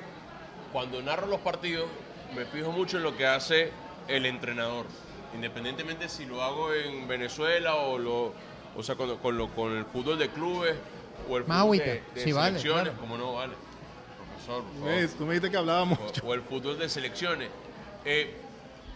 [0.73, 1.87] cuando narro los partidos,
[2.35, 3.71] me fijo mucho en lo que hace
[4.09, 4.87] el entrenador.
[5.35, 8.33] Independientemente si lo hago en Venezuela o lo,
[8.77, 10.77] o sea, con, con lo- con el fútbol de clubes
[11.29, 11.85] o el Más fútbol agüita.
[11.85, 13.01] de, de Sí, vale, selecciones, claro.
[13.01, 13.53] como no vale.
[14.17, 14.89] Profesor, por favor.
[14.91, 15.15] ¿Ves?
[15.17, 15.99] Tú me dijiste que hablábamos.
[16.23, 17.49] o, o el fútbol de selecciones.
[18.05, 18.37] Eh,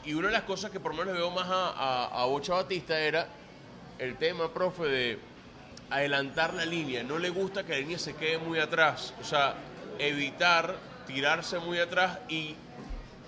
[0.05, 2.25] y una de las cosas que por lo menos le veo más a, a, a
[2.27, 3.27] Bocha Batista era
[3.99, 5.19] el tema, profe, de
[5.91, 7.03] adelantar la línea.
[7.03, 9.13] No le gusta que la línea se quede muy atrás.
[9.21, 9.55] O sea,
[9.99, 12.55] evitar tirarse muy atrás y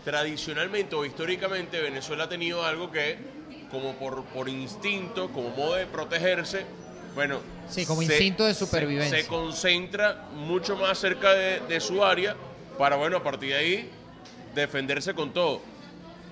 [0.05, 3.19] tradicionalmente o históricamente Venezuela ha tenido algo que,
[3.71, 6.65] como por, por instinto, como modo de protegerse,
[7.15, 7.41] bueno...
[7.69, 9.19] Sí, como instinto de supervivencia.
[9.19, 12.35] Se, concentra mucho más cerca de, de su área
[12.79, 13.91] para, bueno, a partir de ahí,
[14.55, 15.61] defenderse con todo.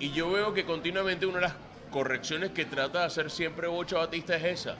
[0.00, 1.54] Y yo veo que continuamente una de las
[1.90, 4.76] correcciones que trata de hacer siempre Bocha Batista es esa.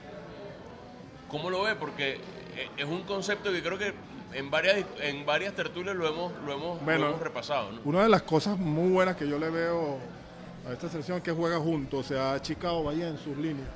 [1.29, 1.75] ¿Cómo lo ve?
[1.75, 2.15] Porque
[2.57, 3.93] eh, es un concepto que creo que
[4.33, 7.73] en varias, en varias tertulias lo hemos, lo hemos, lo repasado.
[7.73, 7.81] ¿no?
[7.85, 9.99] Una de las cosas muy buenas que yo le veo
[10.69, 13.67] a esta selección es que juega juntos, o sea, Chicago Bahía en sus líneas.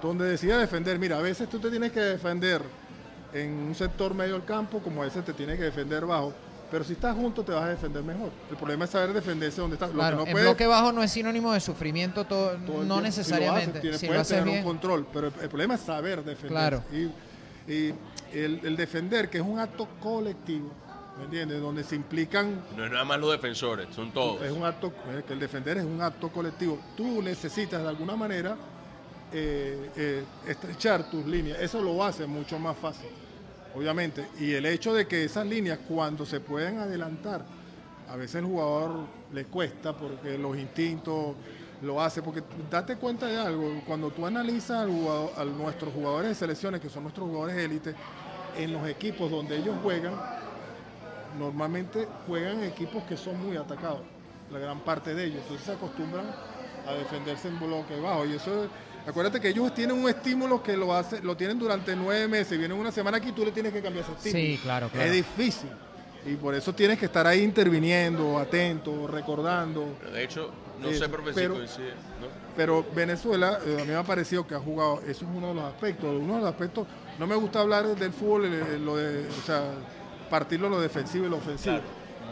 [0.00, 2.62] Donde decide defender, mira, a veces tú te tienes que defender
[3.32, 6.32] en un sector medio del campo, como a veces te tienes que defender bajo.
[6.70, 8.30] Pero si estás junto te vas a defender mejor.
[8.50, 9.92] El problema es saber defenderse donde estás.
[9.92, 13.00] Lo que no en puedes- bloque bajo no es sinónimo de sufrimiento, todo, todo no
[13.02, 13.80] necesariamente.
[13.80, 14.58] Si lo haces, tienes- si lo puedes haces tener bien.
[14.58, 16.48] un control, pero el, el problema es saber defender.
[16.50, 16.82] Claro.
[16.90, 17.94] Y, y
[18.32, 20.70] el, el defender, que es un acto colectivo,
[21.18, 21.60] ¿me entiendes?
[21.60, 24.42] Donde se implican No es nada más los defensores, son todos.
[24.42, 26.78] es un acto, eh, que el defender es un acto colectivo.
[26.96, 28.56] Tú necesitas de alguna manera
[29.32, 31.58] eh, eh, estrechar tus líneas.
[31.60, 33.08] Eso lo hace mucho más fácil,
[33.74, 34.26] obviamente.
[34.38, 37.44] Y el hecho de que esas líneas, cuando se pueden adelantar,
[38.10, 41.34] a veces el jugador le cuesta porque los instintos
[41.80, 42.20] lo hace.
[42.20, 46.80] Porque date cuenta de algo, cuando tú analizas al jugador- a nuestros jugadores de selecciones,
[46.82, 47.94] que son nuestros jugadores élite,
[48.56, 50.14] en los equipos donde ellos juegan,
[51.38, 54.00] normalmente juegan equipos que son muy atacados,
[54.50, 55.38] la gran parte de ellos.
[55.42, 56.26] Entonces se acostumbran
[56.86, 58.26] a defenderse en bloque bajo.
[58.26, 58.66] Y eso,
[59.06, 62.58] acuérdate que ellos tienen un estímulo que lo hace, lo tienen durante nueve meses.
[62.58, 64.42] Vienen una semana aquí, tú le tienes que cambiar ese estímulo.
[64.44, 65.06] Sí, claro, claro.
[65.06, 65.70] Es difícil.
[66.24, 69.96] Y por eso tienes que estar ahí interviniendo, atento, recordando.
[70.12, 70.50] De hecho,
[70.80, 72.42] no Eh, sé, pero- si coincide, ¿no?
[72.56, 75.54] Pero Venezuela, eh, a mí me ha parecido que ha jugado, eso es uno de
[75.54, 76.04] los aspectos.
[76.20, 76.86] Uno de los aspectos,
[77.18, 79.62] no me gusta hablar del fútbol, eh, lo de, o sea,
[80.30, 81.80] partirlo lo defensivo y lo ofensivo.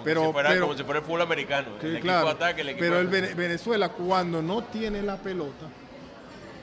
[0.02, 1.69] Pero, si fuera, pero, como si fuera el fútbol americano.
[1.81, 5.66] Sí, el equipo ataca, el equipo Pero el Venezuela cuando no tiene la pelota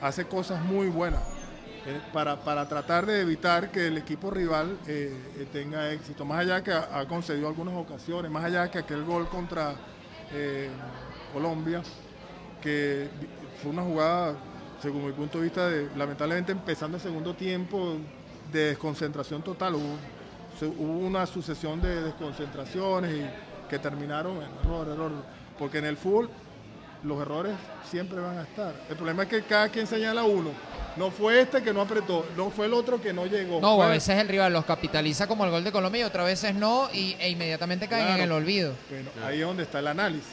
[0.00, 1.22] hace cosas muy buenas
[1.86, 6.24] eh, para, para tratar de evitar que el equipo rival eh, eh, tenga éxito.
[6.24, 9.74] Más allá que ha, ha concedido algunas ocasiones, más allá que aquel gol contra
[10.32, 10.68] eh,
[11.32, 11.82] Colombia,
[12.60, 13.08] que
[13.62, 14.34] fue una jugada,
[14.80, 17.96] según mi punto de vista, de, lamentablemente empezando el segundo tiempo
[18.52, 19.74] de desconcentración total.
[19.74, 19.96] Hubo,
[20.58, 25.12] se- hubo una sucesión de desconcentraciones y que terminaron en error, error.
[25.58, 26.30] Porque en el fútbol
[27.04, 27.52] los errores
[27.88, 28.72] siempre van a estar.
[28.88, 30.50] El problema es que cada quien señala uno.
[30.96, 33.60] No fue este que no apretó, no fue el otro que no llegó.
[33.60, 36.26] No, fue- a veces el rival los capitaliza como el gol de Colombia y otras
[36.26, 38.18] veces no, y, e inmediatamente caen Claro.
[38.22, 38.72] en el olvido.
[38.90, 40.26] Bueno, ahí es donde está el análisis.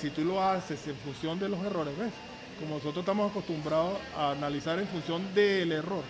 [0.00, 2.10] Si tú lo haces en función de los errores, ¿ves?
[2.60, 6.02] Como nosotros estamos acostumbrados a analizar en función del error.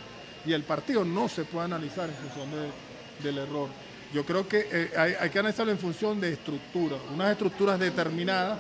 [0.46, 3.68] Y el partido no se puede analizar en función de- del error.
[4.12, 6.96] Yo creo que eh, hay, que analizarlo en función de estructura.
[7.12, 8.58] Unas estructuras determinadas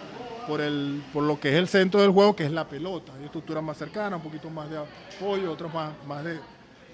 [0.48, 3.12] por, el, por lo que es el centro del juego, que es la pelota.
[3.18, 6.24] Hay estructuras más cercanas, un poquito más de apoyo, otras más, más,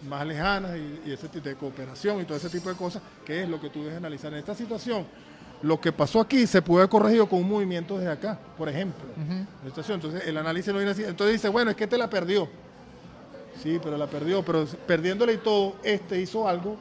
[0.08, 3.42] más lejanas y, y ese tipo de cooperación y todo ese tipo de cosas, que
[3.44, 4.32] es lo que tú debes analizar.
[4.32, 5.06] En esta situación,
[5.62, 9.04] lo que pasó aquí se pudo haber corregido con un movimiento desde acá, por ejemplo.
[9.18, 9.96] Esta situación.
[9.96, 11.04] Entonces el análisis no viene así.
[11.04, 12.48] Entonces dice, bueno, es que este la perdió.
[13.62, 16.76] Sí, pero la perdió, pero perdiéndole y todo, este hizo algo,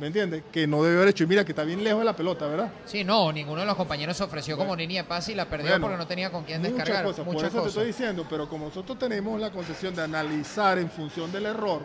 [0.00, 0.42] ¿me entiendes?
[0.50, 1.22] Que no debió haber hecho.
[1.22, 2.72] Y mira que está bien lejos de la pelota, ¿verdad?
[2.86, 5.70] Sí, no, ninguno de los compañeros se ofreció como línea de pase y la perdió
[5.70, 7.04] Bueno, porque no tenía con quién Muchas descargar.
[7.04, 7.68] cosas, por Muchas eso te cosas.
[7.76, 11.82] estoy diciendo, pero como nosotros tenemos la concepción de analizar en función del error,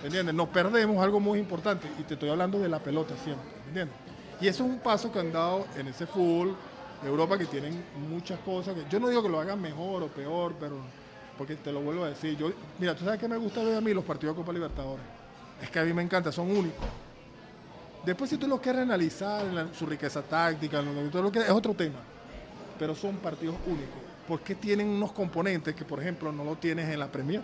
[0.00, 0.34] ¿me entiendes?
[0.34, 3.94] Nos perdemos algo muy importante y te estoy hablando de la pelota siempre, ¿me entiendes?
[4.40, 6.56] Y eso es un paso que han dado en ese fútbol
[7.02, 10.08] de Europa que tienen muchas cosas que yo no digo que lo hagan mejor o
[10.08, 10.76] peor, pero
[11.36, 13.80] porque te lo vuelvo a decir, yo mira, tú sabes que me gusta ver a
[13.80, 15.04] mí los partidos de Copa Libertadores.
[15.62, 16.86] Es que a mí me encanta, son únicos.
[18.04, 21.54] Después si tú los quieres analizar, en su riqueza táctica, lo que lo quieres, es
[21.54, 21.98] otro tema
[22.78, 23.98] pero son partidos únicos.
[24.26, 27.42] Porque tienen unos componentes que, por ejemplo, no lo tienes en la Premier,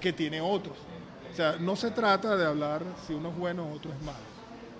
[0.00, 0.76] que tiene otros.
[1.30, 4.18] O sea, no se trata de hablar si uno es bueno o otro es malo.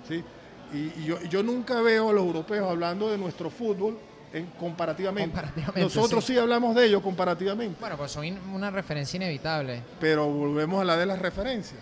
[0.08, 0.24] ¿sí?
[0.72, 3.98] Y, y yo, yo nunca veo a los europeos hablando de nuestro fútbol
[4.32, 5.30] en, comparativamente.
[5.30, 6.34] Comparativamente, Nosotros sí.
[6.34, 6.38] sí.
[6.38, 9.82] hablamos de ellos comparativamente, Bueno, pues son in- una referencia inevitable.
[9.98, 11.80] pero volvemos a la de las referencias.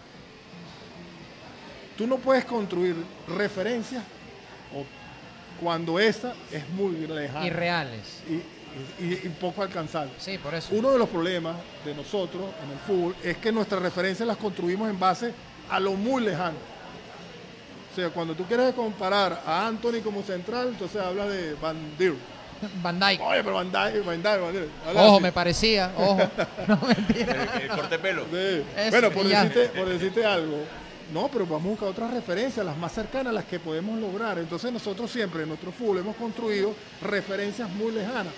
[1.97, 2.95] Tú no puedes construir
[3.37, 4.03] referencias
[5.61, 8.23] cuando esa es muy lejana Irreales.
[8.29, 10.13] y, y- y poco alcanzable.
[10.19, 10.69] Sí, por eso.
[10.75, 14.89] Uno de los problemas de nosotros en el fútbol es que nuestras referencias las construimos
[14.89, 15.33] en base
[15.69, 16.57] a lo muy lejano.
[17.99, 22.13] O sea, cuando tú quieres comparar a Anthony como central, entonces hablas de Van Der.
[22.81, 23.21] Van Dijk.
[23.21, 24.69] Oye, pero Van Dijk, Van Dijk, Van Dijk.
[24.95, 25.23] Ojo, así.
[25.25, 25.93] me parecía.
[25.97, 26.19] Ojo.
[26.69, 27.49] No, mentira.
[27.57, 28.23] El, el corte pelo.
[28.31, 28.63] Sí.
[28.77, 30.59] Eso, Bueno, decirte, por decirte algo,
[31.13, 34.39] no, pero vamos a buscar otras referencias, las más cercanas, las que podemos lograr.
[34.39, 36.73] Entonces nosotros siempre en nuestro fútbol hemos construido
[37.03, 38.33] referencias muy lejanas.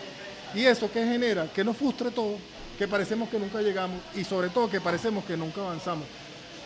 [0.54, 1.48] ¿Y eso qué genera?
[1.54, 2.36] Que nos frustre todo,
[2.78, 6.06] que parecemos que nunca llegamos y sobre todo que parecemos que nunca avanzamos.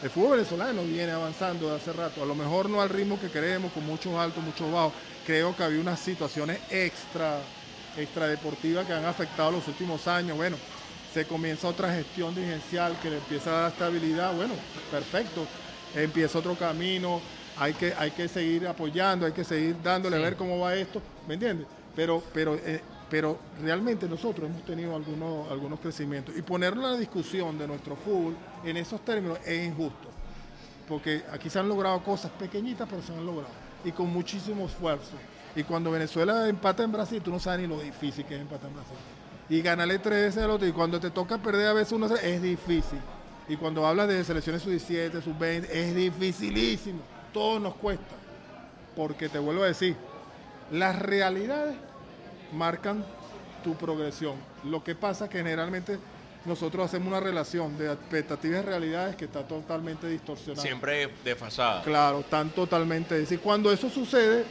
[0.05, 3.31] El fútbol venezolano viene avanzando de hace rato, a lo mejor no al ritmo que
[3.31, 4.93] queremos, con muchos altos, muchos bajos.
[5.25, 7.39] Creo que había unas situaciones extra,
[7.97, 10.37] extra deportivas que han afectado los últimos años.
[10.37, 10.59] Bueno,
[11.15, 14.53] se comienza otra gestión dirigencial que le empieza a dar estabilidad, bueno,
[14.91, 15.47] perfecto,
[15.95, 17.23] empieza otro camino,
[17.57, 21.01] hay que, hay que seguir apoyando, hay que seguir dándole a ver cómo va esto,
[21.27, 21.67] ¿me entiendes?
[21.97, 22.83] Pero, pero, eh,
[23.15, 28.35] pero realmente nosotros hemos tenido algunos, algunos crecimientos y poner la discusión de nuestro fútbol
[28.65, 30.09] en esos términos es injusto,
[30.89, 33.53] porque aquí se han logrado cosas pequeñitas, pero se han logrado
[33.85, 35.13] y con muchísimo esfuerzo.
[35.55, 38.69] Y cuando Venezuela empata en Brasil, tú no sabes ni lo difícil que es empatar
[38.71, 38.97] en Brasil.
[39.49, 40.67] Y ganarle tres veces al otro.
[40.67, 42.99] Y cuando te toca perder a veces uno es difícil.
[43.47, 46.99] Y cuando hablas de selecciones sub-17, sub-20, es dificilísimo.
[47.33, 48.17] Todo nos cuesta.
[48.97, 49.95] Porque te vuelvo a decir,
[50.73, 51.77] las realidades
[52.53, 53.05] marcan
[53.63, 54.35] tu progresión.
[54.65, 55.99] Lo que pasa que generalmente
[56.45, 60.63] nosotros hacemos una relación de expectativas y realidades que está totalmente distorsionada.
[60.63, 61.83] Siempre desfasada.
[61.83, 63.15] Claro, están totalmente.
[63.15, 64.45] Es decir, cuando eso sucede,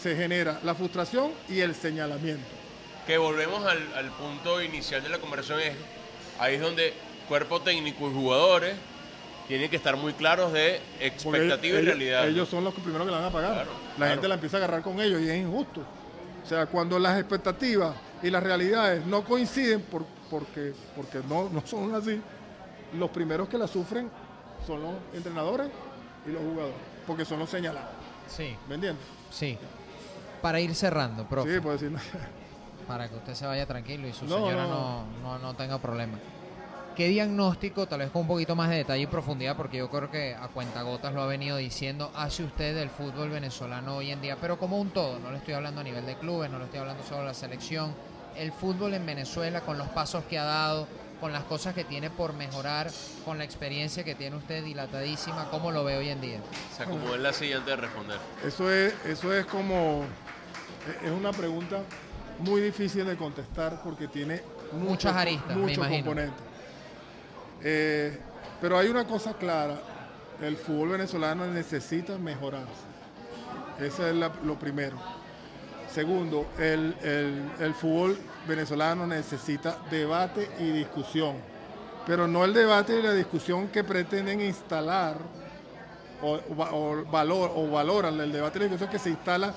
[0.00, 2.46] se genera la frustración y el señalamiento.
[3.06, 5.74] Que volvemos al, al punto inicial de la conversación, es
[6.38, 6.94] ahí es donde
[7.28, 8.74] cuerpo técnico y jugadores
[9.48, 12.28] tienen que estar muy claros de expectativa y ellos, realidad.
[12.28, 13.52] Ellos son los primeros que la van a pagar.
[13.52, 14.12] Claro, la claro.
[14.12, 15.84] gente la empieza a agarrar con ellos y es injusto.
[16.42, 21.62] O sea, cuando las expectativas y las realidades no coinciden por- porque, porque no, no
[21.66, 22.20] son así,
[22.98, 24.10] los primeros que la sufren
[24.66, 25.68] son los entrenadores
[26.26, 26.76] y los jugadores,
[27.06, 27.90] porque son los señalados.
[28.28, 29.04] Sí, ¿Me entiendes?
[29.30, 29.58] sí.
[30.42, 31.56] Para ir cerrando, profe.
[31.56, 31.98] Sí, pues decir.
[32.88, 35.04] para que usted se vaya tranquilo y su No, señora no.
[35.04, 36.18] no, no, no tenga problema.
[37.00, 40.10] ¿Qué diagnóstico, tal vez con un poquito más de detalle y profundidad, porque yo creo
[40.10, 44.36] que a cuentagotas lo ha venido diciendo, hace usted del fútbol venezolano hoy en día,
[44.38, 46.80] pero como un todo, no le estoy hablando a nivel de clubes, no le estoy
[46.80, 47.94] hablando solo de la selección,
[48.36, 50.86] el fútbol en Venezuela con los pasos que ha dado,
[51.22, 52.90] con las cosas que tiene por mejorar,
[53.24, 56.40] con la experiencia que tiene usted dilatadísima, ¿cómo lo ve hoy en día?
[56.76, 58.18] Se acomodó en la silla antes de responder.
[58.46, 60.02] Eso es, eso es como,
[61.02, 61.80] es una pregunta
[62.40, 66.04] muy difícil de contestar porque tiene Muchas aristas, me muchos imagino.
[66.04, 66.49] componentes.
[67.62, 68.18] Eh,
[68.60, 69.76] pero hay una cosa clara,
[70.42, 72.88] el fútbol venezolano necesita mejorarse.
[73.78, 74.96] Eso es la- lo primero.
[75.92, 81.36] Segundo, el, el- el fútbol venezolano necesita debate y discusión,
[82.06, 85.16] pero no el debate y la discusión que pretenden instalar
[86.22, 89.52] o, o va- o valor, o valoran el debate y la discusión que se instala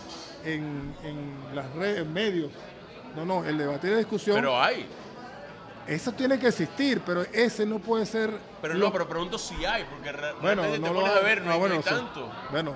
[0.45, 2.51] en, en las redes, en medios.
[3.15, 4.87] No, no, el debate y la discusión, Pero hay.
[5.87, 8.31] Eso tiene que existir, pero ese no puede ser...
[8.61, 11.17] Pero lo- no, pero pregunto si hay, porque re- bueno, realmente no te lo pones
[11.17, 11.89] a ver, no, Ah, hay- bueno, no sí.
[11.89, 12.31] tanto.
[12.51, 12.75] Bueno,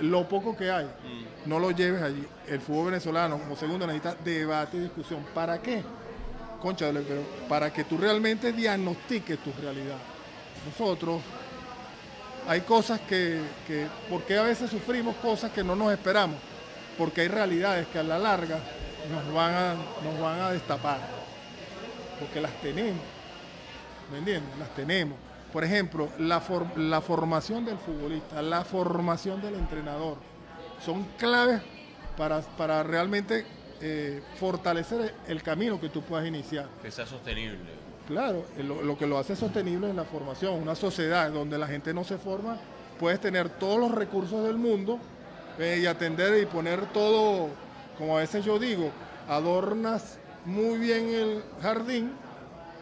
[0.00, 1.48] lo poco que hay, Mm.
[1.48, 2.26] no lo lleves allí.
[2.48, 5.24] El fútbol venezolano, como segundo, necesita debate y discusión.
[5.34, 5.82] ¿Para qué?
[6.60, 9.98] Concha, pero para que tú realmente diagnostiques tu realidad.
[10.66, 11.20] Nosotros,
[12.48, 16.36] hay cosas que, que, ¿por qué a veces sufrimos cosas que no nos esperamos?
[16.98, 18.58] Porque hay realidades que a la larga
[19.12, 21.00] nos van a, nos van a destapar.
[22.20, 23.02] Porque las tenemos.
[24.12, 24.56] ¿Me entiendes?
[24.58, 25.18] Las tenemos.
[25.52, 30.16] Por ejemplo, la, for- la formación del futbolista, la formación del entrenador,
[30.84, 31.60] son claves
[32.16, 33.46] para, para realmente
[33.80, 36.68] eh, fortalecer el camino que tú puedas iniciar.
[36.82, 37.58] Que sea sostenible.
[38.08, 40.54] Claro, lo, lo que lo hace sostenible es la formación.
[40.60, 42.58] Una sociedad donde la gente no se forma,
[42.98, 44.98] puedes tener todos los recursos del mundo
[45.58, 47.48] eh, y atender y poner todo,
[47.96, 48.90] como a veces yo digo,
[49.28, 52.12] adornas muy bien el jardín,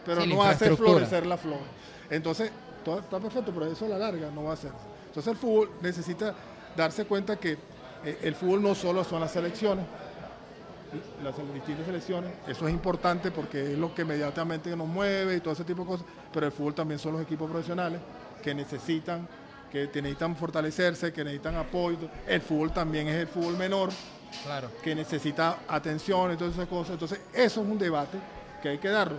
[0.05, 1.60] pero Sí, no hace florecer la flor.
[2.10, 2.51] Entonces,
[2.84, 4.72] todo está perfecto, pero eso a la larga no va a ser.
[5.06, 6.34] Entonces el fútbol necesita
[6.76, 7.59] darse cuenta que
[8.05, 9.84] eh, el fútbol no solo son las selecciones,
[11.22, 12.32] las distintas selecciones.
[12.47, 15.89] Eso es importante porque es lo que inmediatamente nos mueve y todo ese tipo de
[15.89, 16.06] cosas.
[16.32, 18.01] Pero el fútbol también son los equipos profesionales
[18.43, 19.28] que necesitan,
[19.70, 22.09] que necesitan fortalecerse, que necesitan apoyo.
[22.26, 23.90] El fútbol también es el fútbol menor
[24.83, 26.95] Que necesita atención y todas esas cosas.
[26.95, 28.19] Entonces, eso es un debate
[28.63, 29.19] que hay que darlo.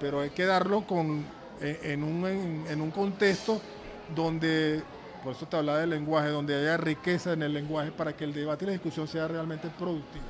[0.00, 1.24] Pero hay que darlo con,
[1.60, 3.60] en, en un, en un contexto
[4.14, 4.82] donde,
[5.22, 8.32] por eso te hablaba del lenguaje, donde haya riqueza en el lenguaje para que el
[8.32, 10.24] debate y la discusión sea realmente productiva.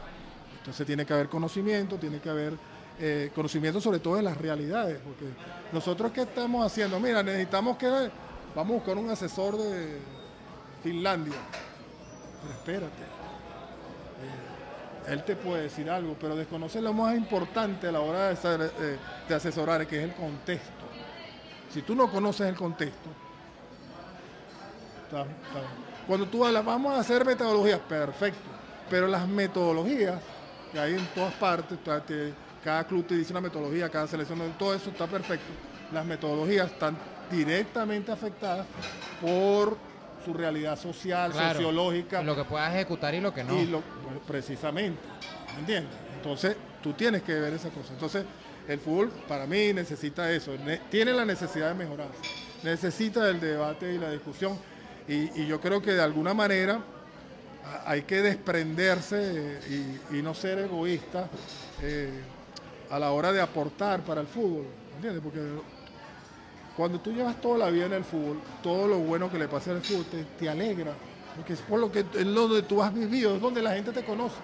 [0.58, 2.54] Entonces tiene que haber conocimiento, tiene que haber
[3.00, 5.24] eh, conocimiento sobre todo de las realidades, porque
[5.72, 7.88] nosotros qué estamos haciendo, mira, necesitamos que,
[8.54, 9.98] vamos a buscar un asesor de
[10.82, 11.34] Finlandia,
[12.42, 13.11] pero espérate,
[15.08, 18.72] él te puede decir algo, pero desconoce lo más importante a la hora de, ser,
[18.80, 18.98] eh,
[19.34, 20.70] asesorar, que es el contexto.
[21.72, 23.08] Si tú no conoces el contexto,
[26.06, 28.40] cuando tú hablas, vamos a hacer metodologías, perfecto,
[28.88, 30.20] pero las metodologías
[30.70, 31.78] que hay en todas partes,
[32.64, 35.46] cada club te dice una metodología, cada selección, todo eso está perfecto.
[35.92, 36.96] Las metodologías están
[37.30, 38.66] directamente afectadas
[39.20, 39.76] por
[40.24, 41.54] su realidad social, Claro.
[41.54, 43.58] sociológica, Lo que pueda ejecutar y lo que no.
[43.60, 45.00] y lo, bueno, precisamente,
[45.54, 45.92] ¿me entiendes?
[46.16, 47.92] Entonces, tú tienes que ver esa cosa.
[47.92, 48.24] Entonces,
[48.68, 52.08] el fútbol para mí necesita eso, ne- tiene la necesidad de mejorar,
[52.62, 54.56] necesita el debate y la discusión.
[55.08, 56.80] Y, y yo creo que de alguna manera
[57.86, 61.28] hay que desprenderse eh, y, y no ser egoísta
[61.82, 62.10] eh,
[62.90, 64.66] a la hora de aportar para el fútbol,
[64.96, 65.22] ¿entiendes?
[65.22, 65.40] Porque
[66.76, 69.70] cuando tú llevas toda la vida en el fútbol, todo lo bueno que le pasa
[69.72, 70.92] al fútbol te, te alegra,
[71.36, 74.04] porque es por lo que es donde tú has vivido, es donde la gente te
[74.04, 74.36] conoce.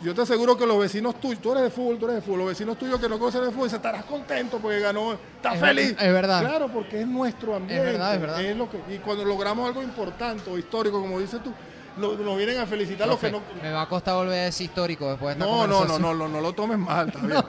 [0.00, 2.38] Yo te aseguro que los vecinos tuyos, tú eres de fútbol, tú eres de fútbol,
[2.38, 5.60] los vecinos tuyos que no conocen de fútbol, se estarás contento porque ganó, estás Es
[5.60, 5.90] feliz.
[5.98, 6.40] es verdad.
[6.40, 7.84] Claro, porque es nuestro ambiente.
[7.84, 8.54] verdad, es verdad.
[8.56, 11.52] lo que, y cuando logramos algo importante o histórico, como dices tú,
[11.98, 13.42] lo- nos vienen a felicitar los que no.
[13.62, 16.14] Me va a costar volver a decir histórico después de esta No, no, no, no,
[16.14, 17.42] no, no lo tomes mal, está bien.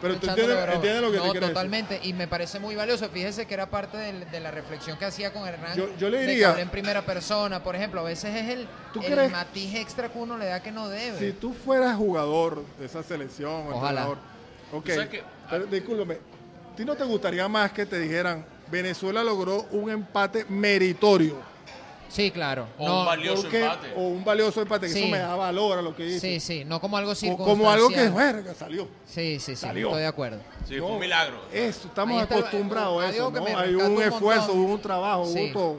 [0.00, 1.54] Pero tú entiendes, entiendes lo que No, te quiero decir.
[1.54, 3.08] totalmente, y me parece muy valioso.
[3.08, 5.76] Fíjese que era parte de la reflexión que hacía con Hernán.
[5.76, 8.48] Yo- yo le de que diría- hablé en primera persona, por ejemplo, a veces es
[8.50, 11.18] el, ¿Tú el crees- matiz extra que uno le da que no debe.
[11.18, 14.02] Si tú fueras jugador de esa selección, o Ojalá.
[14.02, 14.18] entrenador,
[14.72, 15.22] ok, ¿Sabes qué?
[15.50, 16.14] pero discúlpame,
[16.72, 21.51] ¿a ti no te gustaría más que te dijeran Venezuela logró un empate meritorio?
[22.12, 22.66] Sí, claro.
[22.78, 23.92] O No, un valioso Porque- empate.
[23.96, 24.98] O un valioso empate, que Sí.
[25.04, 26.20] eso me da valor a lo que dices.
[26.20, 27.56] sí, sí, no como algo O circunstancial.
[27.58, 28.84] como algo que, verga, salió.
[29.06, 29.86] Sí, sí, sí, Salió.
[29.88, 30.38] estoy de acuerdo.
[30.68, 31.40] Sí, No, fue un milagro.
[31.50, 33.46] Eso, estamos está acostumbrados a eso, ¿no?
[33.58, 35.44] Hay un un esfuerzo, hubo un trabajo, Sí.
[35.46, 35.76] hubo todo.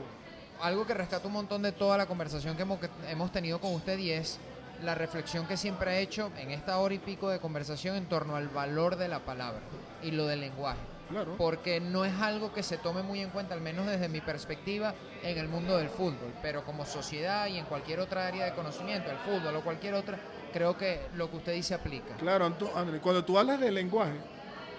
[0.60, 3.72] Algo que rescato un montón de toda la conversación que hemos, que hemos tenido con
[3.74, 4.38] usted y es
[4.82, 8.34] la reflexión que siempre ha hecho en esta hora y pico de conversación en torno
[8.34, 9.60] al valor de la palabra
[10.02, 10.78] y lo del lenguaje.
[11.10, 11.34] Claro.
[11.36, 14.94] Porque no es algo que se tome muy en cuenta, al menos desde mi perspectiva,
[15.22, 16.32] en el mundo del fútbol.
[16.42, 20.18] Pero como sociedad y en cualquier otra área de conocimiento, el fútbol o cualquier otra,
[20.52, 22.14] creo que lo que usted dice aplica.
[22.16, 24.14] Claro, André, cuando tú hablas del lenguaje,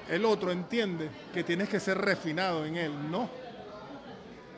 [0.09, 3.29] el otro entiende que tienes que ser refinado en él, no.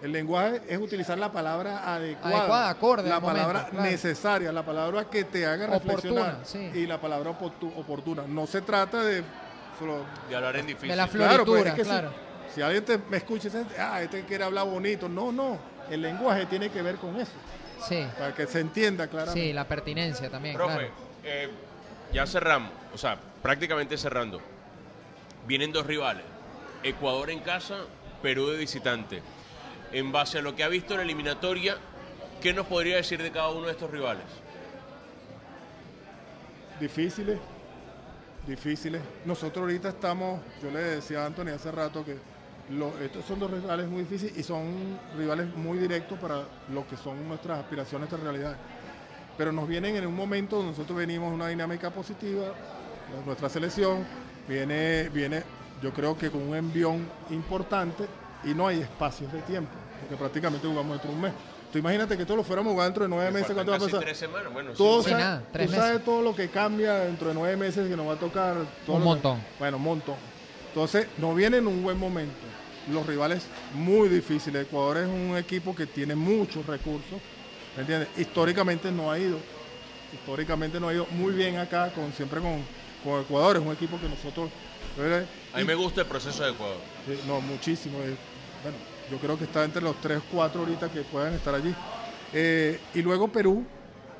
[0.02, 3.89] El lenguaje es utilizar la palabra adecuada, Adecuada, acorde la momento, palabra claro.
[3.89, 6.80] necesaria, la palabra que te haga reflexionar Oportuna, sí.
[6.80, 8.23] y la palabra oportu- oportuna.
[8.27, 9.23] No se trata de
[9.78, 10.90] solo- De hablar en difícil.
[10.90, 12.28] De la Claro, pues, floritura, es que si- claro.
[12.56, 15.58] Si, alguien te, me escucha y dice, ah, este quiere hablar bonito, no, no.
[15.91, 17.32] El lenguaje tiene que ver con eso,
[17.88, 19.40] Sí, para que se entienda claramente.
[19.48, 20.91] sí, la pertinencia también, Profe, claro.
[21.24, 21.49] eh,
[22.12, 24.41] ya cerramos, o sea, prácticamente cerrando.
[25.45, 26.24] Vienen dos rivales,
[26.84, 27.76] Ecuador en casa,
[28.22, 29.22] Perú de visitante.
[29.94, 31.78] En base a lo que ha visto en la eliminatoria,
[32.41, 34.26] ¿qué nos podría decir de cada uno de estos rivales?
[36.80, 37.40] Difíciles,
[38.48, 39.02] difíciles.
[39.26, 42.18] Nosotros ahorita estamos, yo le decía a Anthony hace rato que
[43.03, 46.44] estos son dos rivales muy difíciles y son rivales muy directos para
[46.74, 48.57] lo que son nuestras aspiraciones, nuestras realidades.
[49.38, 52.53] Pero nos vienen en un momento donde nosotros venimos en una dinámica positiva,
[53.26, 54.06] nuestra selección
[54.48, 55.44] viene, viene
[55.82, 58.06] yo creo que con un envión importante
[58.44, 59.72] y no hay espacios de tiempo,
[60.02, 61.34] porque prácticamente jugamos dentro de un mes.
[61.72, 63.80] Tú imagínate que todos lo fuéramos a jugar dentro de nueve meses, ¿cuánto va a
[63.81, 63.99] pasar?
[63.99, 64.77] tres semanas, bueno, sí.
[64.77, 67.89] Todo Sí, sabe- nada, tres tú sabes todo lo que cambia dentro de nueve meses
[67.89, 68.56] que nos va a tocar.
[68.85, 69.44] todo Un que- montón.
[69.60, 70.15] bueno, un montón.
[70.69, 72.34] Entonces, no viene en un buen momento.
[72.91, 74.64] Los rivales muy difíciles.
[74.65, 77.19] Ecuador es un equipo que tiene muchos recursos.
[77.76, 78.07] ¿Me entiendes?
[78.18, 79.38] Históricamente no ha ido.
[80.14, 82.64] Históricamente no ha ido muy bien acá, con, siempre con,
[83.03, 83.57] con Ecuador.
[83.57, 84.49] Es un equipo que nosotros.
[84.95, 85.26] ¿verdad?
[85.53, 86.77] A mí me gusta el proceso de Ecuador.
[87.06, 87.98] Sí, no, muchísimo.
[87.98, 88.77] bueno,
[89.12, 91.74] yo creo que está entre los 3, 4 ahorita que puedan estar allí.
[92.34, 93.66] Eh, y luego Perú,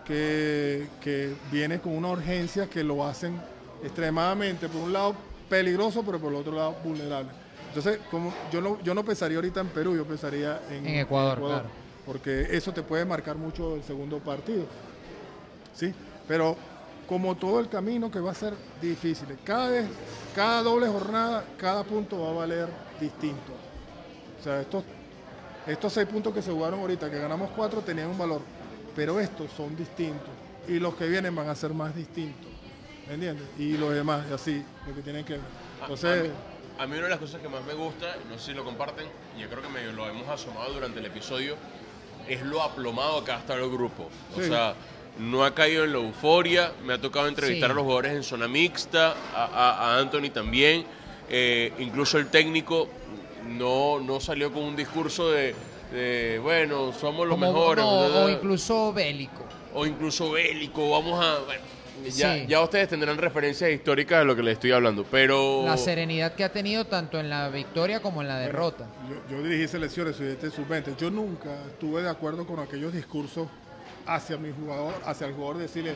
[0.06, 3.40] que, que viene con una urgencia que lo hacen
[3.84, 5.16] extremadamente, por un lado
[5.50, 7.30] peligroso, pero por el otro lado vulnerable.
[7.68, 11.40] Entonces, como yo no, yo no pensaría ahorita en Perú, yo pensaría en, En Ecuador,
[11.40, 11.70] claro.
[12.06, 14.66] Porque eso te puede marcar mucho el segundo partido.
[15.78, 15.94] ¿sí?
[16.28, 16.56] Pero
[17.08, 19.86] como todo el camino que va a ser difícil, cada vez,
[20.36, 22.68] cada doble jornada, cada punto va a valer
[23.00, 23.54] distinto.
[24.48, 24.84] O sea, estos,
[25.68, 28.40] estos seis puntos que se jugaron ahorita, que ganamos cuatro, tenían un valor,
[28.95, 30.30] pero estos son distintos
[30.69, 32.49] y los que vienen van a ser más distintos,
[33.10, 33.45] ¿me entiendes?
[33.60, 35.41] Y los demás, y así, lo que tienen que ver.
[35.82, 36.30] A- Entonces, a, mí,
[36.80, 39.06] a mí una de las cosas que más me gusta, no sé si lo comparten,
[39.38, 41.56] y yo creo que medio lo hemos asomado durante el episodio,
[42.30, 44.07] es lo aplomado que ha estado el grupo.
[44.34, 44.48] O Sí.
[44.48, 44.76] sea,
[45.19, 47.72] no ha caído en la euforia, me ha tocado entrevistar Sí.
[47.74, 50.86] a los jugadores en zona mixta, a, a- a Anthony también,
[51.30, 52.88] eh, incluso el técnico
[53.48, 55.56] no, no salió con un discurso de,
[55.91, 57.84] de, bueno, somos los Como- mejores.
[57.86, 59.44] no, o incluso bélico.
[59.74, 61.40] o incluso bélico, vamos a...
[61.45, 61.61] bueno,
[62.10, 62.45] ya, Sí.
[62.48, 65.64] ya ustedes tendrán referencias históricas de lo que les estoy hablando, pero...
[65.65, 68.86] La serenidad que ha tenido tanto en la victoria como en la derrota.
[69.10, 70.95] Yo, yo dirigí selecciones, este sub-20.
[70.98, 73.48] Yo nunca estuve de acuerdo con aquellos discursos
[74.06, 75.95] hacia mi jugador, hacia el jugador, decirle,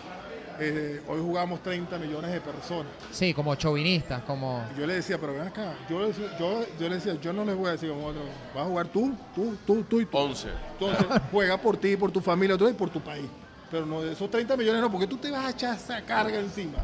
[0.64, 2.92] eh, hoy jugamos 30 millones de personas.
[3.12, 4.64] Sí, como chauvinistas, como...
[4.76, 7.34] Y yo le decía, pero ven acá, yo le decía, yo, yo le decía, yo
[7.34, 8.22] no les voy a decir como otro,
[8.54, 10.18] vas a jugar tú, tú, tú, tú y tú.
[10.18, 10.48] 11.
[10.74, 13.26] Entonces, juega por ti, por tu familia, tú y por tu país.
[13.72, 16.38] Pero no de esos 30 millones no, porque tú te vas a echar esa carga
[16.40, 16.78] encima.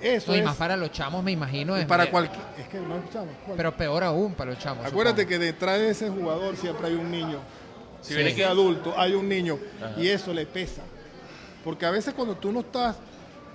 [0.00, 1.76] Eso No, y es más para los chamos, me imagino.
[1.76, 2.42] Es, para cualquier...
[2.58, 3.28] Es que no escuchamos.
[3.56, 4.84] Pero peor aún para los chamos.
[4.84, 5.38] Acuérdate supongo.
[5.40, 7.38] que detrás de ese jugador siempre hay un niño.
[8.00, 9.58] Si Si viene que- adulto, hay un niño.
[9.98, 10.82] Y eso le pesa.
[11.64, 12.96] Porque a veces cuando tú no estás...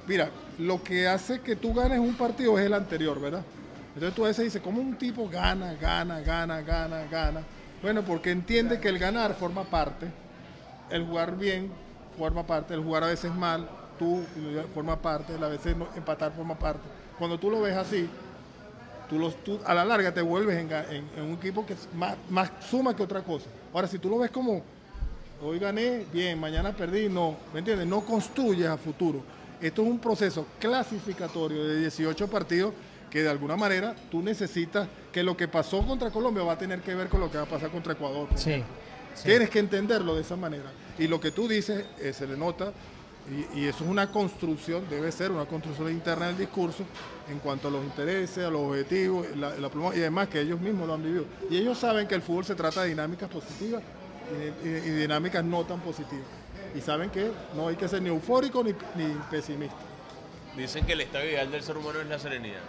[0.08, 0.30] Mira,
[0.60, 3.44] lo que hace que tú ganes un partido es el anterior, ¿verdad?
[3.96, 7.42] Entonces tú a veces dices, ¿cómo un tipo gana, gana, gana, gana, gana?
[7.82, 10.08] Bueno, porque entiende que el ganar forma parte,
[10.90, 11.72] el jugar bien
[12.18, 13.68] forma parte, el jugar a veces mal,
[13.98, 14.22] tú
[14.74, 16.82] forma parte, a veces no- empatar forma parte.
[17.18, 18.08] Cuando tú lo ves así,
[19.10, 22.96] tú, los, a la larga te vuelves en un equipo que es más, más suma
[22.96, 23.46] que otra cosa.
[23.74, 24.62] Ahora, si tú lo ves como,
[25.46, 27.88] hoy gané, bien, mañana perdí, no, ¿me entiendes?
[27.88, 29.22] No construyes a futuro.
[29.62, 32.74] Esto es un proceso clasificatorio de 18 partidos
[33.10, 36.82] que de alguna manera tú necesitas que lo que pasó contra Colombia va a tener
[36.82, 38.28] que ver con lo que va a pasar contra Ecuador.
[38.36, 38.64] Sí.
[39.14, 39.24] sí.
[39.26, 40.72] Tienes que entenderlo de esa manera.
[41.00, 42.74] Y lo que tú dices eh, se le nota,
[43.56, 46.84] y, y eso es una construcción, debe ser una construcción interna del discurso
[47.30, 50.60] en cuanto a los intereses, a los objetivos, la, la pluma- y además que ellos
[50.60, 51.26] mismos lo han vivido.
[51.50, 53.82] Y ellos saben que el fútbol se trata de dinámicas positivas
[54.64, 56.26] y, y- y dinámicas no tan positivas.
[56.76, 59.76] Y saben que no hay que ser ni eufórico ni, ni pesimista.
[60.58, 62.62] Dicen que el estado ideal del ser humano es la serenidad.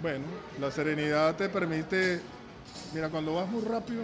[0.00, 0.24] Bueno,
[0.60, 2.20] la serenidad te permite,
[2.94, 4.02] mira, cuando vas muy rápido,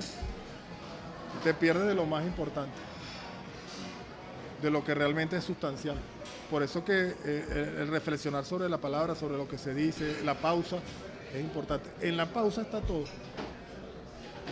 [1.42, 2.76] te pierdes de lo más importante,
[4.62, 5.96] de lo que realmente es sustancial.
[6.50, 10.18] Por eso que eh, el, el reflexionar sobre la palabra, sobre lo que se dice,
[10.24, 10.76] la pausa,
[11.34, 11.90] es importante.
[12.00, 13.04] En la pausa está todo.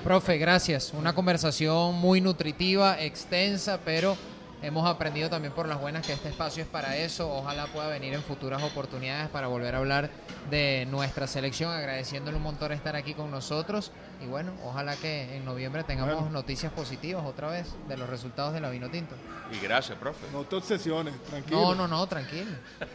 [0.06, 0.92] Profe, gracias.
[0.94, 4.16] Una conversación muy nutritiva, extensa, pero
[4.62, 7.28] hemos aprendido también por las buenas que este espacio es para eso.
[7.28, 10.10] Ojalá pueda venir en futuras oportunidades para volver a hablar
[10.48, 13.90] de nuestra selección, agradeciéndole un montón estar aquí con nosotros.
[14.22, 16.30] Y bueno, ojalá que en noviembre tengamos Bueno.
[16.30, 19.16] noticias positivas otra vez de los resultados de la vino tinto.
[19.50, 20.24] Y gracias, profe.
[20.32, 21.60] No te obsesiones, tranquilo.
[21.60, 22.52] No, no, no, tranquilo.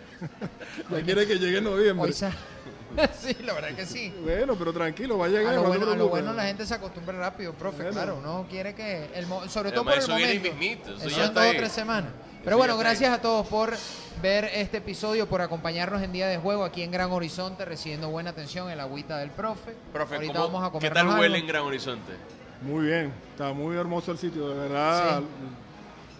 [0.91, 2.05] Ya quiere que llegue noviembre.
[2.05, 2.13] Hoy
[3.19, 4.13] sí, la verdad que sí.
[4.23, 5.53] Bueno, pero tranquilo, va a llegar.
[5.53, 7.91] A lo, bueno, a lo bueno la gente se acostumbra rápido, profe, Bueno.
[7.91, 8.17] claro.
[8.19, 10.59] Uno quiere que, el, mo- sobre todo Además, por el eso viene momento.
[10.59, 12.11] mismito, eso Eso ya en está dos o tres semanas.
[12.11, 13.73] Eso Pero bueno, gracias a todos por
[14.21, 18.31] ver este episodio, por acompañarnos en Día de Juego aquí en Gran Horizonte, recibiendo buena
[18.31, 19.75] atención el agüita del profe.
[19.93, 21.35] Profe, Ahorita ¿cómo- vamos a ¿qué tal huele algo.
[21.37, 22.13] en Gran Horizonte?
[22.63, 25.21] Muy bien, está muy hermoso el sitio, de verdad.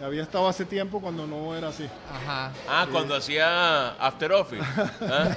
[0.04, 1.88] Había estado hace tiempo cuando no era así.
[2.12, 2.52] Ajá.
[2.68, 4.64] Ah, cuando hacía After Office.
[5.02, 5.30] ¿Ah?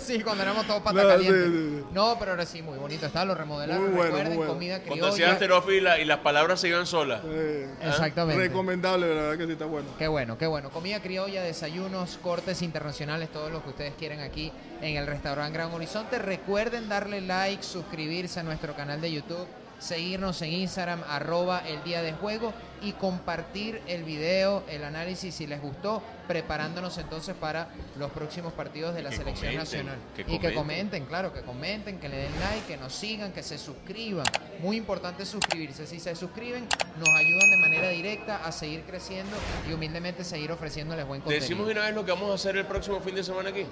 [0.00, 1.44] sí, cuando éramos todos pata No, caliente.
[1.46, 1.84] sí, sí, sí.
[1.92, 4.52] No, pero ahora sí, muy bonito está, lo remodelaron, Muy bueno, recuerden, muy bueno.
[4.54, 5.32] comida Cuando hacía criolla.
[5.34, 7.20] After Office y, la- y las palabras se iban solas.
[7.24, 8.42] Eh, Exactamente.
[8.42, 9.88] recomendable, la verdad que sí está bueno.
[9.98, 10.70] Qué bueno, qué bueno.
[10.70, 15.72] Comida criolla, desayunos, cortes internacionales, todo lo que ustedes quieren aquí en el restaurante Gran
[15.72, 16.18] Horizonte.
[16.18, 19.46] Recuerden darle like, suscribirse a nuestro canal de YouTube,
[19.78, 22.52] seguirnos en Instagram, arroba el día de juego
[22.82, 28.94] y compartir el video, el análisis si les gustó, preparándonos entonces para los próximos partidos
[28.94, 29.98] de la Que selección comenten, nacional.
[30.14, 31.04] que y que comenten.
[31.06, 34.26] claro, que comenten, que le den like, que nos sigan, que se suscriban.
[34.60, 35.86] Muy importante suscribirse.
[35.86, 36.66] Si se suscriben,
[36.98, 39.36] nos ayudan de manera directa a seguir creciendo
[39.68, 41.42] y humildemente seguir ofreciéndoles buen ¿Te contenido.
[41.42, 43.64] decimos de una vez lo que vamos a hacer el próximo fin de semana aquí?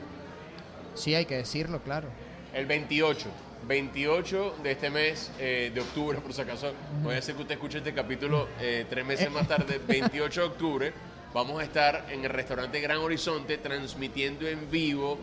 [0.95, 2.09] Sí, hay que decirlo, claro.
[2.55, 3.29] El 28.
[3.67, 6.73] 28 de este mes eh, de octubre, por si acaso.
[7.03, 9.81] Voy a hacer que usted escuche este capítulo eh, tres meses más tarde.
[9.87, 10.93] 28 de octubre.
[11.35, 15.19] Vamos a estar en el restaurante Gran Horizonte transmitiendo en vivo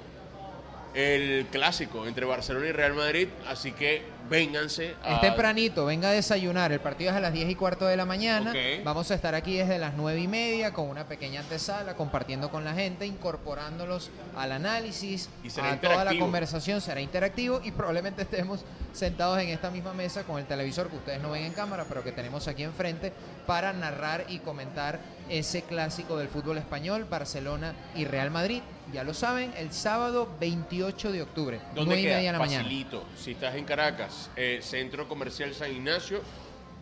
[0.94, 3.28] el clásico entre Barcelona y Real Madrid.
[3.48, 4.96] Así que vénganse.
[5.04, 6.72] a- Es tempranito, venga a desayunar.
[6.72, 8.52] El partido es a las 10 y cuarto de la mañana.
[8.84, 12.64] Vamos a estar aquí desde las 9 y media con una pequeña antesala, compartiendo con
[12.64, 16.80] la gente, incorporándolos al análisis, Y será a toda la conversación.
[16.82, 18.64] Será interactivo y probablemente estemos
[18.94, 22.04] sentados en esta misma mesa con el televisor que ustedes no ven en cámara, pero
[22.04, 23.12] que tenemos aquí enfrente
[23.48, 25.00] para narrar y comentar
[25.30, 28.62] ese clásico del fútbol español, Barcelona y Real Madrid.
[28.94, 32.16] Ya lo saben, el sábado 28 de octubre, ¿Dónde 9 y queda?
[32.18, 32.64] media de la mañana.
[32.64, 33.04] Facilito.
[33.18, 36.22] Si estás en Caracas, eh, Centro Comercial San Ignacio,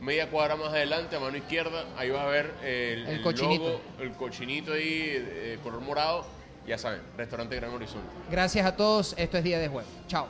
[0.02, 3.64] media cuadra más adelante, a mano izquierda, ahí vas a ver el, El el cochinito.
[3.64, 6.26] logo, el cochinito ahí, eh, color morado.
[6.68, 8.08] Ya saben, Restaurante Gran Horizonte.
[8.30, 9.16] Gracias a todos.
[9.18, 9.88] Esto es Día de Juego.
[10.08, 10.28] Chao.